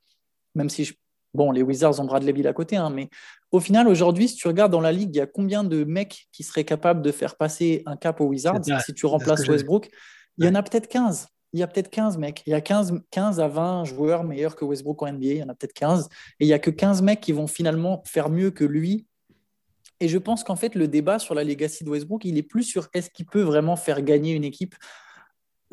Même 0.56 0.70
si 0.70 0.86
je 0.86 0.94
Bon, 1.34 1.52
les 1.52 1.64
Wizards 1.64 2.00
ont 2.00 2.06
Bradley 2.06 2.46
à 2.46 2.54
côté, 2.54 2.78
hein, 2.78 2.90
mais 2.90 3.10
au 3.52 3.60
final, 3.60 3.88
aujourd'hui, 3.88 4.28
si 4.28 4.36
tu 4.36 4.48
regardes 4.48 4.72
dans 4.72 4.82
la 4.82 4.92
ligue, 4.92 5.16
il 5.16 5.18
y 5.18 5.22
a 5.22 5.26
combien 5.26 5.64
de 5.64 5.84
mecs 5.84 6.28
qui 6.32 6.44
seraient 6.44 6.64
capables 6.64 7.02
de 7.02 7.12
faire 7.12 7.36
passer 7.36 7.84
un 7.86 7.96
cap 7.96 8.22
aux 8.22 8.26
Wizards 8.26 8.64
si 8.86 8.94
tu 8.94 9.06
remplaces 9.06 9.48
Westbrook? 9.48 9.90
Il 10.38 10.46
y 10.46 10.48
en 10.48 10.56
a 10.56 10.64
peut-être 10.64 10.88
15. 10.88 11.28
Il 11.54 11.60
y 11.60 11.64
a 11.64 11.68
peut-être 11.68 11.90
15 11.90 12.18
mecs. 12.18 12.42
Il 12.48 12.50
y 12.50 12.54
a 12.56 12.62
15, 12.62 13.02
15 13.12 13.40
à 13.40 13.48
20 13.48 13.86
joueurs 13.86 14.24
meilleurs 14.24 14.56
que 14.56 14.66
Westbrook 14.66 15.04
en 15.04 15.14
NBA. 15.14 15.26
Il 15.26 15.38
y 15.38 15.44
en 15.44 15.50
a 15.50 15.54
peut-être 15.54 15.74
15. 15.74 16.10
Et 16.40 16.46
il 16.46 16.48
n'y 16.48 16.54
a 16.54 16.60
que 16.60 16.72
15 16.72 17.04
mecs 17.04 17.22
qui 17.22 17.32
vont 17.32 17.46
finalement 17.46 18.02
faire 18.08 18.30
mieux 18.30 18.50
que 18.50 18.64
lui. 18.64 19.06
Et 20.00 20.08
je 20.08 20.18
pense 20.18 20.44
qu'en 20.44 20.56
fait, 20.56 20.74
le 20.74 20.88
débat 20.88 21.20
sur 21.20 21.36
la 21.36 21.44
legacy 21.44 21.84
de 21.84 21.90
Westbrook, 21.90 22.26
il 22.26 22.38
est 22.38 22.44
plus 22.44 22.64
sur 22.64 22.88
est-ce 22.94 23.12
qu'il 23.12 23.28
peut 23.28 23.44
vraiment 23.44 23.76
faire 23.76 24.02
gagner 24.02 24.34
une 24.34 24.44
équipe 24.44 24.76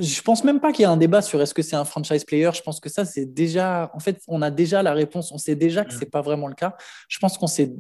je 0.01 0.23
pense 0.23 0.45
même 0.45 0.61
pas 0.61 0.73
qu'il 0.73 0.83
y 0.83 0.87
a 0.87 0.91
un 0.91 0.97
débat 0.97 1.23
sur 1.23 1.41
est-ce 1.43 1.55
que 1.55 1.63
c'est 1.63 1.77
un 1.77 1.85
franchise 1.85 2.25
player. 2.25 2.51
Je 2.55 2.63
pense 2.63 2.81
que 2.81 2.89
ça, 2.89 3.05
c'est 3.05 3.27
déjà. 3.27 3.91
En 3.95 4.01
fait, 4.01 4.23
on 4.29 4.43
a 4.43 4.51
déjà 4.51 4.83
la 4.83 4.95
réponse. 4.95 5.31
On 5.31 5.39
sait 5.39 5.55
déjà 5.55 5.85
que 5.85 5.93
c'est 5.93 6.11
pas 6.11 6.23
vraiment 6.23 6.49
le 6.49 6.55
cas. 6.55 6.77
Je 7.09 7.19
pense 7.19 7.37
qu'on 7.37 7.47
sait. 7.47 7.73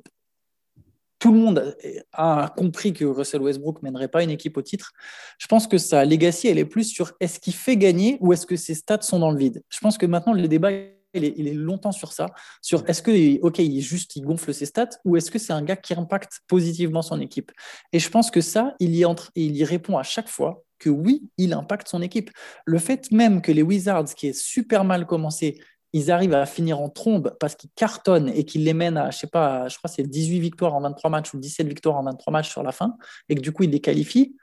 tout 1.18 1.33
le 1.33 1.38
monde 1.38 1.76
a 2.12 2.52
compris 2.56 2.92
que 2.92 3.04
Russell 3.04 3.42
Westbrook 3.42 3.83
mènerait 3.83 4.09
pas 4.09 4.22
une 4.22 4.30
équipe 4.30 4.56
au 4.56 4.62
titre. 4.62 4.92
Je 5.38 5.46
pense 5.46 5.66
que 5.66 5.78
sa 5.78 6.04
legacy, 6.04 6.48
elle 6.48 6.59
est 6.59 6.64
plus 6.64 6.85
sur 6.85 7.12
est-ce 7.20 7.40
qu'il 7.40 7.54
fait 7.54 7.76
gagner 7.76 8.18
ou 8.20 8.33
est-ce 8.33 8.46
que 8.46 8.56
ses 8.56 8.74
stats 8.74 9.02
sont 9.02 9.18
dans 9.18 9.30
le 9.30 9.38
vide. 9.38 9.62
Je 9.70 9.78
pense 9.80 9.96
que 9.98 10.06
maintenant, 10.06 10.33
le 10.35 10.48
débat, 10.48 10.70
il 11.14 11.48
est, 11.48 11.54
longtemps 11.54 11.92
sur 11.92 12.12
ça, 12.12 12.26
sur 12.62 12.88
est-ce 12.88 13.02
que, 13.02 13.40
ok, 13.40 13.59
il 13.59 13.80
juste, 13.80 14.14
il 14.16 14.22
gonfle 14.22 14.54
ses 14.54 14.66
stats 14.66 14.90
ou 15.04 15.16
est-ce 15.16 15.30
que 15.30 15.38
c'est 15.38 15.52
un 15.52 15.62
gars 15.62 15.76
qui 15.76 15.94
impacte 15.94 16.40
positivement 16.46 17.02
son 17.02 17.20
équipe. 17.20 17.50
Et 17.92 17.98
je 17.98 18.11
pense 18.11 18.30
que 18.30 18.40
ça, 18.40 18.74
il 18.78 18.94
y, 18.94 19.04
entre, 19.04 19.30
il 19.35 19.56
y 19.56 19.64
répond 19.64 19.98
à 19.98 20.02
chaque 20.02 20.28
fois 20.28 20.64
que 20.80 20.90
oui, 20.90 21.30
il 21.36 21.52
impacte 21.52 21.86
son 21.86 22.02
équipe. 22.02 22.30
Le 22.64 22.78
fait 22.78 23.12
même 23.12 23.40
que 23.42 23.52
les 23.52 23.62
Wizards, 23.62 24.14
qui 24.16 24.28
est 24.28 24.38
super 24.38 24.82
mal 24.84 25.06
commencé, 25.06 25.60
ils 25.92 26.10
arrivent 26.10 26.34
à 26.34 26.46
finir 26.46 26.80
en 26.80 26.88
trombe 26.88 27.36
parce 27.40 27.54
qu'ils 27.54 27.70
cartonnent 27.74 28.28
et 28.28 28.44
qu'ils 28.44 28.64
les 28.64 28.74
mènent 28.74 28.96
à, 28.96 29.10
je 29.10 29.18
sais 29.18 29.26
pas, 29.26 29.68
je 29.68 29.76
crois 29.76 29.90
c'est 29.90 30.02
18 30.02 30.40
victoires 30.40 30.74
en 30.74 30.80
23 30.80 31.10
matchs 31.10 31.34
ou 31.34 31.38
17 31.38 31.66
victoires 31.66 31.96
en 31.96 32.04
23 32.04 32.32
matchs 32.32 32.50
sur 32.50 32.62
la 32.62 32.72
fin, 32.72 32.96
et 33.28 33.34
que 33.34 33.40
du 33.40 33.52
coup 33.52 33.64
ils 33.64 33.70
les 33.70 33.80
qualifient, 33.80 34.36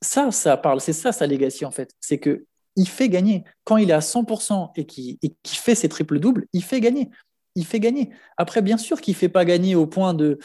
ça, 0.00 0.30
ça 0.30 0.56
parle, 0.56 0.80
c'est 0.80 0.92
ça 0.92 1.12
sa 1.12 1.26
legacy 1.26 1.64
en 1.64 1.70
fait. 1.70 1.92
C'est 2.00 2.18
que 2.18 2.46
il 2.76 2.88
fait 2.88 3.08
gagner. 3.08 3.44
Quand 3.64 3.76
il 3.76 3.90
est 3.90 3.94
à 3.94 4.00
100% 4.00 4.70
et 4.76 4.86
qu'il 4.86 5.18
fait 5.44 5.74
ses 5.74 5.88
triples-doubles, 5.88 6.46
il 6.52 6.64
fait 6.64 6.80
gagner. 6.80 7.10
Il 7.54 7.66
fait 7.66 7.80
gagner. 7.80 8.10
Après, 8.38 8.62
bien 8.62 8.78
sûr 8.78 9.00
qu'il 9.00 9.12
ne 9.12 9.18
fait 9.18 9.28
pas 9.28 9.44
gagner 9.44 9.74
au 9.74 9.86
point 9.86 10.14
de, 10.14 10.38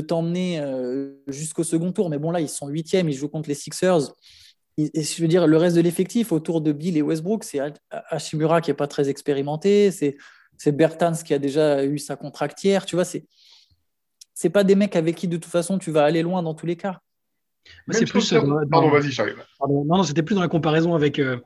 t'emmener 0.00 0.60
euh, 0.60 1.14
jusqu'au 1.26 1.64
second 1.64 1.90
tour, 1.90 2.10
mais 2.10 2.18
bon 2.18 2.30
là, 2.30 2.40
ils 2.40 2.50
sont 2.50 2.68
huitièmes, 2.68 3.08
ils 3.08 3.14
jouent 3.14 3.30
contre 3.30 3.48
les 3.48 3.54
Sixers 3.54 4.12
je 4.78 5.22
veux 5.22 5.28
dire, 5.28 5.46
le 5.46 5.56
reste 5.56 5.76
de 5.76 5.80
l'effectif 5.80 6.32
autour 6.32 6.60
de 6.60 6.72
Bill 6.72 6.96
et 6.96 7.02
Westbrook, 7.02 7.44
c'est 7.44 7.60
Hashimura 7.90 8.60
qui 8.60 8.70
n'est 8.70 8.76
pas 8.76 8.86
très 8.86 9.08
expérimenté, 9.08 9.90
c'est, 9.90 10.16
c'est 10.58 10.72
Bertans 10.72 11.22
qui 11.24 11.34
a 11.34 11.38
déjà 11.38 11.84
eu 11.84 11.98
sa 11.98 12.16
contractière, 12.16 12.84
tu 12.86 12.96
vois, 12.96 13.04
c'est 13.04 13.26
c'est 14.36 14.50
pas 14.50 14.64
des 14.64 14.74
mecs 14.74 14.96
avec 14.96 15.14
qui 15.14 15.28
de 15.28 15.36
toute 15.36 15.50
façon 15.50 15.78
tu 15.78 15.92
vas 15.92 16.04
aller 16.04 16.22
loin 16.22 16.42
dans 16.42 16.54
tous 16.54 16.66
les 16.66 16.74
cas. 16.74 17.00
c'est 17.90 18.04
plus. 18.04 18.32
Euh, 18.32 18.40
Pardon, 18.68 18.90
vas-y, 18.90 19.12
j'arrive. 19.12 19.36
Non, 19.60 19.84
non, 19.84 20.02
c'était 20.02 20.24
plus 20.24 20.34
dans 20.34 20.40
la 20.40 20.48
comparaison 20.48 20.94
avec. 20.96 21.20
Euh, 21.20 21.38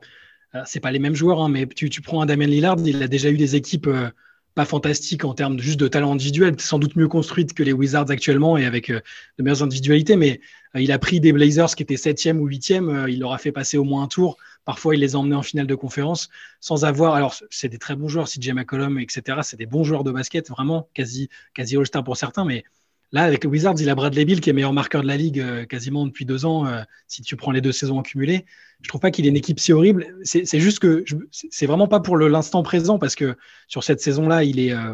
c'est 0.65 0.79
pas 0.79 0.89
les 0.89 0.97
mêmes 0.97 1.13
joueurs, 1.13 1.39
hein, 1.39 1.49
mais 1.49 1.67
tu, 1.67 1.91
tu, 1.91 2.01
prends 2.01 2.23
un 2.23 2.25
Damien 2.25 2.47
Lillard, 2.47 2.77
il 2.83 3.03
a 3.03 3.07
déjà 3.07 3.29
eu 3.29 3.37
des 3.37 3.55
équipes. 3.55 3.85
Euh, 3.85 4.09
pas 4.55 4.65
fantastique 4.65 5.23
en 5.23 5.33
termes 5.33 5.55
de, 5.55 5.61
juste 5.61 5.79
de 5.79 5.87
talent 5.87 6.11
individuel, 6.11 6.59
sans 6.59 6.79
doute 6.79 6.95
mieux 6.95 7.07
construite 7.07 7.53
que 7.53 7.63
les 7.63 7.71
Wizards 7.71 8.09
actuellement 8.09 8.57
et 8.57 8.65
avec 8.65 8.89
euh, 8.89 8.99
de 9.37 9.43
meilleures 9.43 9.63
individualités, 9.63 10.15
mais 10.15 10.33
euh, 10.33 10.37
il 10.75 10.91
a 10.91 10.99
pris 10.99 11.19
des 11.19 11.33
Blazers 11.33 11.75
qui 11.75 11.83
étaient 11.83 11.97
septième 11.97 12.39
ou 12.39 12.47
huitième, 12.47 12.89
euh, 12.89 13.09
il 13.09 13.19
leur 13.19 13.33
a 13.33 13.37
fait 13.37 13.51
passer 13.51 13.77
au 13.77 13.83
moins 13.83 14.03
un 14.03 14.07
tour. 14.07 14.37
Parfois, 14.65 14.95
il 14.95 15.01
les 15.01 15.15
a 15.15 15.19
emmenés 15.19 15.35
en 15.35 15.41
finale 15.41 15.67
de 15.67 15.75
conférence 15.75 16.29
sans 16.59 16.85
avoir. 16.85 17.15
Alors, 17.15 17.35
c'est 17.49 17.69
des 17.69 17.79
très 17.79 17.95
bons 17.95 18.07
joueurs, 18.07 18.27
CJ 18.27 18.51
McCollum, 18.53 18.99
etc. 18.99 19.39
C'est 19.43 19.57
des 19.57 19.65
bons 19.65 19.83
joueurs 19.83 20.03
de 20.03 20.11
basket, 20.11 20.49
vraiment, 20.49 20.89
quasi, 20.93 21.29
quasi 21.53 21.75
All-Star 21.77 22.03
pour 22.03 22.17
certains, 22.17 22.45
mais 22.45 22.63
Là, 23.11 23.23
avec 23.23 23.43
les 23.43 23.49
Wizards, 23.49 23.75
il 23.79 23.89
a 23.89 23.95
Bradley 23.95 24.23
Bill 24.23 24.39
qui 24.39 24.51
est 24.51 24.53
meilleur 24.53 24.73
marqueur 24.73 25.01
de 25.01 25.07
la 25.07 25.17
ligue 25.17 25.39
euh, 25.39 25.65
quasiment 25.65 26.05
depuis 26.05 26.25
deux 26.25 26.45
ans, 26.45 26.67
euh, 26.67 26.81
si 27.07 27.23
tu 27.23 27.35
prends 27.35 27.51
les 27.51 27.61
deux 27.61 27.71
saisons 27.71 27.99
accumulées. 27.99 28.45
Je 28.81 28.87
trouve 28.87 29.01
pas 29.01 29.09
qu'il 29.09 29.25
ait 29.25 29.29
une 29.29 29.35
équipe 29.35 29.59
si 29.59 29.73
horrible. 29.73 30.15
C'est 30.23 30.59
juste 30.59 30.79
que 30.79 31.03
c'est 31.31 31.65
vraiment 31.65 31.87
pas 31.87 31.99
pour 31.99 32.17
l'instant 32.17 32.61
présent 32.61 32.99
parce 32.99 33.15
que 33.15 33.35
sur 33.67 33.83
cette 33.83 33.99
saison-là, 33.99 34.43
il 34.43 34.59
est 34.59 34.73
euh, 34.73 34.93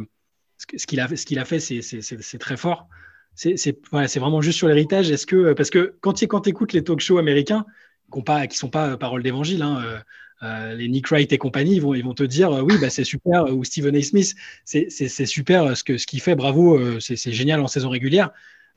ce 0.57 0.87
qu'il 0.87 0.99
a, 1.01 1.13
ce 1.13 1.25
qu'il 1.25 1.39
a 1.39 1.45
fait, 1.45 1.59
c'est 1.59 2.37
très 2.39 2.57
fort. 2.57 2.87
C'est 3.35 4.19
vraiment 4.19 4.41
juste 4.41 4.57
sur 4.57 4.67
l'héritage. 4.67 5.11
Est-ce 5.11 5.25
que 5.25 5.53
parce 5.53 5.69
que 5.69 5.95
quand 6.01 6.13
tu 6.13 6.25
écoutes 6.25 6.73
les 6.73 6.83
talk 6.83 6.99
shows 6.99 7.17
américains, 7.17 7.65
qui 8.11 8.19
ne 8.19 8.47
sont 8.53 8.69
pas 8.69 8.97
paroles 8.97 9.23
d'évangile, 9.23 9.61
hein, 9.61 10.01
euh, 10.43 10.75
les 10.75 10.89
Nick 10.89 11.07
Wright 11.09 11.31
et 11.31 11.37
compagnie, 11.37 11.75
ils 11.75 11.81
vont, 11.81 12.13
te 12.13 12.23
dire 12.23 12.51
euh, 12.51 12.61
oui, 12.61 12.77
bah, 12.79 12.89
c'est 12.89 13.03
super, 13.03 13.45
ou 13.53 13.63
Stephen 13.63 13.95
A. 13.95 14.01
Smith, 14.01 14.35
c'est 14.65 14.89
super 15.25 15.63
euh, 15.63 15.75
ce 15.75 15.83
qu'il 15.83 15.99
ce 15.99 16.23
fait, 16.23 16.35
bravo, 16.35 16.99
c'est 16.99 17.31
génial 17.31 17.61
en 17.61 17.67
saison 17.67 17.89
régulière. 17.89 18.31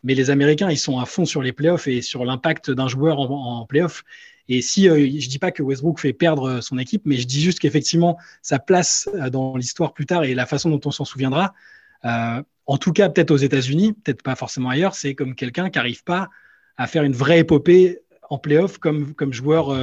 Mais 0.05 0.15
les 0.15 0.31
Américains, 0.31 0.71
ils 0.71 0.79
sont 0.79 1.01
à 1.01 1.07
fond 1.07 1.25
sur 1.25 1.43
les 1.43 1.53
playoffs 1.53 1.89
et 1.89 2.03
sur 2.03 2.25
l'impact 2.25 2.71
d'un 2.71 2.87
joueur 2.87 3.19
en, 3.19 3.61
en 3.61 3.67
playoffs. 3.67 4.05
Et 4.49 4.63
si 4.63 4.85
je 4.85 4.91
ne 4.93 5.29
dis 5.29 5.39
pas 5.39 5.51
que 5.51 5.63
Westbrook 5.63 5.99
fait 5.99 6.13
perdre 6.13 6.61
son 6.61 6.79
équipe, 6.79 7.03
mais 7.05 7.17
je 7.17 7.27
dis 7.27 7.43
juste 7.43 7.59
qu'effectivement, 7.59 8.17
sa 8.41 8.59
place 8.59 9.11
dans 9.31 9.57
l'histoire 9.57 9.93
plus 9.93 10.07
tard 10.07 10.25
et 10.25 10.35
la 10.35 10.47
façon 10.47 10.71
dont 10.71 10.81
on 10.85 10.91
s'en 10.93 11.05
souviendra, 11.05 11.53
en 12.69 12.77
tout 12.77 12.93
cas 12.93 13.09
peut-être 13.09 13.31
aux 13.31 13.37
États-Unis, 13.37 13.95
peut-être 13.95 14.23
pas 14.23 14.37
forcément 14.37 14.69
ailleurs, 14.69 14.95
c'est 14.95 15.15
comme 15.15 15.35
quelqu'un 15.35 15.71
qui 15.71 15.79
n'arrive 15.79 16.05
pas 16.05 16.29
à 16.77 16.87
faire 16.87 17.03
une 17.03 17.15
vraie 17.15 17.41
épopée 17.41 18.01
en 18.31 18.39
playoff 18.39 18.79
comme, 18.79 19.15
joueur 19.33 19.75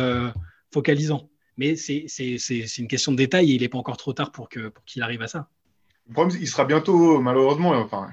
focalisant. 0.72 1.30
Mais 1.58 1.76
c'est 1.76 2.06
une 2.78 2.88
question 2.88 3.12
de 3.12 3.18
détail 3.18 3.52
et 3.52 3.56
il 3.56 3.62
n'est 3.62 3.70
pas 3.70 3.80
encore 3.80 3.98
trop 3.98 4.14
tard 4.14 4.32
pour 4.32 4.48
qu'il 4.50 5.02
arrive 5.02 5.24
à 5.24 5.28
ça. 5.28 5.50
Le 6.08 6.14
problème, 6.14 6.38
il 6.40 6.48
sera 6.48 6.66
bientôt, 6.66 7.20
malheureusement, 7.20 7.72
enfin, 7.72 8.08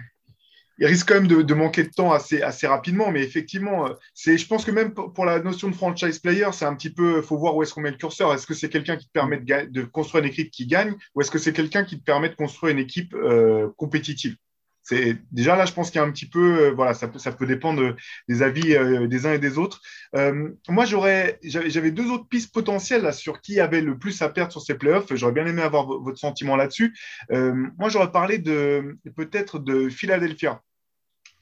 il 0.78 0.86
risque 0.86 1.06
quand 1.06 1.20
même 1.20 1.28
de, 1.28 1.54
manquer 1.54 1.82
de 1.82 1.90
temps 1.90 2.10
assez, 2.10 2.66
rapidement, 2.66 3.10
mais 3.10 3.22
effectivement, 3.22 3.90
je 4.16 4.46
pense 4.46 4.64
que 4.64 4.70
même 4.70 4.94
pour 4.94 5.26
la 5.26 5.40
notion 5.40 5.68
de 5.68 5.74
franchise 5.74 6.18
player, 6.18 6.48
c'est 6.52 6.64
un 6.64 6.74
petit 6.74 6.90
peu, 6.90 7.18
il 7.18 7.22
faut 7.22 7.36
voir 7.36 7.54
où 7.54 7.62
est-ce 7.62 7.74
qu'on 7.74 7.82
met 7.82 7.90
le 7.90 7.98
curseur. 7.98 8.32
Est-ce 8.32 8.46
que 8.46 8.54
c'est 8.54 8.70
quelqu'un 8.70 8.96
qui 8.96 9.06
te 9.06 9.12
permet 9.12 9.36
de, 9.36 9.66
de, 9.70 9.82
construire 9.82 10.24
une 10.24 10.30
équipe 10.30 10.50
qui 10.50 10.66
gagne, 10.66 10.94
ou 11.14 11.20
est-ce 11.20 11.30
que 11.30 11.38
c'est 11.38 11.52
quelqu'un 11.52 11.84
qui 11.84 11.98
te 11.98 12.04
permet 12.04 12.30
de 12.30 12.34
construire 12.36 12.72
une 12.72 12.78
équipe 12.78 13.12
euh, 13.12 13.68
compétitive? 13.76 14.34
C'est 14.82 15.18
déjà 15.30 15.56
là, 15.56 15.64
je 15.64 15.72
pense 15.72 15.90
qu'il 15.90 16.00
y 16.00 16.04
a 16.04 16.06
un 16.06 16.10
petit 16.10 16.28
peu, 16.28 16.66
euh, 16.66 16.70
voilà, 16.72 16.94
ça 16.94 17.08
peut, 17.08 17.46
dépendre 17.46 17.94
des 18.28 18.42
avis 18.42 18.74
euh, 18.74 19.06
des 19.06 19.26
uns 19.26 19.32
et 19.32 19.38
des 19.38 19.58
autres. 19.58 19.80
Euh, 20.16 20.50
moi, 20.68 20.84
j'aurais, 20.84 21.38
j'avais 21.42 21.92
deux 21.92 22.10
autres 22.10 22.26
pistes 22.28 22.52
potentielles 22.52 23.12
sur 23.14 23.40
qui 23.40 23.60
avait 23.60 23.80
le 23.80 23.98
plus 23.98 24.20
à 24.22 24.28
perdre 24.28 24.52
sur 24.52 24.60
ces 24.60 24.74
playoffs. 24.74 25.14
J'aurais 25.14 25.32
bien 25.32 25.46
aimé 25.46 25.62
avoir 25.62 25.86
votre 25.86 26.18
sentiment 26.18 26.56
là-dessus. 26.56 26.96
moi, 27.30 27.88
j'aurais 27.88 28.10
parlé 28.10 28.38
de 28.38 28.98
peut-être 29.16 29.58
de 29.58 29.88
Philadelphia 29.88 30.62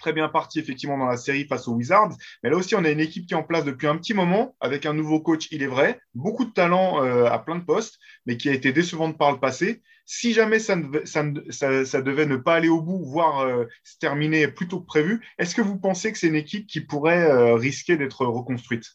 très 0.01 0.13
bien 0.13 0.29
parti 0.29 0.59
effectivement 0.59 0.99
dans 0.99 1.07
la 1.07 1.17
série 1.17 1.47
face 1.47 1.69
aux 1.69 1.75
Wizards. 1.75 2.17
Mais 2.43 2.51
là 2.51 2.57
aussi, 2.57 2.75
on 2.75 2.85
a 2.85 2.91
une 2.91 3.01
équipe 3.01 3.27
qui 3.27 3.35
est 3.35 3.37
en 3.37 3.45
place 3.45 3.65
depuis 3.65 3.87
un 3.87 3.97
petit 3.97 4.15
moment, 4.15 4.57
avec 4.61 4.87
un 4.87 4.95
nouveau 4.95 5.21
coach, 5.21 5.47
il 5.53 5.63
est 5.63 5.69
vrai, 5.69 6.01
beaucoup 6.15 6.45
de 6.45 6.51
talent 6.51 7.05
euh, 7.05 7.27
à 7.27 7.39
plein 7.39 7.57
de 7.57 7.65
postes, 7.65 7.99
mais 8.27 8.37
qui 8.37 8.49
a 8.49 8.53
été 8.53 8.73
décevante 8.73 9.17
par 9.17 9.31
le 9.31 9.39
passé. 9.39 9.83
Si 10.07 10.33
jamais 10.33 10.59
ça, 10.59 10.77
ça, 11.05 12.03
devait 12.03 12.27
ne 12.27 12.37
pas 12.37 12.55
aller 12.57 12.69
au 12.69 12.81
bout, 12.81 13.05
voire 13.05 13.41
euh, 13.41 13.67
se 13.85 13.97
terminer 13.99 14.49
plus 14.49 14.67
tôt 14.67 14.81
que 14.81 14.87
prévu, 14.87 15.25
est-ce 15.39 15.55
que 15.55 15.63
vous 15.63 15.79
pensez 15.79 16.11
que 16.11 16.19
c'est 16.19 16.27
une 16.27 16.35
équipe 16.35 16.67
qui 16.67 16.81
pourrait 16.81 17.31
euh, 17.31 17.55
risquer 17.55 17.97
d'être 17.97 18.27
reconstruite? 18.27 18.87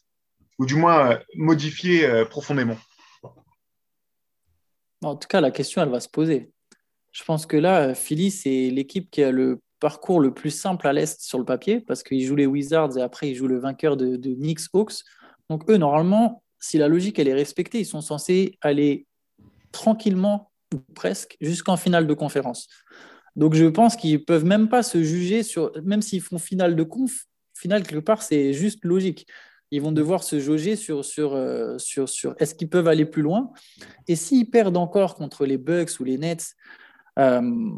Ou 0.58 0.66
du 0.66 0.74
moins 0.74 1.20
modifiée 1.34 2.24
profondément? 2.30 2.78
En 5.02 5.14
tout 5.14 5.28
cas, 5.28 5.42
la 5.42 5.50
question, 5.50 5.82
elle 5.82 5.90
va 5.90 6.00
se 6.00 6.08
poser. 6.08 6.50
Je 7.12 7.24
pense 7.24 7.46
que 7.46 7.56
là, 7.56 7.94
Philly, 7.94 8.30
c'est 8.30 8.68
l'équipe 8.70 9.10
qui 9.10 9.22
a 9.22 9.30
le 9.30 9.60
parcours 9.80 10.20
le 10.20 10.32
plus 10.32 10.50
simple 10.50 10.86
à 10.86 10.92
l'Est 10.92 11.20
sur 11.22 11.38
le 11.38 11.44
papier, 11.44 11.80
parce 11.80 12.02
qu'ils 12.02 12.24
jouent 12.24 12.36
les 12.36 12.46
Wizards 12.46 12.96
et 12.98 13.02
après 13.02 13.30
ils 13.30 13.34
jouent 13.34 13.48
le 13.48 13.58
vainqueur 13.58 13.96
de, 13.96 14.16
Knicks 14.16 14.68
Hawks. 14.72 15.02
Donc 15.50 15.68
eux, 15.70 15.76
normalement, 15.76 16.42
si 16.58 16.78
la 16.78 16.88
logique 16.88 17.18
elle 17.18 17.28
est 17.28 17.34
respectée, 17.34 17.80
ils 17.80 17.86
sont 17.86 18.00
censés 18.00 18.58
aller 18.60 19.06
tranquillement, 19.72 20.50
ou 20.74 20.78
presque, 20.94 21.36
jusqu'en 21.40 21.76
finale 21.76 22.06
de 22.06 22.14
conférence. 22.14 22.68
Donc 23.36 23.54
je 23.54 23.66
pense 23.66 23.96
qu'ils 23.96 24.24
peuvent 24.24 24.44
même 24.44 24.68
pas 24.68 24.82
se 24.82 25.02
juger 25.02 25.42
sur, 25.42 25.70
même 25.84 26.02
s'ils 26.02 26.22
font 26.22 26.38
finale 26.38 26.74
de 26.74 26.82
conf, 26.82 27.26
finale 27.54 27.82
quelque 27.82 28.04
part, 28.04 28.22
c'est 28.22 28.52
juste 28.52 28.84
logique. 28.84 29.26
Ils 29.70 29.82
vont 29.82 29.92
devoir 29.92 30.22
se 30.22 30.38
jauger 30.38 30.76
sur, 30.76 31.04
sur, 31.04 31.34
euh, 31.34 31.76
sur, 31.78 32.08
sur 32.08 32.34
est-ce 32.38 32.54
qu'ils 32.54 32.68
peuvent 32.68 32.86
aller 32.86 33.04
plus 33.04 33.22
loin. 33.22 33.50
Et 34.06 34.14
s'ils 34.14 34.48
perdent 34.48 34.76
encore 34.76 35.16
contre 35.16 35.44
les 35.44 35.58
Bucks 35.58 35.98
ou 35.98 36.04
les 36.04 36.18
Nets, 36.18 36.54
euh, 37.18 37.70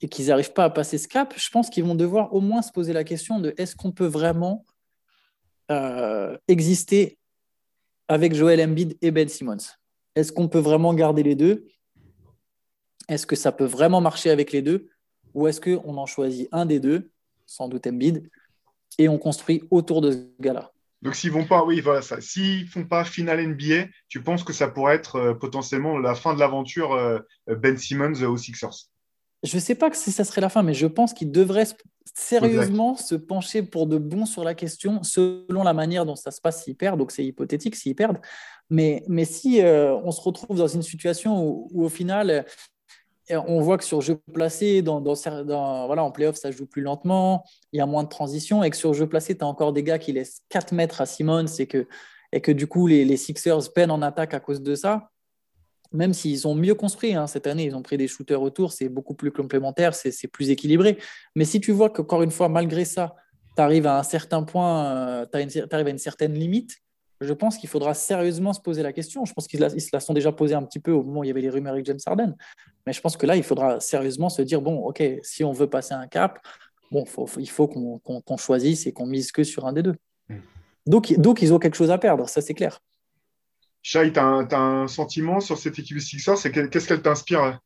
et 0.00 0.08
qu'ils 0.08 0.26
n'arrivent 0.26 0.52
pas 0.52 0.64
à 0.64 0.70
passer 0.70 0.98
ce 0.98 1.08
cap, 1.08 1.34
je 1.36 1.50
pense 1.50 1.70
qu'ils 1.70 1.84
vont 1.84 1.94
devoir 1.94 2.34
au 2.34 2.40
moins 2.40 2.62
se 2.62 2.72
poser 2.72 2.92
la 2.92 3.04
question 3.04 3.38
de 3.38 3.54
est-ce 3.56 3.76
qu'on 3.76 3.92
peut 3.92 4.06
vraiment 4.06 4.64
euh, 5.70 6.36
exister 6.48 7.18
avec 8.08 8.34
Joel 8.34 8.60
Embiid 8.60 8.98
et 9.00 9.10
Ben 9.10 9.28
Simmons? 9.28 9.58
Est-ce 10.16 10.32
qu'on 10.32 10.48
peut 10.48 10.58
vraiment 10.58 10.92
garder 10.94 11.22
les 11.22 11.36
deux? 11.36 11.66
Est-ce 13.08 13.26
que 13.26 13.36
ça 13.36 13.52
peut 13.52 13.64
vraiment 13.64 14.00
marcher 14.00 14.30
avec 14.30 14.52
les 14.52 14.62
deux? 14.62 14.88
Ou 15.34 15.46
est-ce 15.46 15.60
qu'on 15.60 15.96
en 15.96 16.06
choisit 16.06 16.48
un 16.50 16.66
des 16.66 16.80
deux, 16.80 17.10
sans 17.46 17.68
doute 17.68 17.86
Embiid, 17.86 18.28
et 18.98 19.08
on 19.08 19.18
construit 19.18 19.62
autour 19.70 20.00
de 20.00 20.10
ce 20.10 20.18
gars-là? 20.40 20.72
Donc 21.02 21.14
s'ils 21.14 21.30
vont 21.30 21.46
pas, 21.46 21.64
oui, 21.64 21.80
voilà 21.80 22.02
ça. 22.02 22.20
S'ils 22.20 22.66
font 22.66 22.84
pas 22.84 23.04
finale 23.04 23.46
NBA, 23.46 23.86
tu 24.08 24.22
penses 24.22 24.44
que 24.44 24.52
ça 24.52 24.68
pourrait 24.68 24.96
être 24.96 25.16
euh, 25.16 25.34
potentiellement 25.34 25.98
la 25.98 26.14
fin 26.14 26.34
de 26.34 26.40
l'aventure 26.40 26.92
euh, 26.92 27.18
Ben 27.46 27.76
Simmons 27.76 28.22
aux 28.22 28.36
Sixers? 28.36 28.88
Je 29.42 29.56
ne 29.56 29.60
sais 29.60 29.74
pas 29.74 29.90
si 29.94 30.12
ça 30.12 30.24
serait 30.24 30.42
la 30.42 30.50
fin, 30.50 30.62
mais 30.62 30.74
je 30.74 30.86
pense 30.86 31.14
qu'ils 31.14 31.32
devraient 31.32 31.66
sérieusement 32.14 32.96
se 32.96 33.14
pencher 33.14 33.62
pour 33.62 33.86
de 33.86 33.96
bon 33.96 34.26
sur 34.26 34.44
la 34.44 34.54
question, 34.54 35.02
selon 35.02 35.62
la 35.62 35.72
manière 35.72 36.04
dont 36.04 36.16
ça 36.16 36.30
se 36.30 36.42
passe 36.42 36.64
s'ils 36.64 36.76
perdent. 36.76 36.98
Donc 36.98 37.12
c'est 37.12 37.24
hypothétique 37.24 37.76
s'ils 37.76 37.94
perdent. 37.94 38.20
Mais, 38.68 39.02
mais 39.08 39.24
si 39.24 39.62
euh, 39.62 39.94
on 40.04 40.10
se 40.10 40.20
retrouve 40.20 40.58
dans 40.58 40.66
une 40.66 40.82
situation 40.82 41.42
où 41.42 41.82
au 41.82 41.88
final 41.88 42.44
on 43.46 43.60
voit 43.60 43.78
que 43.78 43.84
sur 43.84 44.00
jeu 44.00 44.20
placé, 44.32 44.82
dans, 44.82 45.02
voilà, 45.02 46.04
en 46.04 46.10
playoff, 46.10 46.36
ça 46.36 46.50
joue 46.50 46.66
plus 46.66 46.82
lentement, 46.82 47.44
il 47.72 47.78
y 47.78 47.80
a 47.80 47.86
moins 47.86 48.04
de 48.04 48.08
transition, 48.08 48.62
et 48.62 48.70
que 48.70 48.76
sur 48.76 48.94
jeu 48.94 49.06
placé, 49.06 49.36
tu 49.36 49.44
as 49.44 49.46
encore 49.46 49.72
des 49.72 49.82
gars 49.82 49.98
qui 49.98 50.12
laissent 50.12 50.40
4 50.48 50.72
mètres 50.72 51.00
à 51.00 51.06
Simmons, 51.06 51.46
et 51.58 51.66
que, 51.66 51.86
et 52.32 52.40
que 52.40 52.52
du 52.52 52.66
coup, 52.66 52.86
les, 52.86 53.16
Sixers 53.16 53.72
peinent 53.74 53.90
en 53.90 54.02
attaque 54.02 54.34
à 54.34 54.40
cause 54.40 54.62
de 54.62 54.74
ça. 54.74 55.10
même 55.92 56.14
s'ils 56.14 56.46
ont 56.46 56.54
mieux 56.54 56.74
construit 56.74 57.14
hein, 57.14 57.26
cette 57.26 57.46
année, 57.46 57.64
ils 57.64 57.74
ont 57.74 57.82
pris 57.82 57.96
des 57.96 58.08
shooters 58.08 58.40
autour, 58.40 58.72
c'est 58.72 58.88
beaucoup 58.88 59.14
plus 59.14 59.32
complémentaire, 59.32 59.94
c'est 59.94 60.28
plus 60.28 60.50
équilibré. 60.50 60.98
Mais 61.34 61.44
si 61.44 61.60
tu 61.60 61.72
vois 61.72 61.90
qu'encore 61.90 62.22
une 62.22 62.30
fois, 62.30 62.48
malgré 62.48 62.84
ça, 62.84 63.16
tu 63.56 63.62
arrives 63.62 63.86
à 63.86 63.98
un 63.98 64.02
certain 64.02 64.42
point, 64.42 64.84
euh, 64.86 65.26
tu 65.26 65.36
arrives 65.72 65.86
à 65.86 65.90
une 65.90 65.98
certaine 65.98 66.34
limite, 66.34 66.78
je 67.20 67.32
pense 67.32 67.58
qu'il 67.58 67.68
faudra 67.68 67.94
sérieusement 67.94 68.52
se 68.52 68.60
poser 68.60 68.82
la 68.82 68.92
question. 68.92 69.24
Je 69.24 69.32
pense 69.32 69.46
qu'ils 69.46 69.60
se 69.60 69.88
la 69.92 70.00
sont 70.00 70.14
déjà 70.14 70.32
posée 70.32 70.54
un 70.54 70.62
petit 70.62 70.78
peu 70.78 70.90
au 70.90 71.02
moment 71.02 71.20
où 71.20 71.24
il 71.24 71.28
y 71.28 71.30
avait 71.30 71.42
les 71.42 71.50
rumeurs 71.50 71.74
avec 71.74 71.84
James 71.86 71.98
Harden. 72.06 72.34
Mais 72.86 72.92
je 72.92 73.00
pense 73.00 73.16
que 73.16 73.26
là, 73.26 73.36
il 73.36 73.42
faudra 73.42 73.78
sérieusement 73.80 74.28
se 74.28 74.42
dire, 74.42 74.62
bon, 74.62 74.78
OK, 74.78 75.02
si 75.22 75.44
on 75.44 75.52
veut 75.52 75.68
passer 75.68 75.92
un 75.92 76.06
cap, 76.06 76.38
bon, 76.90 77.04
il 77.38 77.50
faut 77.50 77.68
qu'on 77.68 78.36
choisisse 78.38 78.86
et 78.86 78.92
qu'on 78.92 79.06
mise 79.06 79.32
que 79.32 79.44
sur 79.44 79.66
un 79.66 79.72
des 79.72 79.82
deux. 79.82 79.96
Hmm. 80.28 80.38
Donc, 80.86 81.12
donc, 81.18 81.42
ils 81.42 81.52
ont 81.52 81.58
quelque 81.58 81.76
chose 81.76 81.90
à 81.90 81.98
perdre, 81.98 82.28
ça 82.28 82.40
c'est 82.40 82.54
clair. 82.54 82.80
Shai, 83.82 84.12
tu 84.12 84.18
as, 84.18 84.24
un 84.24 84.88
sentiment 84.88 85.40
sur 85.40 85.58
cette 85.58 85.78
équipe 85.78 85.98
Sixers? 86.00 86.36
Qu'est-ce 86.42 86.88
qu'elle 86.88 87.02
t'inspire 87.02 87.60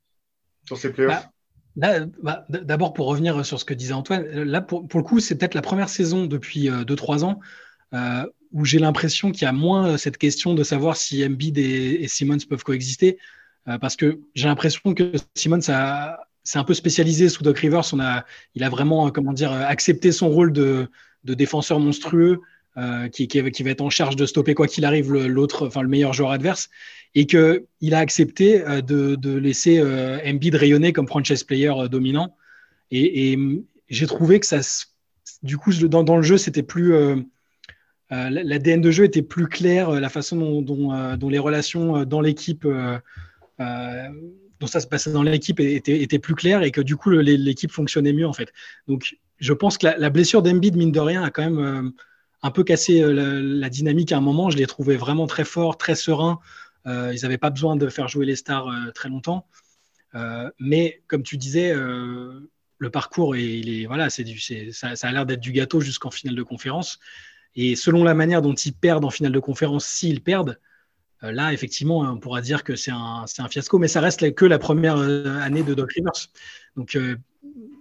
sur 0.65 0.77
ces 0.77 0.93
playoffs? 0.93 1.29
Bah, 1.77 2.07
bah, 2.23 2.45
D'abord, 2.49 2.93
pour 2.93 3.07
revenir 3.07 3.45
sur 3.45 3.59
ce 3.59 3.65
que 3.65 3.75
disait 3.75 3.95
Antoine, 3.95 4.25
là, 4.25 4.61
pour, 4.61 4.87
pour 4.87 5.01
le 5.01 5.05
coup, 5.05 5.21
c'est 5.21 5.37
peut-être 5.37 5.55
la 5.55 5.63
première 5.63 5.89
saison 5.89 6.27
depuis 6.27 6.69
2-3 6.69 7.23
euh, 7.23 7.25
ans 7.25 7.41
euh, 7.95 8.27
où 8.55 8.65
j'ai 8.65 8.79
l'impression 8.79 9.33
qu'il 9.33 9.43
y 9.43 9.47
a 9.47 9.53
moins 9.53 9.99
cette 9.99 10.17
question 10.17 10.55
de 10.55 10.63
savoir 10.63 10.97
si 10.97 11.25
Embiid 11.25 11.59
et, 11.59 12.09
Simmons 12.09 12.39
peuvent 12.49 12.63
coexister. 12.63 13.19
parce 13.81 13.97
que 13.97 14.21
j'ai 14.35 14.47
l'impression 14.47 14.95
que 14.95 15.13
Simmons 15.35 15.61
s'est 15.61 16.59
un 16.59 16.65
peu 16.65 16.75
spécialisé 16.75 17.29
sous 17.29 17.43
Doc 17.43 17.59
Rivers. 17.59 17.83
A, 18.01 18.25
il 18.55 18.63
a 18.65 18.71
vraiment 18.71 19.11
comment 19.11 19.33
dire, 19.33 19.53
accepté 19.53 20.13
son 20.13 20.29
rôle 20.29 20.53
de, 20.53 20.89
défenseur 21.25 21.81
monstrueux. 21.81 22.41
Euh, 22.77 23.09
qui, 23.09 23.29
va 23.29 23.71
être 23.71 23.83
en 23.83 23.91
charge 23.91 24.17
de 24.17 24.27
stopper 24.27 24.55
quoi 24.55 24.67
qu'il 24.67 24.85
arrive 24.85 25.15
l'autre, 25.15 25.69
enfin 25.69 25.81
le 25.81 25.87
meilleur 25.87 26.13
joueur 26.13 26.33
adverse, 26.33 26.71
et 27.15 27.25
que 27.25 27.67
il 27.81 27.95
a 27.95 28.01
accepté 28.01 28.67
euh, 28.67 28.81
de, 28.81 29.39
laisser 29.39 29.79
euh, 29.79 30.19
Embiid 30.27 30.57
rayonner 30.57 30.93
comme 30.93 31.07
franchise 31.07 31.45
player 31.45 31.73
dominant. 31.89 32.37
Et, 32.91 33.39
j'ai 33.91 34.07
trouvé 34.07 34.41
que 34.41 34.47
ça, 34.47 34.59
du 35.45 35.57
coup, 35.57 35.73
dans 35.73 36.17
le 36.17 36.23
jeu, 36.23 36.37
c'était 36.37 36.63
plus 36.63 36.95
l'ADN 38.11 38.81
de 38.81 38.91
jeu 38.91 39.05
était 39.05 39.23
plus 39.23 39.49
clair, 39.49 39.91
la 39.91 40.09
façon 40.09 40.63
dont, 40.63 41.17
dont 41.17 41.29
les 41.29 41.39
relations 41.39 42.05
dans 42.05 42.21
l'équipe 42.21 42.67
dont 43.59 44.67
ça 44.67 44.81
se 44.81 44.87
passait 44.87 45.11
dans 45.13 45.23
l'équipe 45.23 45.59
était, 45.59 46.19
plus 46.19 46.35
clair 46.35 46.63
et 46.63 46.71
que 46.71 46.81
du 46.81 46.97
coup 46.97 47.11
l'équipe 47.11 47.73
fonctionnait 47.73 48.13
mieux 48.13 48.27
en 48.27 48.33
fait. 48.33 48.53
Donc 48.87 49.17
je 49.39 49.53
pense 49.53 49.79
que 49.79 49.87
la, 49.87 50.11
blessure 50.11 50.43
d'Embiid 50.43 50.77
mine 50.77 50.93
de 50.93 51.01
rien 51.01 51.23
a 51.23 51.31
quand 51.31 51.51
même 51.51 51.93
un 52.45 52.51
peu 52.51 52.63
cassé 52.63 53.01
euh, 53.01 53.41
la, 53.43 53.71
dynamique 53.71 54.13
à 54.13 54.19
un 54.19 54.21
moment. 54.21 54.51
Je 54.51 54.59
les 54.59 54.67
trouvais 54.67 54.97
vraiment 54.97 55.27
très 55.27 55.45
forts, 55.45 55.79
très 55.79 55.95
sereins. 55.95 56.39
Euh, 56.87 57.13
ils 57.15 57.23
n'avaient 57.23 57.39
pas 57.39 57.49
besoin 57.49 57.75
de 57.75 57.89
faire 57.89 58.07
jouer 58.07 58.27
les 58.27 58.37
stars 58.37 58.69
euh, 58.69 58.91
très 58.93 59.09
longtemps. 59.09 59.49
mais 60.61 61.03
comme 61.09 61.23
tu 61.23 61.39
disais, 61.39 61.75
le 61.75 62.91
parcours, 62.91 63.35
voilà, 63.89 64.11
ça, 64.11 64.23
a 65.09 65.13
l'air 65.13 65.27
d'être 65.27 65.41
du 65.41 65.53
gâteau 65.53 65.81
jusqu'en 65.81 66.11
finale 66.11 66.37
de 66.37 66.43
conférence. 66.43 67.01
Et 67.57 67.77
selon 67.77 68.05
la 68.05 68.15
manière 68.15 68.43
dont 68.43 68.55
ils 68.55 68.73
perdent 68.73 69.05
en 69.05 69.11
finale 69.11 69.33
de 69.33 69.41
conférence, 69.41 69.87
s'ils 69.87 70.23
perdent, 70.23 70.59
là, 71.23 71.53
effectivement, 71.53 72.01
on 72.01 72.19
pourra 72.19 72.43
dire 72.43 72.65
que 72.65 72.77
c'est 72.77 72.91
un, 72.91 73.25
un, 73.39 73.49
fiasco, 73.49 73.79
mais 73.79 73.89
ça 73.89 74.01
reste 74.01 74.35
que 74.35 74.45
la 74.45 74.59
première 74.59 74.99
année 74.99 75.63
de 75.63 75.73
Doc 75.73 75.93
Rivers. 75.93 76.29
Donc, 76.77 76.99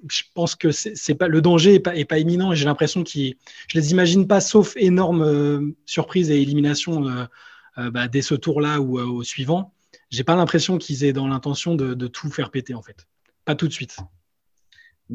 je 0.09 0.23
pense 0.33 0.55
que 0.55 0.71
c'est 0.71 1.15
pas 1.15 1.27
le 1.27 1.41
danger 1.41 1.75
est 1.75 2.05
pas, 2.05 2.19
imminent. 2.19 2.53
J'ai 2.53 2.65
l'impression 2.65 3.03
qu'ils, 3.03 3.35
je 3.67 3.77
les 3.77 3.91
imagine 3.91 4.27
pas, 4.27 4.41
sauf 4.41 4.75
énorme 4.75 5.21
euh, 5.21 5.75
surprise 5.85 6.29
et 6.29 6.41
élimination 6.41 7.07
euh, 7.07 7.25
euh, 7.77 7.91
bah, 7.91 8.07
dès 8.07 8.21
ce 8.21 8.35
tour-là 8.35 8.79
ou 8.81 8.99
au 8.99 9.23
suivant. 9.23 9.73
J'ai 10.09 10.23
pas 10.23 10.35
l'impression 10.35 10.77
qu'ils 10.77 11.03
aient 11.03 11.13
dans 11.13 11.27
l'intention 11.27 11.75
de, 11.75 12.07
tout 12.07 12.29
faire 12.29 12.51
péter 12.51 12.73
en 12.73 12.81
fait. 12.81 13.07
Pas 13.45 13.55
tout 13.55 13.67
de 13.67 13.73
suite. 13.73 13.97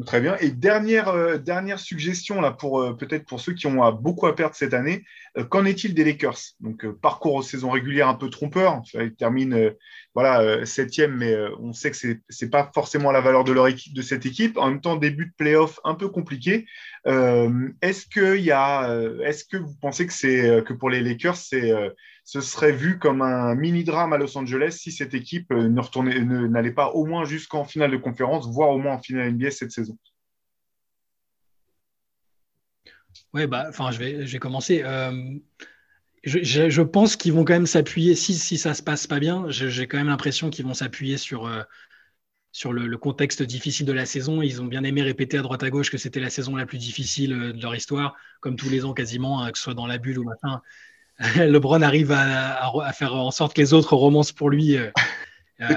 Très 0.05 0.21
bien. 0.21 0.37
Et 0.39 0.51
dernière, 0.51 1.09
euh, 1.09 1.37
dernière 1.37 1.79
suggestion, 1.79 2.41
là, 2.41 2.51
pour 2.51 2.79
euh, 2.79 2.93
peut-être 2.93 3.25
pour 3.25 3.39
ceux 3.39 3.53
qui 3.53 3.65
ont 3.67 3.83
euh, 3.83 3.91
beaucoup 3.91 4.27
à 4.27 4.35
perdre 4.35 4.55
cette 4.55 4.73
année, 4.73 5.03
qu'en 5.49 5.65
est-il 5.65 5.93
des 5.93 6.03
Lakers? 6.03 6.37
Donc, 6.59 6.85
parcours 7.01 7.35
aux 7.35 7.41
saisons 7.41 7.71
régulières 7.71 8.07
un 8.07 8.13
peu 8.13 8.29
trompeur. 8.29 8.81
Ils 8.93 9.15
terminent 9.15 9.57
voilà, 10.15 10.65
septième, 10.65 11.15
mais 11.17 11.35
on 11.59 11.71
sait 11.71 11.91
que 11.91 11.97
ce 11.97 12.07
n'est 12.07 12.49
pas 12.49 12.69
forcément 12.73 13.11
la 13.11 13.21
valeur 13.21 13.43
de, 13.43 13.53
leur 13.53 13.67
de 13.67 14.01
cette 14.01 14.25
équipe. 14.25 14.57
En 14.57 14.69
même 14.69 14.81
temps, 14.81 14.95
début 14.95 15.27
de 15.27 15.33
playoff 15.37 15.79
un 15.83 15.93
peu 15.95 16.09
compliqué. 16.09 16.65
est-ce, 17.05 18.05
que 18.07 18.37
y 18.37 18.51
a, 18.51 18.91
est-ce 19.23 19.45
que 19.45 19.57
vous 19.57 19.75
pensez 19.79 20.07
que, 20.07 20.13
c'est, 20.13 20.63
que 20.65 20.73
pour 20.73 20.89
les 20.89 21.01
Lakers, 21.01 21.37
c'est 21.37 21.71
ce 22.29 22.41
serait 22.41 22.71
vu 22.71 22.99
comme 22.99 23.23
un 23.23 23.55
mini-drame 23.55 24.13
à 24.13 24.19
Los 24.19 24.37
Angeles 24.37 24.77
si 24.79 24.91
cette 24.91 25.15
équipe 25.15 25.51
euh, 25.51 25.67
n'allait 25.67 26.71
pas 26.71 26.89
au 26.91 27.03
moins 27.03 27.25
jusqu'en 27.25 27.65
finale 27.65 27.89
de 27.89 27.97
conférence, 27.97 28.47
voire 28.47 28.69
au 28.69 28.77
moins 28.77 28.93
en 28.93 29.01
finale 29.01 29.31
NBA 29.31 29.49
cette 29.49 29.71
saison. 29.71 29.97
Oui, 33.33 33.47
bah, 33.47 33.71
je 33.71 33.97
vais, 33.97 34.27
je 34.27 34.31
vais 34.31 34.37
commencer. 34.37 34.83
Euh, 34.83 35.39
je, 36.23 36.69
je, 36.69 36.81
pense 36.83 37.15
qu'ils 37.15 37.33
vont 37.33 37.43
quand 37.43 37.53
même 37.53 37.65
s'appuyer, 37.65 38.13
si, 38.13 38.35
si 38.35 38.59
ça 38.59 38.75
se 38.75 38.83
passe 38.83 39.07
pas 39.07 39.19
bien, 39.19 39.49
j'ai 39.49 39.87
quand 39.87 39.97
même 39.97 40.09
l'impression 40.09 40.51
qu'ils 40.51 40.65
vont 40.65 40.75
s'appuyer 40.75 41.17
sur, 41.17 41.47
euh, 41.47 41.63
sur 42.51 42.73
le, 42.73 42.95
contexte 42.97 43.41
difficile 43.41 43.87
de 43.87 43.93
la 43.93 44.05
saison. 44.05 44.43
Ils 44.43 44.61
ont 44.61 44.67
bien 44.67 44.83
aimé 44.83 45.01
répéter 45.01 45.39
à 45.39 45.41
droite 45.41 45.63
à 45.63 45.71
gauche 45.71 45.89
que 45.89 45.97
c'était 45.97 46.19
la 46.19 46.29
saison 46.29 46.55
la 46.55 46.67
plus 46.67 46.77
difficile 46.77 47.31
de 47.55 47.59
leur 47.59 47.75
histoire, 47.75 48.15
comme 48.39 48.55
tous 48.55 48.69
les 48.69 48.85
ans 48.85 48.93
quasiment, 48.93 49.41
hein, 49.41 49.51
que 49.51 49.57
ce 49.57 49.63
soit 49.63 49.73
dans 49.73 49.87
la 49.87 49.97
bulle 49.97 50.19
ou 50.19 50.23
maintenant. 50.25 50.61
LeBron 51.35 51.81
arrive 51.81 52.11
à, 52.11 52.91
faire 52.93 53.15
en 53.15 53.31
sorte 53.31 53.55
que 53.55 53.61
les 53.61 53.73
autres 53.73 53.95
romancent 53.95 54.31
pour 54.31 54.49
lui. 54.49 54.77
Euh, 54.77 54.89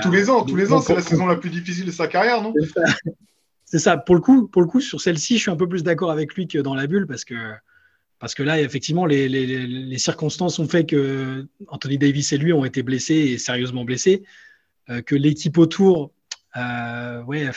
tous 0.01 0.11
les 0.11 0.31
ans, 0.31 0.45
tous 0.45 0.57
les 0.57 0.73
ans, 0.73 0.81
c'est 0.81 0.95
la 0.95 1.03
saison 1.03 1.27
la 1.27 1.37
plus 1.37 1.51
difficile 1.51 1.87
de 1.87 1.91
sa 1.91 2.07
carrière, 2.07 2.43
non? 2.43 2.55
C'est 3.65 3.79
ça. 3.79 3.97
Pour 3.97 4.15
le 4.15 4.21
coup, 4.21 4.49
pour 4.49 4.61
le 4.61 4.69
coup, 4.69 4.83
sur 4.83 5.01
celle-ci, 5.01 5.39
je 5.39 5.43
suis 5.43 5.51
un 5.51 5.57
peu 5.57 5.67
plus 5.67 5.83
d'accord 5.83 6.11
avec 6.11 6.35
lui 6.35 6.47
que 6.47 6.59
dans 6.59 6.75
la 6.75 6.87
bulle 6.87 7.07
parce 7.07 7.25
que 7.25 7.35
parce 8.19 8.35
que 8.35 8.43
là, 8.43 8.61
effectivement, 8.61 9.05
les, 9.07 9.99
circonstances 9.99 10.61
ont 10.61 10.69
fait 10.69 10.85
que 10.87 11.49
Anthony 11.67 11.99
Davis 11.99 12.33
et 12.33 12.39
lui 12.39 12.53
ont 12.53 12.65
été 12.65 12.85
blessés 12.85 13.15
et 13.15 13.39
sérieusement 13.39 13.85
blessés, 13.85 14.23
euh, 14.91 15.03
que 15.03 15.17
l'équipe 15.17 15.59
autour, 15.59 16.13
euh, 16.57 17.23
ouais, 17.25 17.51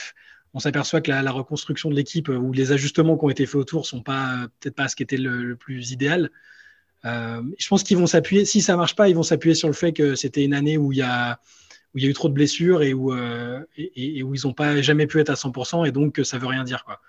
on 0.54 0.58
s'aperçoit 0.58 1.02
que 1.02 1.10
la, 1.10 1.30
reconstruction 1.30 1.88
de 1.88 1.94
l'équipe 1.94 2.28
ou 2.28 2.50
les 2.52 2.72
ajustements 2.72 3.16
qui 3.16 3.24
ont 3.26 3.30
été 3.30 3.46
faits 3.46 3.56
autour 3.56 3.86
sont 3.86 4.02
pas 4.02 4.48
peut-être 4.58 4.74
pas 4.74 4.88
ce 4.88 4.96
qui 4.96 5.04
était 5.04 5.18
le 5.18 5.54
plus 5.54 5.92
idéal. 5.92 6.30
Euh, 7.04 7.42
je 7.58 7.68
pense 7.68 7.82
qu'ils 7.82 7.96
vont 7.96 8.06
s'appuyer, 8.06 8.44
si 8.44 8.60
ça 8.60 8.76
marche 8.76 8.96
pas, 8.96 9.08
ils 9.08 9.14
vont 9.14 9.22
s'appuyer 9.22 9.54
sur 9.54 9.68
le 9.68 9.74
fait 9.74 9.92
que 9.92 10.14
c'était 10.14 10.44
une 10.44 10.54
année 10.54 10.76
où 10.78 10.92
il 10.92 10.98
y 10.98 11.02
a, 11.02 11.38
eu 11.94 12.12
trop 12.12 12.28
de 12.28 12.34
blessures 12.34 12.82
et 12.82 12.92
où, 12.94 13.12
euh, 13.12 13.60
ils 13.76 14.24
n'ont 14.44 14.52
pas 14.52 14.82
jamais 14.82 15.06
pu 15.06 15.20
être 15.20 15.30
à 15.30 15.34
100% 15.34 15.86
et 15.86 15.92
donc 15.92 16.20
ça 16.24 16.38
veut 16.38 16.46
rien 16.46 16.64
dire. 16.64 16.84
Quoi. 16.84 17.00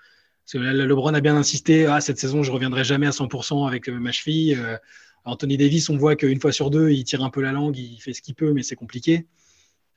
Que 0.51 0.57
LeBron 0.57 1.13
a 1.13 1.19
bien 1.19 1.35
insisté, 1.35 1.87
ah, 1.87 1.99
cette 1.99 2.19
saison 2.19 2.43
je 2.43 2.51
reviendrai 2.51 2.83
jamais 2.83 3.07
à 3.07 3.11
100% 3.11 3.67
avec 3.67 3.89
euh, 3.89 3.99
ma 3.99 4.11
cheville. 4.11 4.57
Anthony 5.25 5.57
Davis, 5.57 5.89
on 5.89 5.97
voit 5.97 6.15
qu'une 6.15 6.39
fois 6.39 6.53
sur 6.53 6.69
deux, 6.69 6.91
il 6.91 7.03
tire 7.03 7.21
un 7.21 7.29
peu 7.29 7.41
la 7.41 7.51
langue, 7.51 7.77
il 7.77 7.99
fait 7.99 8.13
ce 8.13 8.21
qu'il 8.21 8.33
peut, 8.33 8.53
mais 8.53 8.63
c'est 8.63 8.77
compliqué. 8.77 9.27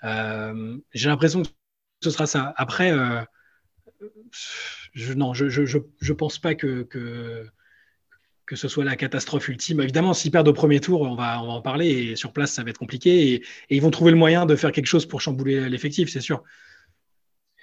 J'ai 0.03 1.09
l'impression 1.09 1.43
que 1.43 1.49
ce 2.03 2.11
sera 2.11 2.27
ça. 2.27 2.53
Après, 2.57 2.93
je, 4.93 5.13
non, 5.13 5.35
je, 5.35 5.49
je, 5.49 6.13
pense 6.13 6.39
pas 6.39 6.57
que, 6.57 6.83
que 6.83 7.47
que 8.51 8.57
ce 8.57 8.67
soit 8.67 8.85
la 8.85 8.97
catastrophe 8.97 9.47
ultime. 9.47 9.81
Évidemment, 9.81 10.13
s'ils 10.13 10.33
perdent 10.33 10.49
au 10.49 10.53
premier 10.53 10.81
tour, 10.81 11.03
on 11.03 11.15
va, 11.15 11.41
on 11.41 11.47
va 11.47 11.53
en 11.53 11.63
parler 11.63 11.89
et 11.89 12.17
sur 12.17 12.33
place, 12.33 12.51
ça 12.51 12.65
va 12.65 12.71
être 12.71 12.79
compliqué. 12.79 13.35
et, 13.35 13.43
ils 13.71 13.81
vont 13.81 13.93
trouver 13.93 14.11
le 14.11 14.17
moyen 14.17 14.45
de 14.45 14.57
faire 14.57 14.73
quelque 14.73 14.87
chose 14.87 15.07
pour 15.07 15.21
chambouler 15.21 15.69
l'effectif, 15.69 16.11
c'est 16.11 16.21
sûr. 16.21 16.43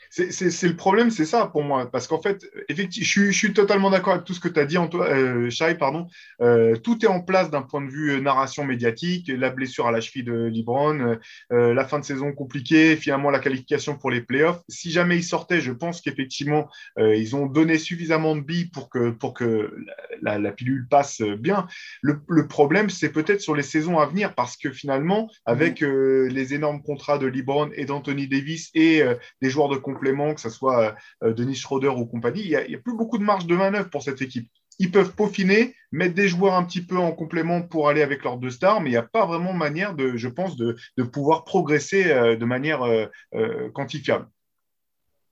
C'est 0.10 0.64
le 0.64 0.76
problème, 0.76 1.12
c'est 1.12 1.26
ça 1.26 1.48
pour 1.48 1.64
moi. 1.64 1.90
Parce 1.92 2.08
qu'en 2.08 2.22
fait, 2.22 2.50
effectivement, 2.70 3.06
je, 3.06 3.32
suis 3.32 3.54
totalement 3.54 3.90
d'accord 3.90 4.14
avec 4.14 4.26
tout 4.26 4.34
ce 4.34 4.40
que 4.40 4.48
tu 4.48 4.60
as 4.60 4.66
dit, 4.66 4.78
Antoine, 4.78 5.08
euh, 5.12 5.74
pardon. 5.78 6.08
Euh, 6.42 6.76
tout 6.78 7.04
est 7.04 7.08
en 7.08 7.22
place 7.22 7.50
d'un 7.50 7.62
point 7.62 7.82
de 7.82 7.90
vue 7.90 8.12
euh, 8.12 8.20
narration 8.20 8.64
médiatique, 8.64 9.32
la 9.34 9.50
blessure 9.50 9.88
à 9.88 9.92
la 9.92 10.02
cheville 10.02 10.24
de 10.24 10.46
Libron, 10.46 11.18
la 11.50 11.86
fin 11.86 12.00
de 12.00 12.06
saison 12.06 12.32
compliquée, 12.34 12.96
finalement 12.96 13.30
la 13.30 13.40
qualification 13.40 13.98
pour 13.98 14.12
les 14.12 14.22
playoffs. 14.22 14.62
Si 14.70 14.92
jamais 14.92 15.18
ils 15.18 15.24
sortaient, 15.24 15.62
je 15.62 15.72
pense 15.72 16.02
qu'effectivement, 16.02 16.70
ils 16.98 17.36
ont 17.36 17.46
donné 17.46 17.78
suffisamment 17.78 18.36
de 18.36 18.42
billes 18.42 18.70
pour 18.70 18.90
que, 18.90 19.10
pour 19.10 19.34
que 19.34 19.76
la, 20.22 20.52
pilule 20.52 20.88
passe 20.90 21.22
bien. 21.22 21.68
Le, 22.02 22.48
problème, 22.48 22.90
c'est 22.90 23.10
peut-être 23.10 23.42
sur 23.42 23.56
les 23.56 23.64
saisons 23.64 24.00
à 24.00 24.06
venir, 24.06 24.34
parce 24.36 24.58
que 24.58 24.72
finalement, 24.72 25.30
avec 25.46 25.82
mmh. 25.82 26.28
les 26.28 26.54
énormes 26.54 26.82
contrats 26.82 27.18
de 27.18 27.28
Libron 27.28 27.70
et 27.76 27.86
d'Anthony 27.86 28.28
Davis 28.28 28.70
et 28.74 29.04
des 29.42 29.50
joueurs 29.50 29.70
de 29.70 29.78
complément, 29.98 30.34
que 30.34 30.42
ce 30.42 30.50
soit 30.50 30.96
euh, 31.24 31.34
Denis 31.34 31.56
Schroeder 31.56 31.90
ou 31.90 32.06
compagnie, 32.06 32.44
il 32.44 32.50
n'y 32.50 32.76
a, 32.76 32.80
plus 32.80 32.96
beaucoup 32.96 33.18
de 33.18 33.24
marge 33.24 33.48
de 33.48 33.56
manœuvre 33.56 33.90
pour 33.90 34.04
cette 34.04 34.22
équipe. 34.22 34.48
Ils 34.80 34.92
peuvent 34.92 35.16
peaufiner, 35.16 35.76
mettre 35.92 36.14
des 36.14 36.28
joueurs 36.28 36.54
un 36.54 36.64
petit 36.64 36.82
peu 36.82 36.98
en 36.98 37.12
complément 37.12 37.64
pour 37.64 37.90
aller 37.90 38.04
avec 38.04 38.24
leurs 38.24 38.38
deux 38.38 38.52
stars, 38.52 38.80
mais 38.80 38.90
il 38.90 38.94
n'y 38.94 38.98
a 38.98 39.04
pas 39.04 39.26
vraiment 39.26 39.54
manière, 39.54 39.96
de, 39.96 40.16
je 40.16 40.28
pense, 40.28 40.56
de, 40.56 40.76
pouvoir 41.12 41.46
progresser 41.46 42.12
euh, 42.12 42.36
de 42.36 42.46
manière 42.46 42.84
euh, 42.84 43.70
quantifiable. 43.74 44.28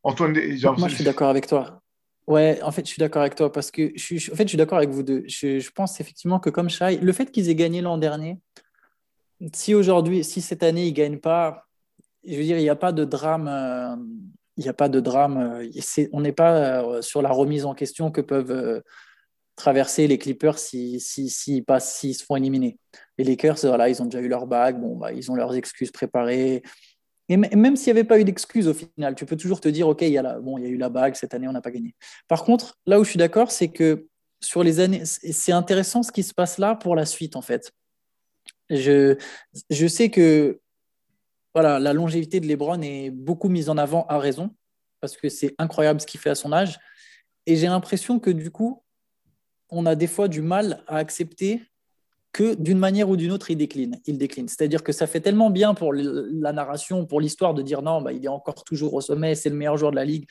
Antoine, 0.03 0.33
moi 0.77 0.87
je 0.87 0.95
suis 0.95 1.03
d'accord 1.03 1.29
avec 1.29 1.47
toi. 1.47 1.81
Ouais, 2.27 2.59
en 2.63 2.71
fait, 2.71 2.85
je 2.85 2.89
suis 2.89 2.99
d'accord 2.99 3.21
avec 3.21 3.35
toi 3.35 3.51
parce 3.51 3.69
que 3.69 3.91
je 3.95 4.01
suis, 4.01 4.31
en 4.31 4.35
fait, 4.35 4.43
je 4.43 4.49
suis 4.49 4.57
d'accord 4.57 4.79
avec 4.79 4.89
vous 4.89 5.03
deux. 5.03 5.23
Je, 5.27 5.69
pense 5.71 5.99
effectivement 5.99 6.39
que 6.39 6.49
comme 6.49 6.69
Shai, 6.69 6.97
le 6.97 7.13
fait 7.13 7.31
qu'ils 7.31 7.49
aient 7.49 7.55
gagné 7.55 7.81
l'an 7.81 7.99
dernier, 7.99 8.39
si 9.53 9.75
aujourd'hui, 9.75 10.23
si 10.23 10.41
cette 10.41 10.63
année 10.63 10.87
ils 10.87 10.93
gagnent 10.93 11.19
pas, 11.19 11.67
je 12.27 12.35
veux 12.35 12.43
dire, 12.43 12.57
il 12.57 12.63
n'y 12.63 12.69
a 12.69 12.75
pas 12.75 12.91
de 12.91 13.05
drame. 13.05 13.47
Euh, 13.47 13.95
il 14.57 14.63
n'y 14.63 14.69
a 14.69 14.73
pas 14.73 14.89
de 14.89 14.99
drame. 14.99 15.61
on 16.11 16.21
n'est 16.21 16.31
pas 16.31 17.01
sur 17.01 17.21
la 17.21 17.29
remise 17.29 17.65
en 17.65 17.73
question 17.73 18.11
que 18.11 18.21
peuvent 18.21 18.81
traverser 19.55 20.07
les 20.07 20.17
Clippers 20.17 20.59
s'ils 20.59 21.01
si, 21.01 21.29
si, 21.29 21.63
s'ils 21.79 22.15
se 22.15 22.23
font 22.23 22.35
éliminer. 22.35 22.77
Les 23.17 23.23
Lakers, 23.23 23.57
voilà, 23.63 23.89
ils 23.89 24.01
ont 24.01 24.05
déjà 24.05 24.21
eu 24.21 24.27
leur 24.27 24.47
bague, 24.47 24.79
bon, 24.79 24.97
bah, 24.97 25.13
ils 25.13 25.31
ont 25.31 25.35
leurs 25.35 25.55
excuses 25.55 25.91
préparées. 25.91 26.61
Et 27.27 27.37
même 27.37 27.75
s'il 27.75 27.91
n'y 27.91 27.99
avait 27.99 28.07
pas 28.07 28.19
eu 28.19 28.23
d'excuses 28.23 28.67
au 28.67 28.73
final, 28.73 29.15
tu 29.15 29.25
peux 29.25 29.35
toujours 29.35 29.59
te 29.59 29.67
dire, 29.67 29.87
OK, 29.87 30.01
il 30.03 30.09
y, 30.09 30.17
a 30.17 30.39
bon, 30.39 30.57
y 30.57 30.65
a 30.65 30.69
eu 30.69 30.77
la 30.77 30.89
bague, 30.89 31.15
cette 31.15 31.33
année, 31.33 31.47
on 31.47 31.53
n'a 31.53 31.61
pas 31.61 31.71
gagné. 31.71 31.95
Par 32.27 32.43
contre, 32.43 32.77
là 32.85 32.99
où 32.99 33.03
je 33.03 33.09
suis 33.09 33.17
d'accord, 33.17 33.49
c'est 33.49 33.69
que 33.69 34.07
sur 34.41 34.63
les 34.63 34.79
années, 34.79 35.03
c'est 35.05 35.51
intéressant 35.51 36.03
ce 36.03 36.11
qui 36.11 36.21
se 36.21 36.33
passe 36.33 36.59
là 36.59 36.75
pour 36.75 36.95
la 36.95 37.05
suite, 37.05 37.35
en 37.35 37.41
fait. 37.41 37.71
Je, 38.69 39.17
je 39.69 39.87
sais 39.87 40.09
que 40.09 40.59
voilà, 41.55 41.79
la 41.79 41.93
longévité 41.93 42.41
de 42.41 42.47
LeBron 42.47 42.81
est 42.81 43.09
beaucoup 43.09 43.47
mise 43.47 43.69
en 43.69 43.77
avant 43.77 44.05
à 44.07 44.19
raison, 44.19 44.53
parce 44.99 45.15
que 45.15 45.29
c'est 45.29 45.55
incroyable 45.57 46.01
ce 46.01 46.05
qu'il 46.05 46.19
fait 46.19 46.29
à 46.29 46.35
son 46.35 46.51
âge. 46.51 46.77
Et 47.45 47.55
j'ai 47.55 47.67
l'impression 47.67 48.19
que 48.19 48.29
du 48.29 48.51
coup, 48.51 48.83
on 49.69 49.85
a 49.85 49.95
des 49.95 50.07
fois 50.07 50.27
du 50.27 50.41
mal 50.41 50.83
à 50.87 50.97
accepter 50.97 51.61
que 52.33 52.55
d'une 52.55 52.77
manière 52.77 53.07
ou 53.07 53.15
d'une 53.15 53.31
autre, 53.31 53.49
il 53.51 53.55
décline. 53.55 54.01
Il 54.05 54.17
décline. 54.17 54.49
C'est-à-dire 54.49 54.83
que 54.83 54.91
ça 54.91 55.07
fait 55.07 55.21
tellement 55.21 55.49
bien 55.49 55.73
pour 55.73 55.93
la 55.93 56.51
narration, 56.51 57.05
pour 57.05 57.21
l'histoire 57.21 57.53
de 57.53 57.61
dire 57.61 57.81
non, 57.81 58.01
bah, 58.01 58.11
il 58.11 58.25
est 58.25 58.27
encore 58.27 58.65
toujours 58.65 58.93
au 58.93 58.99
sommet, 58.99 59.33
c'est 59.35 59.49
le 59.49 59.55
meilleur 59.55 59.77
joueur 59.77 59.91
de 59.91 59.95
la 59.95 60.03
ligue. 60.03 60.27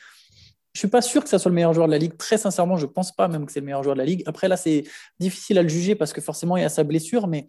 Je 0.73 0.79
suis 0.79 0.89
pas 0.89 1.01
sûr 1.01 1.23
que 1.23 1.29
ça 1.29 1.39
soit 1.39 1.49
le 1.49 1.55
meilleur 1.55 1.73
joueur 1.73 1.87
de 1.87 1.91
la 1.91 1.97
ligue. 1.97 2.17
Très 2.17 2.37
sincèrement, 2.37 2.77
je 2.77 2.85
pense 2.85 3.11
pas 3.11 3.27
même 3.27 3.47
que 3.47 3.51
c'est 3.51 3.61
le 3.61 3.65
meilleur 3.65 3.81
joueur 3.81 3.95
de 3.95 3.99
la 3.99 4.05
ligue. 4.05 4.21
Après, 4.27 4.47
là, 4.47 4.57
c'est 4.57 4.83
difficile 5.19 5.57
à 5.57 5.63
le 5.63 5.69
juger 5.69 5.95
parce 5.95 6.13
que 6.13 6.21
forcément, 6.21 6.55
il 6.55 6.61
y 6.61 6.65
a 6.65 6.69
sa 6.69 6.83
blessure, 6.83 7.25
mais 7.25 7.47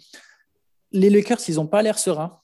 les 0.92 1.10
Lakers, 1.10 1.40
ils 1.48 1.56
n'ont 1.56 1.66
pas 1.66 1.82
l'air 1.82 1.98
sereins. 1.98 2.40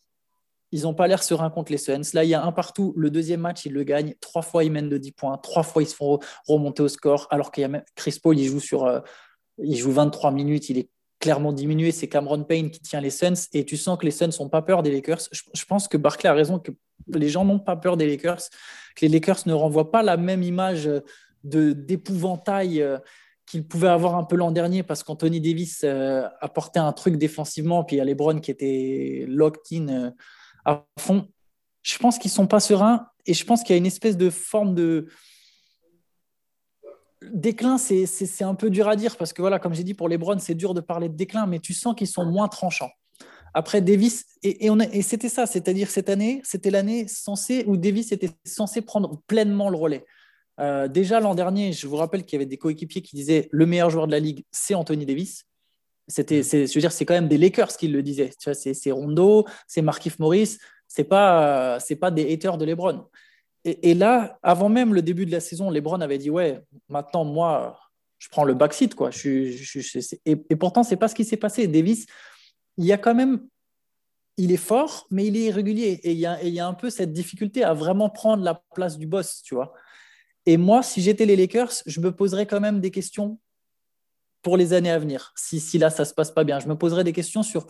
Ils 0.73 0.83
n'ont 0.83 0.95
pas 0.95 1.07
l'air 1.07 1.23
sereins 1.23 1.51
contre 1.51 1.71
les 1.71 1.79
Suns. 1.79 2.01
Là, 2.15 2.25
il 2.25 2.31
y 2.31 2.35
a 2.35 2.43
un 2.43 2.51
partout. 2.51 2.95
Le 2.97 3.11
deuxième 3.11 3.41
match, 3.41 3.67
ils 3.67 3.73
le 3.73 3.85
gagnent. 3.85 4.15
Trois 4.21 4.41
fois, 4.41 4.65
ils 4.65 4.73
mènent 4.73 4.89
de 4.89 4.97
10 4.97 5.13
points. 5.13 5.37
Trois 5.37 5.63
fois, 5.63 5.83
ils 5.83 5.89
se 5.89 5.95
font 5.95 6.19
remonter 6.49 6.83
au 6.83 6.89
score. 6.89 7.29
Alors 7.31 7.53
qu'il 7.53 7.61
y 7.61 7.65
a 7.65 7.69
même 7.69 7.85
Chris 7.95 8.19
Paul, 8.21 8.39
il 8.39 8.47
joue, 8.47 8.59
sur, 8.59 8.85
euh, 8.85 9.01
il 9.59 9.77
joue 9.77 9.93
23 9.93 10.31
minutes. 10.31 10.71
Il 10.71 10.79
est 10.79 10.89
clairement 11.21 11.53
diminué. 11.53 11.93
C'est 11.93 12.09
Cameron 12.09 12.43
Payne 12.43 12.71
qui 12.71 12.81
tient 12.81 13.03
les 13.03 13.11
Suns. 13.11 13.35
Et 13.53 13.67
tu 13.67 13.77
sens 13.77 13.99
que 13.99 14.07
les 14.07 14.11
Suns 14.11 14.31
n'ont 14.41 14.49
pas 14.49 14.63
peur 14.63 14.83
des 14.83 14.91
Lakers. 14.91 15.21
Je, 15.31 15.65
pense 15.67 15.89
que 15.89 15.99
Barclay 15.99 16.31
a 16.31 16.35
raison, 16.35 16.59
que 16.59 16.73
les 17.09 17.29
gens 17.29 17.45
n'ont 17.45 17.61
pas 17.61 17.77
peur 17.77 17.99
des 17.99 18.07
Lakers. 18.07 18.41
Que 18.97 19.05
les 19.05 19.09
Lakers 19.09 19.43
ne 19.45 19.53
renvoient 19.53 19.91
pas 19.91 20.03
la 20.03 20.17
même 20.17 20.43
image 20.43 20.91
d'épouvantail 21.45 22.81
euh, 22.81 22.99
qu'ils 23.45 23.69
pouvaient 23.69 23.89
avoir 23.89 24.15
un 24.15 24.25
peu 24.25 24.37
l'an 24.37 24.53
dernier 24.53 24.83
parce 24.83 25.03
qu'Anthony 25.03 25.39
Davis 25.39 25.83
euh, 25.85 26.23
apportait 26.41 26.79
un 26.79 26.93
truc 26.93 27.19
défensivement. 27.19 27.85
Puis 27.85 27.97
il 27.97 27.99
y 27.99 28.03
a 28.03 28.05
LeBron 28.07 28.41
qui 28.41 28.51
était 28.51 29.27
locked 29.29 29.61
in 29.71 30.15
à 30.65 30.85
fond. 30.99 31.29
Je 31.83 31.99
pense 31.99 32.19
qu'ils 32.19 32.31
sont 32.31 32.47
pas 32.47 32.61
sereins 32.61 33.07
et 33.27 33.35
je 33.35 33.45
pense 33.45 33.63
qu'il 33.63 33.75
y 33.75 33.75
a 33.75 33.79
une 33.79 33.87
espèce 33.87 34.17
de 34.17 34.31
forme 34.31 34.75
de 34.75 35.09
déclin. 37.33 37.79
C'est 37.79 38.43
un 38.43 38.55
peu 38.55 38.71
dur 38.71 38.89
à 38.89 38.97
dire 38.97 39.17
parce 39.17 39.33
que 39.33 39.43
voilà, 39.43 39.59
comme 39.59 39.75
j'ai 39.75 39.85
dit 39.85 39.95
pour 39.95 40.09
les 40.09 40.19
Browns, 40.19 40.41
c'est 40.41 40.55
dur 40.55 40.75
de 40.75 40.81
parler 40.81 41.09
de 41.09 41.17
déclin, 41.17 41.47
mais 41.47 41.59
tu 41.59 41.75
sens 41.75 41.95
qu'ils 41.95 42.09
sont 42.09 42.25
moins 42.25 42.49
tranchants. 42.49 42.91
Après 43.55 43.83
Davis, 43.83 44.25
et, 44.43 44.67
et 44.67 45.03
c'était 45.03 45.29
ça, 45.29 45.47
c'est-à-dire 45.47 45.91
cette 45.91 46.09
année, 46.09 46.41
c'était 46.43 46.71
l'année 46.71 47.07
censée 47.07 47.65
où 47.67 47.77
Davis 47.77 48.11
était 48.11 48.31
censé 48.45 48.81
prendre 48.81 49.21
pleinement 49.27 49.69
le 49.69 49.77
relais. 49.77 50.07
Euh, 50.59 50.89
déjà 50.89 51.21
l'an 51.21 51.35
dernier, 51.35 51.73
je 51.73 51.87
vous 51.87 51.97
rappelle 51.97 52.25
qu'il 52.25 52.39
y 52.39 52.41
avait 52.41 52.47
des 52.47 52.57
coéquipiers 52.57 53.03
qui 53.03 53.17
disaient 53.17 53.49
le 53.51 53.67
meilleur 53.67 53.91
joueur 53.91 54.07
de 54.07 54.13
la 54.13 54.21
ligue, 54.21 54.45
c'est 54.51 54.75
Anthony 54.75 55.05
Davis. 55.05 55.45
C'était, 56.13 56.43
je 56.43 56.75
veux 56.75 56.81
dire, 56.81 56.93
c'est 56.93 57.07
quand 57.07 57.15
même 57.15 57.29
des 57.29 57.39
Lakers 57.39 57.75
qui 57.77 57.89
le 57.89 58.03
disaient. 58.03 58.31
Tu 58.39 58.51
vois, 58.51 58.55
c'est, 58.55 58.91
Rondo, 58.91 59.47
c'est 59.67 59.81
Markif 59.81 60.19
Morris, 60.19 60.59
c'est 60.87 61.05
pas, 61.05 61.81
c'est 61.81 61.97
pas 61.97 62.11
des 62.11 62.31
haters 62.31 62.59
de 62.59 62.67
LeBron. 62.67 63.07
Et, 63.65 63.95
là, 63.95 64.39
avant 64.43 64.69
même 64.69 64.93
le 64.93 65.03
début 65.03 65.25
de 65.25 65.31
la 65.31 65.41
saison, 65.41 65.71
LeBron 65.71 66.01
avait 66.01 66.19
dit 66.19 66.31
ouais, 66.31 66.61
maintenant 66.89 67.25
moi, 67.25 67.79
je 68.19 68.29
prends 68.29 68.45
le 68.45 68.55
backseat 68.55 68.95
quoi. 68.95 69.11
Je, 69.11 69.53
je, 69.53 69.99
et, 70.27 70.37
et, 70.51 70.57
pourtant, 70.57 70.83
c'est 70.83 70.97
pas 70.97 71.09
ce 71.09 71.15
qui 71.15 71.25
s'est 71.25 71.37
passé. 71.39 71.67
Davis, 71.67 72.07
il 72.77 72.85
y 72.85 72.93
a 72.93 72.99
quand 72.99 73.15
même, 73.15 73.47
il 74.37 74.53
est 74.53 74.59
fort, 74.59 75.07
mais 75.11 75.27
il 75.27 75.37
est 75.37 75.45
irrégulier 75.45 76.01
et 76.03 76.13
il 76.13 76.19
y 76.19 76.27
a, 76.27 76.43
il 76.43 76.53
y 76.53 76.61
a 76.61 76.67
un 76.67 76.75
peu 76.75 76.91
cette 76.91 77.13
difficulté 77.13 77.65
à 77.65 77.73
vraiment 77.73 78.11
prendre 78.11 78.43
la 78.43 78.63
place 78.75 78.99
du 78.99 79.07
boss, 79.07 79.43
tu 79.43 79.55
vois. 79.55 79.73
Et 80.45 80.57
moi, 80.57 80.83
si 80.83 81.01
j'étais 81.01 81.25
les 81.25 81.37
Lakers, 81.37 81.73
je 81.87 82.01
me 82.01 82.15
poserais 82.15 82.47
quand 82.47 82.61
même 82.61 82.81
des 82.81 82.91
questions 82.91 83.39
pour 84.43 84.57
les 84.57 84.73
années 84.73 84.91
à 84.91 84.99
venir, 84.99 85.33
si, 85.37 85.61
si 85.61 85.79
là, 85.79 85.89
ça 85.89 86.03
ne 86.03 86.09
se 86.09 86.15
passe 86.15 86.31
pas 86.31 86.45
bien. 86.45 86.59
Je 86.59 86.67
me 86.67 86.77
poserai 86.77 87.05
des 87.05 87.13
questions 87.13 87.43
sur 87.43 87.67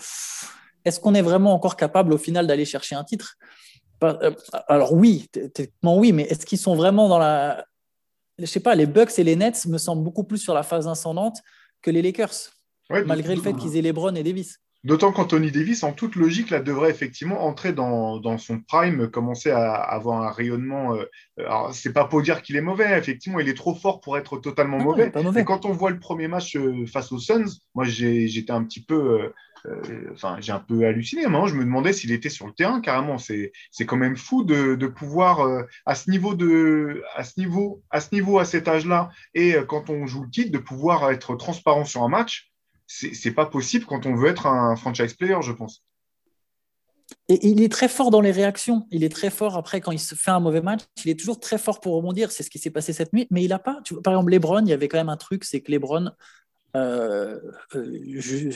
est-ce 0.84 0.98
qu'on 0.98 1.14
est 1.14 1.22
vraiment 1.22 1.52
encore 1.52 1.76
capable 1.76 2.12
au 2.12 2.18
final 2.18 2.46
d'aller 2.46 2.64
chercher 2.64 2.94
un 2.94 3.04
titre? 3.04 3.36
Euh, 4.02 4.32
Alors 4.66 4.92
oui, 4.94 5.28
techniquement 5.30 5.96
oui, 5.96 6.12
mais 6.12 6.24
est-ce 6.24 6.44
qu'ils 6.44 6.58
sont 6.58 6.74
vraiment 6.74 7.08
dans 7.08 7.18
la... 7.18 7.64
Je 8.38 8.46
sais 8.46 8.60
pas, 8.60 8.74
les 8.74 8.86
Bucks 8.86 9.18
et 9.18 9.24
les 9.24 9.36
Nets 9.36 9.66
me 9.66 9.78
semblent 9.78 10.02
beaucoup 10.02 10.24
plus 10.24 10.38
sur 10.38 10.54
la 10.54 10.62
phase 10.62 10.88
ascendante 10.88 11.38
que 11.82 11.90
les 11.90 12.02
Lakers, 12.02 12.50
malgré 12.90 13.36
le 13.36 13.42
fait 13.42 13.52
qu'ils 13.54 13.76
aient 13.76 13.82
LeBron 13.82 14.14
et 14.14 14.22
Davis. 14.22 14.58
D'autant 14.84 15.12
qu'Anthony 15.12 15.52
Davis, 15.52 15.84
en 15.84 15.92
toute 15.92 16.16
logique, 16.16 16.50
là, 16.50 16.58
devrait 16.58 16.90
effectivement 16.90 17.46
entrer 17.46 17.72
dans, 17.72 18.18
dans 18.18 18.36
son 18.36 18.58
prime, 18.58 19.08
commencer 19.08 19.52
à 19.52 19.74
avoir 19.74 20.22
un 20.22 20.30
rayonnement. 20.32 20.96
Euh, 20.96 21.04
alors, 21.38 21.72
c'est 21.72 21.92
pas 21.92 22.06
pour 22.06 22.20
dire 22.20 22.42
qu'il 22.42 22.56
est 22.56 22.60
mauvais, 22.62 22.98
effectivement, 22.98 23.38
il 23.38 23.48
est 23.48 23.54
trop 23.54 23.76
fort 23.76 24.00
pour 24.00 24.18
être 24.18 24.38
totalement 24.38 24.80
mauvais. 24.80 25.12
Mais 25.34 25.44
quand 25.44 25.66
on 25.66 25.72
voit 25.72 25.92
le 25.92 26.00
premier 26.00 26.26
match 26.26 26.56
euh, 26.56 26.84
face 26.86 27.12
aux 27.12 27.20
Suns, 27.20 27.60
moi, 27.76 27.84
j'étais 27.84 28.50
un 28.50 28.64
petit 28.64 28.82
peu. 28.82 29.30
Euh, 29.66 30.10
enfin, 30.12 30.38
j'ai 30.40 30.50
un 30.50 30.58
peu 30.58 30.84
halluciné. 30.84 31.28
Moi, 31.28 31.46
je 31.46 31.54
me 31.54 31.64
demandais 31.64 31.92
s'il 31.92 32.10
était 32.10 32.28
sur 32.28 32.48
le 32.48 32.52
terrain 32.52 32.80
carrément. 32.80 33.18
C'est 33.18 33.52
quand 33.86 33.96
même 33.96 34.16
fou 34.16 34.42
de, 34.42 34.74
de 34.74 34.86
pouvoir, 34.88 35.64
à 35.86 35.94
ce 35.94 36.10
niveau, 36.10 36.34
de, 36.34 37.04
à 37.14 37.22
ce 37.22 37.38
niveau, 37.38 37.84
à 37.90 38.00
ce 38.00 38.12
niveau, 38.12 38.40
à 38.40 38.44
cet 38.44 38.66
âge-là, 38.66 39.10
et 39.34 39.54
quand 39.68 39.90
on 39.90 40.08
joue 40.08 40.24
le 40.24 40.30
titre, 40.30 40.50
de 40.50 40.58
pouvoir 40.58 41.08
être 41.12 41.36
transparent 41.36 41.84
sur 41.84 42.02
un 42.02 42.08
match 42.08 42.51
c'est 42.92 43.32
pas 43.32 43.46
possible 43.46 43.86
quand 43.86 44.06
on 44.06 44.14
veut 44.14 44.28
être 44.28 44.46
un 44.46 44.76
franchise 44.76 45.14
player, 45.14 45.36
je 45.40 45.52
pense. 45.52 45.82
Et 47.28 47.46
il 47.46 47.62
est 47.62 47.70
très 47.70 47.88
fort 47.88 48.10
dans 48.10 48.20
les 48.20 48.30
réactions. 48.30 48.86
Il 48.90 49.04
est 49.04 49.12
très 49.12 49.30
fort 49.30 49.56
après 49.56 49.80
quand 49.80 49.92
il 49.92 49.98
se 49.98 50.14
fait 50.14 50.30
un 50.30 50.40
mauvais 50.40 50.60
match. 50.60 50.82
Il 51.04 51.10
est 51.10 51.18
toujours 51.18 51.40
très 51.40 51.58
fort 51.58 51.80
pour 51.80 51.94
rebondir. 51.94 52.30
C'est 52.30 52.42
ce 52.42 52.50
qui 52.50 52.58
s'est 52.58 52.70
passé 52.70 52.92
cette 52.92 53.12
nuit. 53.12 53.26
Mais 53.30 53.42
il 53.42 53.48
n'a 53.48 53.58
pas. 53.58 53.80
Tu 53.84 53.94
vois, 53.94 54.02
par 54.02 54.14
exemple, 54.14 54.32
Lebron, 54.32 54.64
il 54.64 54.68
y 54.68 54.72
avait 54.72 54.88
quand 54.88 54.98
même 54.98 55.08
un 55.08 55.16
truc, 55.16 55.44
c'est 55.44 55.60
que 55.60 55.70
Lebron, 55.70 56.10
euh, 56.76 57.38
euh 57.74 58.50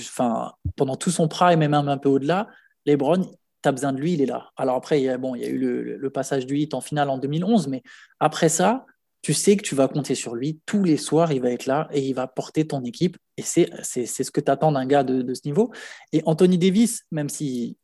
pendant 0.77 0.97
tout 0.97 1.11
son 1.11 1.29
prime 1.29 1.63
et 1.63 1.69
même 1.69 1.89
un 1.89 1.99
peu 1.99 2.09
au-delà, 2.09 2.49
Lebron, 2.87 3.23
tu 3.63 3.69
as 3.69 3.73
besoin 3.73 3.93
de 3.93 4.01
lui, 4.01 4.15
il 4.15 4.23
est 4.23 4.27
là. 4.27 4.51
Alors 4.57 4.77
après, 4.77 5.01
il 5.01 5.05
y 5.05 5.09
a, 5.09 5.19
bon, 5.19 5.35
il 5.35 5.43
y 5.43 5.45
a 5.45 5.49
eu 5.49 5.59
le, 5.59 5.97
le 5.97 6.11
passage 6.11 6.47
du 6.47 6.57
hit 6.57 6.75
en 6.75 6.81
finale 6.81 7.11
en 7.11 7.19
2011, 7.19 7.69
mais 7.69 7.83
après 8.21 8.49
ça, 8.49 8.87
tu 9.23 9.35
sais 9.35 9.57
que 9.57 9.63
tu 9.63 9.75
vas 9.75 9.89
compter 9.89 10.15
sur 10.15 10.35
lui. 10.35 10.61
Tous 10.67 10.83
les 10.83 10.97
soirs, 10.97 11.33
il 11.33 11.41
va 11.43 11.51
être 11.51 11.67
là 11.67 11.89
et 11.93 12.01
il 12.01 12.15
va 12.15 12.27
porter 12.27 12.67
ton 12.67 12.83
équipe. 12.85 13.17
Et 13.37 13.43
c'est 13.43 14.07
ce 14.07 14.31
que 14.31 14.41
tu 14.41 14.51
attends 14.51 14.73
d'un 14.73 14.87
gars 14.87 15.05
de, 15.05 15.35
ce 15.35 15.43
niveau. 15.45 15.73
Et 16.13 16.23
Anthony 16.25 16.59
Davis, 16.59 17.05
même 17.11 17.29
s'il 17.29 17.75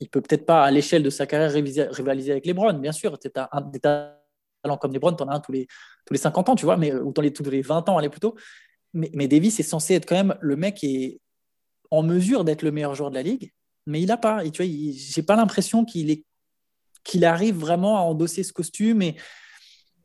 ne 0.00 0.06
peut 0.06 0.20
peut-être 0.20 0.44
pas, 0.44 0.64
à 0.64 0.70
l'échelle 0.70 1.02
de 1.02 1.10
sa 1.10 1.26
carrière, 1.26 1.52
rivaliser 1.92 2.32
avec 2.32 2.46
LeBron, 2.46 2.74
bien 2.74 2.92
sûr, 2.92 3.18
tu 3.18 3.28
as 3.34 3.48
un 3.52 3.60
des 3.60 3.80
talents 3.80 4.76
comme 4.80 4.92
LeBron, 4.92 5.14
tu 5.14 5.22
en 5.22 5.28
as 5.28 5.36
un 5.36 5.40
tous 5.40 5.52
les, 5.52 5.66
tous 6.04 6.12
les 6.12 6.18
50 6.18 6.48
ans, 6.48 6.54
tu 6.56 6.64
vois, 6.64 6.76
mais, 6.76 6.92
ou 6.92 7.12
dans 7.12 7.22
les, 7.22 7.32
tous 7.32 7.44
les 7.44 7.62
20 7.62 7.88
ans, 7.88 7.98
allez 7.98 8.08
plutôt. 8.08 8.34
Mais, 8.92 9.10
mais 9.14 9.28
Davis 9.28 9.60
est 9.60 9.64
censé 9.64 9.94
être 9.94 10.06
quand 10.06 10.16
même 10.16 10.36
le 10.40 10.56
mec 10.56 10.76
qui 10.76 11.04
est 11.04 11.20
en 11.90 12.02
mesure 12.02 12.44
d'être 12.44 12.62
le 12.62 12.72
meilleur 12.72 12.94
joueur 12.94 13.10
de 13.10 13.14
la 13.14 13.22
ligue, 13.22 13.52
mais 13.86 14.00
il 14.00 14.06
n'a 14.06 14.16
pas. 14.16 14.44
Et 14.44 14.50
tu 14.50 14.62
vois, 14.62 14.72
j'ai 14.96 15.22
pas 15.22 15.36
l'impression 15.36 15.84
qu'il 15.84 16.22
qu'il 17.04 17.24
arrive 17.24 17.56
vraiment 17.56 17.96
à 17.96 18.00
endosser 18.00 18.42
ce 18.42 18.52
costume 18.52 19.00
et 19.00 19.16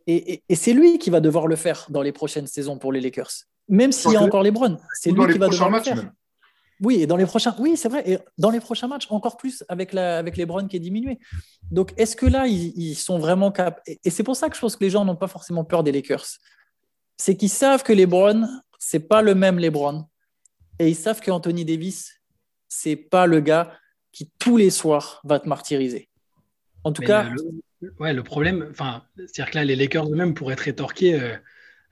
et, 0.08 0.44
c'est 0.56 0.74
lui 0.74 1.00
qui 1.00 1.10
va 1.10 1.20
devoir 1.22 1.48
le 1.48 1.56
faire 1.56 1.86
dans 1.90 2.02
les 2.02 2.12
prochaines 2.12 2.48
saisons 2.48 2.78
pour 2.78 2.92
les 2.92 3.02
Lakers. 3.02 3.32
Même 3.70 3.92
s'il 3.92 4.12
y 4.12 4.16
a 4.16 4.22
encore 4.22 4.44
les 4.44 4.52
Browns, 4.52 4.78
c'est 4.94 5.12
lui 5.12 5.26
qui 5.32 5.38
va 5.38 5.48
devoir 5.48 5.70
le 5.70 5.82
faire. 5.82 6.12
Oui, 6.82 7.02
et 7.02 7.08
dans 7.08 7.16
les 7.16 7.26
prochains, 7.26 7.56
oui, 7.60 7.78
c'est 7.78 7.88
vrai. 7.88 8.04
Et 8.06 8.20
dans 8.38 8.50
les 8.50 8.60
prochains 8.60 8.88
matchs, 8.88 9.08
encore 9.10 9.38
plus 9.38 9.64
avec, 9.70 9.94
la, 9.94 10.18
avec 10.18 10.36
les 10.36 10.46
Browns 10.46 10.68
qui 10.68 10.76
est 10.76 10.82
diminué. 10.82 11.18
Donc, 11.72 11.94
est-ce 11.98 12.16
que 12.16 12.26
là, 12.26 12.46
ils, 12.48 12.96
sont 12.96 13.20
vraiment 13.20 13.52
capables 13.52 13.82
Et, 13.86 14.10
c'est 14.10 14.24
pour 14.24 14.36
ça 14.36 14.50
que 14.50 14.56
je 14.56 14.62
pense 14.62 14.76
que 14.76 14.84
les 14.84 14.90
gens 14.90 15.06
n'ont 15.06 15.16
pas 15.16 15.28
forcément 15.28 15.64
peur 15.64 15.84
des 15.84 15.94
Lakers. 15.94 16.26
C'est 17.16 17.38
qu'ils 17.38 17.50
savent 17.50 17.84
que 17.84 17.94
les 17.94 18.06
Browns, 18.06 18.50
c'est 18.80 19.08
pas 19.08 19.22
le 19.22 19.34
même 19.34 19.60
les 19.60 19.70
Browns. 19.70 20.06
Et 20.80 20.90
ils 20.90 20.96
savent 20.96 21.22
qu'Anthony 21.22 21.64
Davis, 21.64 22.12
c'est 22.68 22.98
pas 22.98 23.28
le 23.28 23.40
gars 23.40 23.78
qui 24.12 24.32
tous 24.40 24.58
les 24.58 24.70
soirs 24.70 25.22
va 25.24 25.40
te 25.40 25.48
martyriser. 25.48 26.10
En 26.84 26.92
tout 26.92 27.04
cas, 27.04 27.30
Ouais, 28.00 28.14
le 28.14 28.24
problème, 28.24 28.68
enfin, 28.72 29.04
c'est-à-dire 29.16 29.52
que 29.52 29.58
là, 29.58 29.66
les 29.66 29.76
Lakers 29.76 30.10
eux-mêmes 30.10 30.34
pourraient 30.34 30.54
être 30.54 30.62
rétorqués. 30.62 31.20
Euh, 31.20 31.36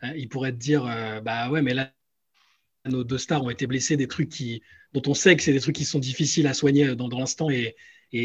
hein, 0.01 0.13
ils 0.15 0.29
pourraient 0.29 0.51
te 0.51 0.57
dire, 0.57 0.85
euh, 0.85 1.21
bah 1.21 1.49
ouais, 1.49 1.61
mais 1.61 1.73
là, 1.73 1.91
nos 2.85 3.03
deux 3.03 3.17
stars 3.17 3.43
ont 3.43 3.49
été 3.49 3.67
blessés, 3.67 3.97
des 3.97 4.07
trucs 4.07 4.29
qui, 4.29 4.61
dont 4.93 5.01
on 5.07 5.13
sait 5.13 5.35
que 5.35 5.43
c'est 5.43 5.53
des 5.53 5.59
trucs 5.59 5.75
qui 5.75 5.85
sont 5.85 5.99
difficiles 5.99 6.47
à 6.47 6.53
soigner 6.53 6.95
dans, 6.95 7.07
l'instant 7.09 7.49
et, 7.49 7.75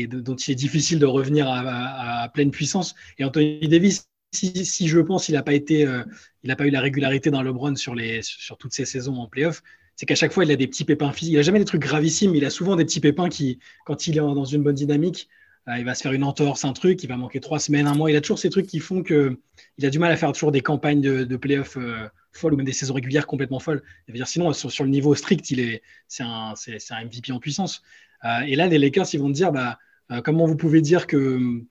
dont 0.09 0.35
il 0.35 0.51
est 0.53 0.55
difficile 0.55 0.99
de 0.99 1.07
revenir 1.07 1.47
à, 1.49 2.29
pleine 2.33 2.51
puissance. 2.51 2.95
Et 3.19 3.25
Anthony 3.25 3.69
Davis, 3.69 4.09
si, 4.33 4.89
je 4.89 4.99
pense, 5.01 5.29
il 5.29 5.33
n'a 5.33 5.43
pas 5.43 5.53
euh, 5.53 6.05
il 6.43 6.57
pas 6.57 6.67
eu 6.67 6.71
la 6.71 6.81
régularité 6.81 7.31
dans 7.31 7.43
LeBron 7.43 7.77
sur 7.77 7.95
sur 8.23 8.59
toutes 8.59 8.73
ces 8.73 8.85
saisons 8.85 9.17
en 9.17 9.29
playoff. 9.29 9.63
C'est 9.95 10.07
qu'à 10.07 10.15
chaque 10.15 10.33
fois, 10.33 10.45
il 10.45 10.51
a 10.51 10.57
des 10.57 10.67
petits 10.67 10.85
pépins 10.85 11.13
physiques. 11.13 11.33
Il 11.33 11.37
n'a 11.37 11.43
jamais 11.43 11.59
des 11.59 11.65
trucs 11.65 11.81
gravissimes. 11.81 12.35
Il 12.35 12.45
a 12.45 12.51
souvent 12.51 12.77
des 12.77 12.85
petits 12.85 13.01
pépins 13.01 13.29
qui, 13.29 13.59
quand 13.87 14.07
il 14.07 14.17
est 14.17 14.21
dans 14.21 14.45
une 14.45 14.63
bonne 14.63 14.75
dynamique, 14.75 15.29
il 15.69 15.85
va 15.85 15.95
se 15.95 16.03
faire 16.03 16.13
une 16.13 16.25
entorse, 16.25 16.65
un 16.65 16.73
truc, 16.73 17.03
il 17.03 17.09
va 17.09 17.17
manquer 17.17 17.41
trois 17.41 17.59
semaines, 17.59 17.87
un 17.87 17.95
mois. 17.95 18.11
Il 18.11 18.17
a 18.17 18.21
toujours 18.21 18.39
ces 18.39 18.51
trucs 18.51 18.67
qui 18.67 18.79
font 18.79 19.03
qu'il 19.03 19.37
a 19.83 19.91
du 19.91 19.99
mal 19.99 20.13
à 20.13 20.17
faire 20.17 20.33
toujours 20.33 20.53
des 20.53 20.61
campagnes 20.61 21.01
de, 21.01 21.25
de 21.25 21.37
playoff 21.37 21.77
folles 22.33 22.55
ou 22.55 22.57
même 22.57 22.67
des 22.67 22.73
saisons 22.73 22.95
régulières 22.95 23.27
complètement 23.27 23.59
folles. 23.59 23.83
dire, 24.09 24.29
sinon, 24.29 24.53
sur, 24.53 24.85
le 24.85 24.91
niveau 24.91 25.15
strict, 25.15 25.51
il 25.51 25.61
est, 25.61 25.83
c'est 26.09 26.23
un, 26.23 26.55
MVP 27.05 27.33
en 27.33 27.41
puissance. 27.41 27.83
et 28.47 28.55
là, 28.55 28.69
les 28.69 28.79
Lakers, 28.79 29.07
ils 29.13 29.21
vont 29.21 29.31
dire, 29.31 29.51
bah, 29.53 29.79
comment 30.23 30.47
vous 30.47 30.57
pouvez 30.57 30.81
dire 30.81 31.07
que 31.07 31.63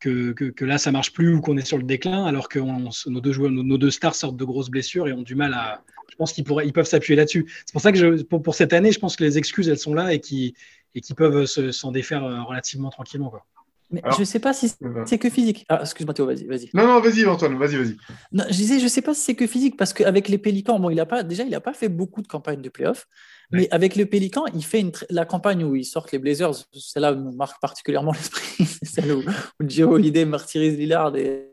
que, 0.00 0.64
là, 0.64 0.78
ça 0.78 0.92
marche 0.92 1.12
plus 1.12 1.34
ou 1.34 1.40
qu'on 1.40 1.56
est 1.56 1.64
sur 1.64 1.76
le 1.76 1.84
déclin, 1.84 2.24
alors 2.24 2.48
que 2.48 2.58
nos, 2.58 3.20
deux 3.20 3.32
joueurs, 3.32 3.50
nos, 3.50 3.78
deux 3.78 3.90
stars 3.90 4.14
sortent 4.14 4.36
de 4.36 4.44
grosses 4.44 4.70
blessures 4.70 5.08
et 5.08 5.12
ont 5.12 5.22
du 5.22 5.34
mal 5.34 5.54
à. 5.54 5.82
Je 6.10 6.16
pense 6.16 6.32
qu'ils 6.32 6.44
pourraient, 6.44 6.66
ils 6.66 6.72
peuvent 6.72 6.88
s'appuyer 6.88 7.16
là-dessus. 7.16 7.46
C'est 7.64 7.72
pour 7.72 7.80
ça 7.80 7.92
que 7.92 7.98
je, 7.98 8.22
pour, 8.22 8.54
cette 8.54 8.72
année, 8.72 8.92
je 8.92 8.98
pense 8.98 9.14
que 9.14 9.24
les 9.24 9.38
excuses, 9.38 9.68
elles 9.68 9.78
sont 9.78 9.94
là 9.94 10.12
et 10.12 10.20
qui 10.20 10.54
et 10.94 11.00
qui 11.00 11.14
peuvent 11.14 11.46
s'en 11.46 11.92
défaire 11.92 12.24
euh, 12.24 12.42
relativement 12.42 12.90
tranquillement. 12.90 13.30
Quoi. 13.30 13.44
Mais 13.90 14.02
je 14.14 14.20
ne 14.20 14.24
sais 14.24 14.38
pas 14.38 14.52
si 14.52 14.72
c'est 15.04 15.18
que 15.18 15.28
physique. 15.30 15.66
Ah, 15.68 15.80
excuse-moi 15.80 16.14
Théo, 16.14 16.26
vas-y, 16.26 16.46
vas-y. 16.46 16.70
Non, 16.74 16.86
non, 16.86 17.00
vas-y 17.00 17.26
Antoine, 17.26 17.58
vas-y, 17.58 17.76
vas-y. 17.76 17.96
je 18.32 18.56
disais, 18.56 18.78
je 18.78 18.84
ne 18.84 18.88
sais 18.88 19.02
pas 19.02 19.14
si 19.14 19.22
c'est 19.22 19.34
que 19.34 19.48
physique 19.48 19.76
parce 19.76 19.92
qu'avec 19.92 20.28
les 20.28 20.38
Pélicans, 20.38 20.78
bon, 20.78 20.90
il 20.90 21.00
a 21.00 21.06
pas, 21.06 21.24
déjà, 21.24 21.42
il 21.42 21.50
n'a 21.50 21.60
pas 21.60 21.72
fait 21.72 21.88
beaucoup 21.88 22.22
de 22.22 22.28
campagnes 22.28 22.62
de 22.62 22.68
playoffs, 22.68 23.06
mais 23.50 23.68
avec 23.72 23.96
le 23.96 24.06
Pélican, 24.06 24.44
il 24.54 24.64
fait 24.64 24.78
une 24.78 24.92
la 25.10 25.24
campagne 25.24 25.64
où 25.64 25.74
ils 25.74 25.84
sortent 25.84 26.12
les 26.12 26.20
Blazers. 26.20 26.54
Celle-là 26.72 27.14
me 27.14 27.32
marque 27.32 27.60
particulièrement 27.60 28.12
l'esprit. 28.16 28.64
c'est 28.64 28.84
celle 28.84 29.12
où, 29.12 29.22
où 29.22 29.68
Gio 29.68 29.90
Holiday 29.92 30.24
martyrise 30.24 30.78
Lillard 30.78 31.16
et 31.16 31.50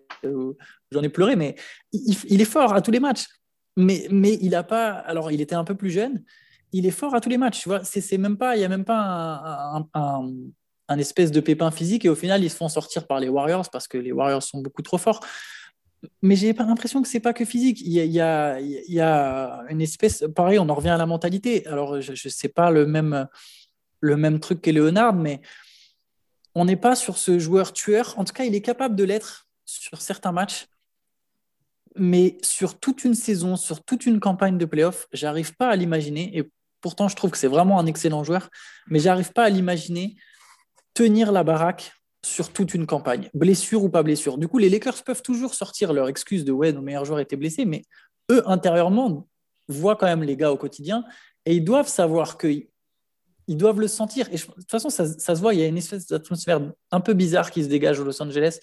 j'en 0.91 1.01
ai 1.01 1.09
pleuré, 1.09 1.35
mais 1.35 1.55
il, 1.91 2.41
est 2.41 2.45
fort 2.45 2.73
à 2.73 2.81
tous 2.81 2.91
les 2.91 2.99
matchs. 2.99 3.25
Mais, 3.75 4.07
mais 4.11 4.37
il 4.41 4.51
n'a 4.51 4.63
pas. 4.63 4.91
Alors, 4.91 5.31
il 5.31 5.41
était 5.41 5.55
un 5.55 5.63
peu 5.63 5.75
plus 5.75 5.91
jeune. 5.91 6.23
Il 6.73 6.85
est 6.85 6.91
fort 6.91 7.15
à 7.15 7.21
tous 7.21 7.29
les 7.29 7.37
matchs, 7.37 7.61
tu 7.61 7.69
vois. 7.69 7.83
C'est 7.83 8.17
même 8.17 8.37
pas, 8.37 8.55
il 8.55 8.59
n'y 8.59 8.65
a 8.65 8.69
même 8.69 8.85
pas 8.85 9.81
un 10.89 10.97
espèce 10.97 11.31
de 11.31 11.39
pépin 11.39 11.71
physique 11.71 12.05
et 12.05 12.09
au 12.09 12.15
final 12.15 12.43
ils 12.43 12.49
se 12.49 12.55
font 12.55 12.69
sortir 12.69 13.07
par 13.07 13.19
les 13.19 13.29
Warriors 13.29 13.69
parce 13.69 13.87
que 13.87 13.97
les 13.97 14.11
Warriors 14.11 14.43
sont 14.43 14.61
beaucoup 14.61 14.81
trop 14.81 14.97
forts. 14.97 15.19
Mais 16.21 16.35
j'ai 16.35 16.53
pas 16.53 16.63
l'impression 16.63 17.01
que 17.01 17.07
c'est 17.07 17.19
pas 17.19 17.33
que 17.33 17.43
physique. 17.43 17.81
Il 17.81 17.91
y, 17.91 18.21
a, 18.21 18.59
il, 18.59 18.83
y 18.87 19.01
a, 19.01 19.63
une 19.69 19.81
espèce, 19.81 20.23
pareil, 20.35 20.59
on 20.59 20.69
en 20.69 20.75
revient 20.75 20.89
à 20.89 20.97
la 20.97 21.07
mentalité. 21.07 21.65
Alors 21.67 21.99
je, 22.01 22.11
ne 22.11 22.29
sais 22.29 22.49
pas 22.49 22.69
le 22.69 22.85
même, 22.85 23.27
le 23.99 24.15
même 24.15 24.39
truc 24.39 24.61
que 24.61 24.69
Leonard, 24.69 25.13
mais 25.13 25.41
on 26.53 26.65
n'est 26.65 26.75
pas 26.75 26.95
sur 26.95 27.17
ce 27.17 27.39
joueur 27.39 27.73
tueur. 27.73 28.13
En 28.17 28.25
tout 28.25 28.33
cas, 28.33 28.45
il 28.45 28.53
est 28.53 28.61
capable 28.61 28.95
de 28.95 29.03
l'être 29.03 29.47
sur 29.65 30.01
certains 30.01 30.31
matchs. 30.31 30.67
Mais 31.95 32.37
sur 32.43 32.79
toute 32.79 33.03
une 33.03 33.15
saison, 33.15 33.55
sur 33.55 33.83
toute 33.83 34.05
une 34.05 34.19
campagne 34.19 34.59
de 34.59 34.65
playoff, 34.65 35.07
j'arrive 35.13 35.55
pas 35.55 35.69
à 35.69 35.75
l'imaginer. 35.75 36.37
Et 36.37 36.51
pourtant, 36.81 37.07
je 37.07 37.15
trouve 37.15 37.31
que 37.31 37.37
c'est 37.37 37.47
vraiment 37.47 37.79
un 37.79 37.85
excellent 37.85 38.23
joueur, 38.23 38.49
mais 38.87 38.99
j'arrive 38.99 39.31
pas 39.31 39.43
à 39.43 39.49
l'imaginer 39.49 40.17
tenir 40.93 41.31
la 41.31 41.43
baraque 41.43 41.93
sur 42.25 42.51
toute 42.51 42.73
une 42.73 42.85
campagne, 42.85 43.29
blessure 43.33 43.83
ou 43.83 43.89
pas 43.89 44.03
blessure. 44.03 44.37
Du 44.37 44.47
coup, 44.47 44.57
les 44.57 44.69
Lakers 44.69 45.03
peuvent 45.03 45.21
toujours 45.21 45.53
sortir 45.53 45.93
leur 45.93 46.07
excuse 46.07 46.43
de 46.43 46.51
ouais, 46.51 46.71
nos 46.73 46.81
meilleurs 46.81 47.05
joueurs 47.05 47.19
étaient 47.19 47.35
blessés, 47.35 47.65
mais 47.65 47.83
eux, 48.31 48.43
intérieurement, 48.49 49.27
voient 49.67 49.95
quand 49.95 50.07
même 50.07 50.23
les 50.23 50.35
gars 50.35 50.51
au 50.51 50.57
quotidien 50.57 51.03
et 51.45 51.55
ils 51.55 51.63
doivent 51.63 51.87
savoir 51.87 52.37
qu'ils 52.37 52.67
ils 53.47 53.57
doivent 53.57 53.79
le 53.79 53.87
sentir. 53.87 54.27
Et 54.29 54.37
de 54.37 54.41
toute 54.41 54.69
façon, 54.69 54.89
ça, 54.89 55.05
ça, 55.05 55.35
se 55.35 55.41
voit, 55.41 55.53
il 55.53 55.59
y 55.59 55.63
a 55.63 55.67
une 55.67 55.77
espèce 55.77 56.07
d'atmosphère 56.07 56.61
un 56.91 56.99
peu 56.99 57.13
bizarre 57.13 57.51
qui 57.51 57.63
se 57.63 57.69
dégage 57.69 57.99
au 57.99 58.03
Los 58.03 58.21
Angeles. 58.21 58.59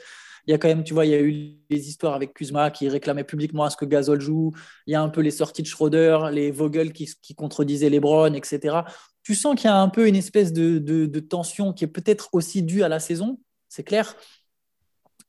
Il 0.47 0.51
y 0.51 0.55
a 0.55 0.59
quand 0.59 0.69
même, 0.69 0.85
tu 0.85 0.93
vois, 0.93 1.07
il 1.07 1.13
y 1.13 1.15
a 1.15 1.21
eu 1.21 1.57
les 1.71 1.89
histoires 1.89 2.15
avec 2.15 2.35
Kuzma 2.35 2.71
qui 2.71 2.89
réclamait 2.89 3.25
publiquement 3.25 3.65
à 3.65 3.71
ce 3.71 3.77
que 3.77 3.87
Gasol 3.87 4.21
joue. 4.21 4.53
Il 4.87 4.93
y 4.93 4.95
a 4.95 5.01
un 5.01 5.09
peu 5.09 5.23
les 5.23 5.31
sorties 5.31 5.63
de 5.63 5.67
Schroeder, 5.67 6.19
les 6.33 6.51
Vogel 6.51 6.93
qui, 6.93 7.09
qui 7.23 7.35
contredisaient 7.35 7.89
Lebron, 7.89 8.35
etc 8.35 8.83
tu 9.25 9.35
sens 9.35 9.57
qu'il 9.57 9.65
y 9.65 9.73
a 9.73 9.77
un 9.77 9.89
peu 9.89 10.07
une 10.07 10.17
espèce 10.17 10.53
de, 10.53 11.19
tension 11.21 11.73
qui 11.73 11.85
est 11.85 11.89
peut-être 11.89 12.29
aussi 12.33 12.63
due 12.63 12.85
à 12.85 12.89
la 12.89 13.01
saison, 13.01 13.41
c'est 13.69 13.83
clair, 13.83 14.15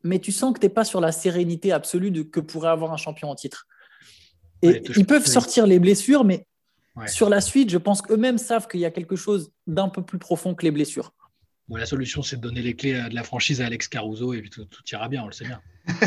mais 0.04 0.20
tu 0.20 0.32
sens 0.32 0.54
que 0.54 0.60
tu 0.60 0.66
n'es 0.66 0.70
pas 0.70 0.84
sur 0.84 1.00
la 1.00 1.12
sérénité 1.12 1.72
absolue 1.72 2.12
de, 2.12 2.22
que 2.22 2.42
pourrait 2.42 2.70
avoir 2.70 2.94
un 2.94 2.98
champion 2.98 3.30
en 3.32 3.36
titre. 3.36 3.66
Et 4.62 4.84
ils 4.98 5.06
peuvent 5.06 5.26
sortir 5.26 5.66
les 5.66 5.80
blessures, 5.80 6.26
mais 6.26 6.46
sur 7.08 7.30
la 7.30 7.42
suite, 7.42 7.70
je 7.70 7.78
pense 7.78 8.02
qu'eux-mêmes 8.02 8.38
savent 8.38 8.68
qu'il 8.68 8.82
y 8.82 8.86
a 8.86 8.92
quelque 8.92 9.16
chose 9.16 9.52
d'un 9.66 9.90
peu 9.90 10.04
plus 10.04 10.20
profond 10.20 10.54
que 10.54 10.64
les 10.64 10.72
blessures. 10.72 11.14
La 11.70 11.86
solution, 11.86 12.22
c'est 12.22 12.38
de 12.38 12.42
donner 12.42 12.62
les 12.62 12.76
clés 12.76 12.94
de 13.10 13.16
la 13.16 13.24
franchise 13.24 13.62
à 13.62 13.66
Alex 13.66 13.88
Caruso 13.88 14.34
et 14.34 14.42
puis 14.42 14.50
tout, 14.50 14.68
ira 14.92 15.10
bien, 15.10 15.24
on 15.24 15.28
le 15.28 15.34
sait 15.34 15.46
bien. 15.46 15.62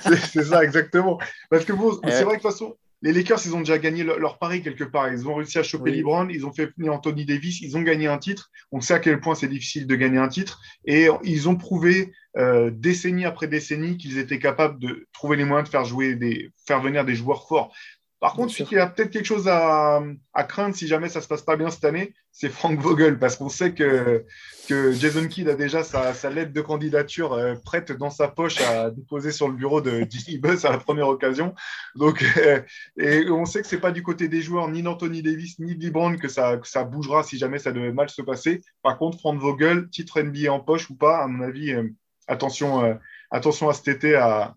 c'est 0.00 0.44
ça, 0.44 0.62
exactement. 0.64 1.18
Parce 1.50 1.64
que 1.64 1.72
bon, 1.72 1.98
c'est 2.04 2.24
vrai 2.24 2.36
que 2.36 2.42
de 2.42 2.42
toute 2.42 2.52
façon, 2.52 2.76
les 3.02 3.12
Lakers, 3.12 3.40
ils 3.44 3.54
ont 3.54 3.58
déjà 3.58 3.78
gagné 3.78 4.04
leur, 4.04 4.38
pari 4.38 4.62
quelque 4.62 4.84
part. 4.84 5.12
Ils 5.12 5.26
ont 5.26 5.34
réussi 5.34 5.58
à 5.58 5.64
choper 5.64 5.90
oui. 5.90 5.96
LeBron, 5.98 6.28
ils 6.28 6.46
ont 6.46 6.52
fait 6.52 6.70
venir 6.78 6.92
Anthony 6.92 7.24
Davis, 7.24 7.60
ils 7.60 7.76
ont 7.76 7.82
gagné 7.82 8.06
un 8.06 8.18
titre. 8.18 8.50
On 8.70 8.80
sait 8.80 8.94
à 8.94 9.00
quel 9.00 9.20
point 9.20 9.34
c'est 9.34 9.48
difficile 9.48 9.88
de 9.88 9.96
gagner 9.96 10.18
un 10.18 10.28
titre. 10.28 10.60
Et 10.84 11.08
ils 11.24 11.48
ont 11.48 11.56
prouvé 11.56 12.12
euh, 12.38 12.70
décennie 12.72 13.24
après 13.24 13.48
décennie 13.48 13.96
qu'ils 13.96 14.18
étaient 14.18 14.38
capables 14.38 14.78
de 14.78 15.08
trouver 15.12 15.36
les 15.36 15.44
moyens 15.44 15.68
de 15.68 15.72
faire 15.72 15.84
jouer 15.84 16.14
des, 16.14 16.50
faire 16.64 16.80
venir 16.80 17.04
des 17.04 17.16
joueurs 17.16 17.48
forts. 17.48 17.74
Par 18.22 18.34
contre, 18.34 18.54
il 18.60 18.76
y 18.76 18.78
a 18.78 18.86
peut-être 18.86 19.10
quelque 19.10 19.26
chose 19.26 19.48
à, 19.48 20.00
craindre 20.46 20.76
si 20.76 20.86
jamais 20.86 21.08
ça 21.08 21.18
ne 21.18 21.24
se 21.24 21.28
passe 21.28 21.42
pas 21.42 21.56
bien 21.56 21.70
cette 21.70 21.84
année, 21.84 22.14
c'est 22.30 22.50
Frank 22.50 22.78
Vogel, 22.78 23.18
parce 23.18 23.34
qu'on 23.34 23.48
sait 23.48 23.74
que, 23.74 24.24
que 24.68 24.92
Jason 24.92 25.26
Kidd 25.26 25.48
a 25.48 25.56
déjà 25.56 25.82
sa, 25.82 26.30
lettre 26.30 26.52
de 26.52 26.60
candidature 26.60 27.32
euh, 27.32 27.56
prête 27.64 27.90
dans 27.90 28.10
sa 28.10 28.28
poche 28.28 28.60
à 28.60 28.92
déposer 28.92 29.32
sur 29.32 29.48
le 29.48 29.54
bureau 29.54 29.80
de 29.80 30.06
Jimmy 30.08 30.38
Buzz 30.38 30.64
à 30.64 30.70
la 30.70 30.78
première 30.78 31.08
occasion. 31.08 31.52
Donc, 31.96 32.24
euh, 32.36 32.60
et 32.96 33.28
on 33.28 33.44
sait 33.44 33.60
que 33.60 33.66
ce 33.66 33.74
n'est 33.74 33.80
pas 33.80 33.90
du 33.90 34.04
côté 34.04 34.28
des 34.28 34.40
joueurs, 34.40 34.68
ni 34.68 34.84
d'Anthony 34.84 35.20
Davis, 35.20 35.58
ni 35.58 35.74
de 35.74 35.84
LeBron, 35.84 36.16
que 36.16 36.28
ça, 36.28 36.60
ça 36.62 36.84
bougera 36.84 37.24
si 37.24 37.38
jamais 37.38 37.58
ça 37.58 37.72
devait 37.72 37.90
mal 37.90 38.08
se 38.08 38.22
passer. 38.22 38.62
Par 38.84 38.98
contre, 38.98 39.18
Frank 39.18 39.40
Vogel, 39.40 39.88
titre 39.90 40.20
NBA 40.20 40.52
en 40.52 40.60
poche 40.60 40.88
ou 40.90 40.94
pas, 40.94 41.24
à 41.24 41.26
mon 41.26 41.42
avis, 41.42 41.72
euh, 41.72 41.88
attention, 42.28 43.00
attention 43.32 43.68
à 43.68 43.74
cet 43.74 43.88
été 43.88 44.14
à 44.14 44.54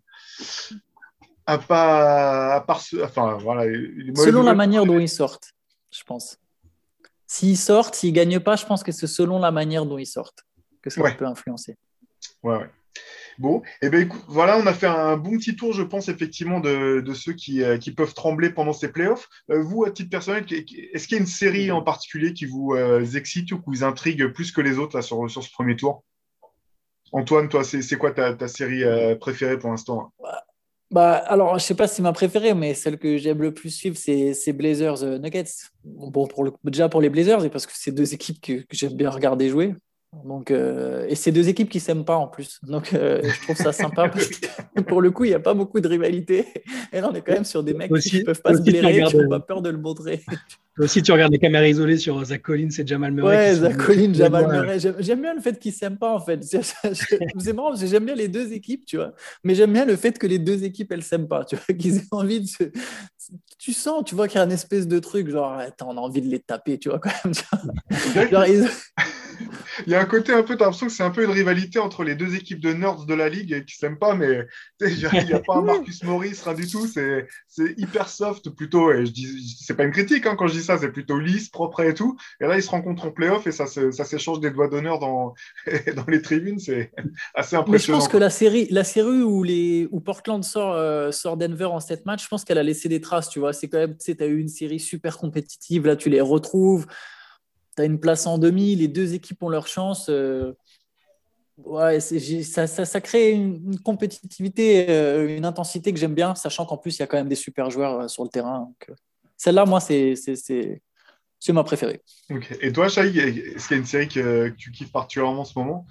à 1.45 1.57
pas, 1.57 2.55
à 2.55 2.61
part 2.61 2.81
enfin 3.03 3.37
voilà. 3.37 3.63
Selon 4.15 4.43
la 4.43 4.53
manière 4.53 4.85
dont 4.85 4.99
ils 4.99 5.09
sortent, 5.09 5.51
je 5.91 6.03
pense. 6.03 6.37
S'ils 7.27 7.57
sortent, 7.57 7.95
s'ils 7.95 8.13
gagnent 8.13 8.39
pas, 8.39 8.55
je 8.55 8.65
pense 8.65 8.83
que 8.83 8.91
c'est 8.91 9.07
selon 9.07 9.39
la 9.39 9.51
manière 9.51 9.85
dont 9.85 9.97
ils 9.97 10.05
sortent 10.05 10.45
que 10.81 10.89
ça 10.89 11.01
peut 11.11 11.25
influencer. 11.25 11.77
Ouais, 12.43 12.57
ouais. 12.57 12.69
Bon, 13.37 13.61
et 13.81 13.87
eh 13.87 13.89
ben 13.89 14.01
écoute, 14.01 14.21
voilà, 14.29 14.57
on 14.57 14.65
a 14.65 14.73
fait 14.73 14.87
un 14.87 15.17
bon 15.17 15.31
petit 15.31 15.57
tour, 15.57 15.73
je 15.73 15.83
pense, 15.83 16.07
effectivement, 16.07 16.61
de, 16.61 17.01
de 17.01 17.13
ceux 17.13 17.33
qui, 17.33 17.61
euh, 17.63 17.77
qui, 17.77 17.91
peuvent 17.91 18.13
trembler 18.13 18.49
pendant 18.49 18.71
ces 18.71 18.89
playoffs. 18.89 19.27
Euh, 19.51 19.61
vous, 19.61 19.83
à 19.83 19.91
titre 19.91 20.09
personnel, 20.09 20.45
est-ce 20.49 21.07
qu'il 21.07 21.17
y 21.17 21.19
a 21.19 21.21
une 21.21 21.27
série 21.27 21.69
en 21.69 21.81
particulier 21.81 22.33
qui 22.33 22.45
vous 22.45 22.75
euh, 22.75 23.03
excite 23.03 23.51
ou 23.51 23.57
qui 23.57 23.65
vous 23.67 23.83
intrigue 23.83 24.27
plus 24.27 24.53
que 24.53 24.61
les 24.61 24.77
autres 24.77 24.95
là, 24.95 25.01
sur, 25.01 25.29
sur 25.29 25.43
ce 25.43 25.51
premier 25.51 25.75
tour? 25.75 26.05
Antoine, 27.11 27.49
toi, 27.49 27.65
c'est 27.65 27.97
quoi 27.97 28.11
ta, 28.11 28.33
ta 28.33 28.47
série 28.47 28.83
préférée 29.19 29.59
pour 29.59 29.69
l'instant? 29.69 30.13
Bah, 30.91 31.15
alors, 31.15 31.57
je 31.59 31.63
sais 31.63 31.75
pas 31.75 31.87
si 31.87 31.95
c'est 31.95 32.01
ma 32.01 32.13
préférée, 32.13 32.53
mais 32.53 32.73
celle 32.73 32.97
que 32.97 33.17
j'aime 33.17 33.41
le 33.41 33.53
plus 33.53 33.69
suivre, 33.71 33.97
c'est 33.97 34.53
Blazers 34.53 35.03
euh, 35.03 35.17
Nuggets. 35.17 35.45
Bon, 35.83 36.27
pour 36.27 36.43
le, 36.43 36.51
déjà 36.63 36.89
pour 36.89 37.01
les 37.01 37.09
Blazers, 37.09 37.43
et 37.43 37.49
parce 37.49 37.65
que 37.65 37.73
c'est 37.75 37.91
deux 37.91 38.13
équipes 38.13 38.39
que, 38.41 38.61
que 38.61 38.75
j'aime 38.75 38.93
bien 38.93 39.09
regarder 39.09 39.49
jouer. 39.49 39.75
Donc, 40.23 40.51
euh, 40.51 41.05
et 41.07 41.15
c'est 41.15 41.31
deux 41.31 41.49
équipes 41.49 41.69
qui 41.69 41.79
s'aiment 41.79 42.05
pas 42.05 42.15
en 42.15 42.27
plus. 42.27 42.59
Donc, 42.63 42.93
euh, 42.93 43.21
je 43.23 43.41
trouve 43.43 43.55
ça 43.55 43.71
sympa 43.71 44.09
parce 44.13 44.27
que 44.27 44.81
pour 44.81 45.01
le 45.01 45.11
coup, 45.11 45.25
il 45.25 45.29
n'y 45.29 45.35
a 45.35 45.39
pas 45.39 45.53
beaucoup 45.53 45.79
de 45.79 45.87
rivalité. 45.87 46.45
Et 46.93 47.01
là, 47.01 47.09
on 47.11 47.15
est 47.15 47.21
quand 47.21 47.33
même 47.33 47.45
sur 47.45 47.63
des 47.63 47.73
mecs 47.73 47.93
qui 47.99 48.19
ne 48.19 48.23
peuvent 48.23 48.41
pas 48.41 48.55
se 48.55 48.61
blairer, 48.61 49.03
qui 49.03 49.17
n'ont 49.17 49.29
pas 49.29 49.39
peur 49.39 49.61
de 49.61 49.69
le 49.69 49.77
montrer. 49.77 50.23
Toi 50.75 50.85
aussi, 50.85 51.01
tu 51.01 51.11
regardes 51.11 51.31
les 51.31 51.39
caméras 51.39 51.67
isolées 51.67 51.97
sur 51.97 52.23
Zach 52.23 52.41
Collins 52.41 52.69
et 52.77 52.85
Jamal 52.85 53.13
Murray. 53.13 53.35
Ouais, 53.35 53.55
Zach 53.55 53.77
Collins, 53.77 54.13
Jamal 54.13 54.47
Murray. 54.47 54.77
J'aime 54.99 55.21
bien 55.21 55.33
le 55.33 55.41
fait 55.41 55.57
qu'ils 55.57 55.71
ne 55.71 55.77
s'aiment 55.77 55.97
pas, 55.97 56.13
en 56.13 56.19
fait. 56.19 56.43
C'est 57.39 57.53
marrant, 57.53 57.75
j'aime 57.75 58.05
bien 58.05 58.15
les 58.15 58.27
deux 58.27 58.51
équipes, 58.51 58.85
tu 58.85 58.97
vois. 58.97 59.13
Mais 59.43 59.55
j'aime 59.55 59.71
bien 59.71 59.85
le 59.85 59.95
fait 59.95 60.17
que 60.17 60.27
les 60.27 60.39
deux 60.39 60.63
équipes, 60.63 60.91
elles 60.91 60.99
ne 60.99 61.03
s'aiment 61.03 61.27
pas, 61.27 61.45
tu 61.45 61.55
vois. 61.55 61.75
Qu'ils 61.77 61.97
aient 61.97 62.07
envie 62.11 62.41
de 62.41 62.47
se... 62.47 62.63
Tu 63.57 63.73
sens, 63.73 64.03
tu 64.05 64.13
vois 64.13 64.27
qu'il 64.27 64.37
y 64.37 64.43
a 64.43 64.45
un 64.45 64.51
espèce 64.51 64.87
de 64.87 64.99
truc, 64.99 65.29
genre, 65.29 65.59
on 65.83 65.97
a 65.97 65.99
envie 65.99 66.21
de 66.21 66.27
les 66.27 66.39
taper, 66.39 66.77
tu 66.77 66.89
vois, 66.89 66.99
quand 66.99 67.09
même. 67.23 67.33
Genre, 68.29 68.45
ils 68.45 68.67
il 69.85 69.91
y 69.91 69.95
a 69.95 70.01
un 70.01 70.05
côté 70.05 70.33
un 70.33 70.43
peu, 70.43 70.55
t'as 70.55 70.65
l'impression 70.65 70.87
que 70.87 70.91
c'est 70.91 71.03
un 71.03 71.09
peu 71.11 71.23
une 71.23 71.31
rivalité 71.31 71.79
entre 71.79 72.03
les 72.03 72.15
deux 72.15 72.35
équipes 72.35 72.59
de 72.59 72.73
nerds 72.73 73.05
de 73.05 73.13
la 73.13 73.29
ligue 73.29 73.65
qui 73.65 73.75
s'aiment 73.75 73.97
pas, 73.97 74.15
mais 74.15 74.47
il 74.81 74.97
n'y 74.97 75.33
a 75.33 75.39
pas 75.39 75.55
un 75.55 75.61
Marcus 75.65 76.03
Morris, 76.03 76.39
rien 76.43 76.53
du 76.53 76.67
tout. 76.67 76.87
C'est 76.87 77.27
hyper 77.77 78.09
soft 78.09 78.49
plutôt. 78.49 78.91
Et 78.91 79.05
je 79.05 79.11
dis, 79.11 79.57
c'est 79.61 79.75
pas 79.75 79.83
une 79.83 79.91
critique 79.91 80.25
hein, 80.25 80.35
quand 80.37 80.47
je 80.47 80.53
dis 80.53 80.63
ça, 80.63 80.77
c'est 80.77 80.91
plutôt 80.91 81.19
lisse, 81.19 81.49
propre 81.49 81.81
et 81.81 81.93
tout. 81.93 82.17
Et 82.41 82.45
là, 82.45 82.57
ils 82.57 82.63
se 82.63 82.69
rencontrent 82.69 83.05
en 83.05 83.11
playoff 83.11 83.47
et 83.47 83.51
ça, 83.51 83.65
ça 83.67 84.05
s'échange 84.05 84.39
des 84.39 84.51
doigts 84.51 84.67
d'honneur 84.67 84.99
dans, 84.99 85.33
dans 85.95 86.05
les 86.07 86.21
tribunes. 86.21 86.59
C'est 86.59 86.91
assez 87.33 87.55
impressionnant. 87.55 87.71
Mais 87.71 87.79
je 87.79 87.91
pense 87.91 88.07
que 88.07 88.17
la 88.17 88.29
série, 88.29 88.67
la 88.71 88.83
série 88.83 89.21
où, 89.21 89.43
les, 89.43 89.87
où 89.91 89.99
Portland 89.99 90.43
sort, 90.43 90.73
euh, 90.73 91.11
sort 91.11 91.37
Denver 91.37 91.65
en 91.65 91.79
7 91.79 92.05
matchs, 92.05 92.23
je 92.23 92.27
pense 92.27 92.43
qu'elle 92.43 92.57
a 92.57 92.63
laissé 92.63 92.89
des 92.89 93.01
traces. 93.01 93.29
Tu 93.29 93.39
vois, 93.39 93.53
c'est 93.53 93.67
quand 93.67 93.79
même, 93.79 93.97
tu 93.97 94.15
as 94.19 94.25
eu 94.25 94.39
une 94.39 94.49
série 94.49 94.79
super 94.79 95.17
compétitive. 95.17 95.85
Là, 95.85 95.95
tu 95.95 96.09
les 96.09 96.21
retrouves 96.21 96.85
tu 97.75 97.81
as 97.81 97.85
une 97.85 97.99
place 97.99 98.25
en 98.27 98.37
demi, 98.37 98.75
les 98.75 98.87
deux 98.87 99.13
équipes 99.13 99.41
ont 99.43 99.49
leur 99.49 99.67
chance. 99.67 100.07
Euh, 100.09 100.53
ouais, 101.57 101.99
ça, 101.99 102.67
ça, 102.67 103.01
crée 103.01 103.31
une, 103.31 103.79
compétitivité, 103.79 104.89
euh, 104.89 105.37
une 105.37 105.45
intensité 105.45 105.93
que 105.93 105.99
j'aime 105.99 106.15
bien, 106.15 106.35
sachant 106.35 106.65
qu'en 106.65 106.77
plus, 106.77 106.97
il 106.97 106.99
y 106.99 107.03
a 107.03 107.07
quand 107.07 107.17
même 107.17 107.29
des 107.29 107.35
super 107.35 107.69
joueurs 107.69 108.01
euh, 108.01 108.07
sur 108.07 108.23
le 108.23 108.29
terrain. 108.29 108.71
Celle-là, 109.37 109.65
moi, 109.65 109.79
c'est 109.79 110.15
ma 111.49 111.63
préférée. 111.63 112.01
Et 112.61 112.71
toi, 112.71 112.89
Shai, 112.89 113.07
est-ce 113.07 113.67
qu'il 113.67 113.75
y 113.75 113.79
a 113.79 113.81
une 113.81 113.85
série 113.85 114.07
que, 114.07 114.49
tu 114.57 114.71
kiffes 114.71 114.91
particulièrement 114.91 115.41
en 115.41 115.45
ce 115.45 115.57
moment? 115.57 115.85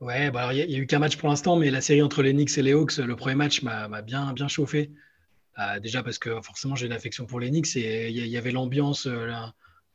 Ouais, 0.00 0.32
bah 0.32 0.52
il 0.52 0.66
n'y 0.66 0.74
a, 0.74 0.78
eu 0.78 0.86
qu'un 0.86 0.98
match 0.98 1.16
pour 1.16 1.28
l'instant, 1.28 1.56
mais 1.56 1.70
la 1.70 1.80
série 1.80 2.02
entre 2.02 2.22
les 2.22 2.32
Knicks 2.32 2.58
et 2.58 2.62
les 2.62 2.72
Hawks, 2.72 2.96
le 2.96 3.14
premier 3.14 3.36
match 3.36 3.62
m'a 3.62 4.02
bien, 4.02 4.32
bien 4.32 4.48
chauffé. 4.48 4.90
Euh, 5.58 5.80
déjà 5.80 6.02
parce 6.02 6.18
que 6.18 6.40
forcément 6.40 6.74
j'ai 6.76 6.86
une 6.86 6.92
affection 6.92 7.26
pour 7.26 7.38
les 7.38 7.50
Knicks 7.50 7.76
et 7.76 8.08
il 8.08 8.26
y, 8.26 8.36
avait 8.38 8.52
l'ambiance, 8.52 9.06
euh, 9.06 9.30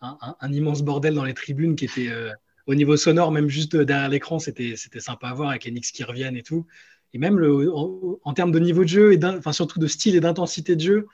un, 0.02 0.52
immense 0.52 0.84
bordel 0.84 1.14
dans 1.14 1.24
les 1.24 1.34
tribunes 1.34 1.76
qui 1.76 1.86
était 1.86 2.10
euh, 2.10 2.32
au 2.66 2.76
niveau 2.76 2.98
sonore, 2.98 3.32
même 3.32 3.50
juste 3.50 3.76
derrière 3.76 4.10
l'écran, 4.10 4.39
c'était 4.39 4.76
sympa 4.76 5.30
à 5.30 5.34
voir 5.34 5.50
avec 5.50 5.66
les 5.66 5.72
Knicks 5.72 5.91
qui 5.93 6.04
reviennent 6.04 6.38
et 6.38 6.43
tout. 6.43 6.66
Et 7.14 7.18
même 7.18 7.39
le, 7.39 7.72
en, 7.74 8.34
termes 8.34 8.52
de 8.52 8.60
niveau 8.60 8.84
de 8.84 8.89
jeu 8.89 9.14
et 9.14 9.20
enfin 9.24 9.54
surtout 9.54 9.80
de 9.80 9.88
style 9.88 10.16
et 10.16 10.20
d'intensité 10.20 10.76
de 10.76 10.82
jeu, 10.82 11.08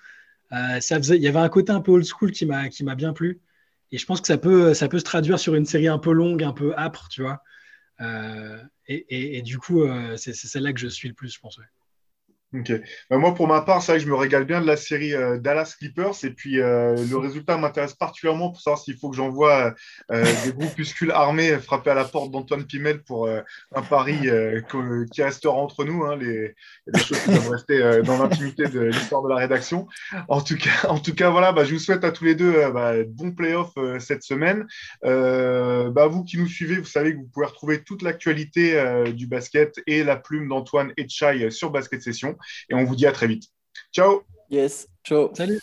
ça 0.52 0.98
faisait, 0.98 1.16
il 1.16 1.22
y 1.22 1.28
avait 1.28 1.40
un 1.40 1.50
côté 1.50 1.72
un 1.72 1.82
peu 1.82 1.92
old 1.92 2.06
school 2.06 2.32
qui 2.32 2.46
m'a 2.46 2.96
bien 2.96 3.14
plu. 3.14 3.40
Et 3.92 4.00
je 4.00 4.06
pense 4.08 4.20
que 4.20 4.28
ça 4.28 4.40
peut, 4.40 4.74
ça 4.74 4.88
peut 4.88 4.98
se 4.98 5.04
traduire 5.04 5.38
sur 5.38 5.54
une 5.54 5.66
série 5.66 5.88
un 5.88 6.00
peu 6.00 6.12
longue, 6.12 6.44
un 6.44 6.52
peu 6.52 6.74
âpre, 6.76 7.08
tu 7.10 7.22
vois. 7.22 7.44
Et, 8.88 9.38
et, 9.38 9.42
du 9.44 9.60
coup, 9.60 9.84
c'est 10.18 10.34
celle-là 10.34 10.74
que 10.74 10.80
je 10.80 10.88
suis 10.88 11.08
le 11.08 11.14
plus, 11.14 11.32
je 11.32 11.40
pense. 11.40 11.60
Ok. 12.54 12.72
Bah, 13.10 13.18
moi, 13.18 13.34
pour 13.34 13.48
ma 13.48 13.62
part, 13.62 13.82
c'est 13.82 13.94
vrai 13.94 14.00
que 14.00 14.06
je 14.06 14.10
me 14.10 14.16
régale 14.16 14.46
bien 14.46 14.62
de 14.62 14.68
la 14.68 14.78
série 14.78 15.16
euh, 15.16 15.40
Dallas 15.40 15.76
Clippers. 15.78 16.24
Et 16.24 16.30
puis, 16.30 16.60
euh, 16.60 16.96
le 17.10 17.18
résultat 17.18 17.58
m'intéresse 17.58 17.96
particulièrement 17.96 18.52
pour 18.52 18.62
savoir 18.62 18.80
s'il 18.80 18.96
faut 18.96 19.10
que 19.10 19.16
j'envoie 19.16 19.74
euh, 20.12 20.24
des 20.46 20.54
groupuscules 20.54 21.12
armés 21.12 21.58
frapper 21.58 21.90
à 21.90 21.96
la 21.96 22.06
porte 22.06 22.30
d'Antoine 22.32 22.66
Pimel 22.66 23.02
pour 23.02 23.28
un 23.28 23.82
pari 23.82 24.28
qui 25.12 25.24
restera 25.24 25.54
entre 25.54 25.84
nous. 25.84 26.04
Hein, 26.04 26.16
les, 26.18 26.54
les, 26.88 27.00
choses 27.00 27.20
qui 27.22 27.32
doivent 27.32 27.50
rester 27.50 28.02
dans 28.04 28.22
l'intimité 28.22 28.68
de 28.68 28.82
l'histoire 28.82 29.24
de 29.24 29.30
la 29.30 29.36
rédaction. 29.36 29.88
En 30.28 30.42
tout 30.42 30.58
cas, 30.58 30.88
en 30.90 31.00
tout 31.00 31.16
cas 31.16 31.30
voilà, 31.30 31.52
bah, 31.52 31.64
je 31.64 31.74
vous 31.74 31.80
souhaite 31.80 32.04
à 32.04 32.12
tous 32.12 32.26
les 32.26 32.36
deux 32.36 32.54
bah, 32.72 32.94
bon 33.08 33.32
playoff 33.32 33.72
cette 34.00 34.24
semaine. 34.24 34.68
Bah, 35.02 36.08
vous 36.08 36.24
qui 36.24 36.38
nous 36.38 36.48
suivez, 36.48 36.78
vous 36.78 36.86
savez 36.86 37.14
que 37.14 37.18
vous 37.18 37.30
pouvez 37.34 37.48
retrouver 37.48 37.84
toute 37.84 38.02
l'actualité 38.02 39.12
du 39.14 39.28
basket 39.28 39.82
et 39.88 40.04
la 40.04 40.18
plume 40.18 40.48
d'Antoine 40.48 40.94
et 40.98 41.06
de 41.06 41.10
Chai 41.10 41.50
sur 41.50 41.72
Basket 41.72 42.02
Session. 42.02 42.38
Et 42.70 42.74
on 42.74 42.84
vous 42.84 42.96
dit 42.96 43.08
à 43.08 43.12
très 43.12 43.28
vite. 43.28 43.46
Ciao. 43.94 44.24
Yes, 44.50 44.88
ciao. 45.04 45.34
Salut 45.36 45.60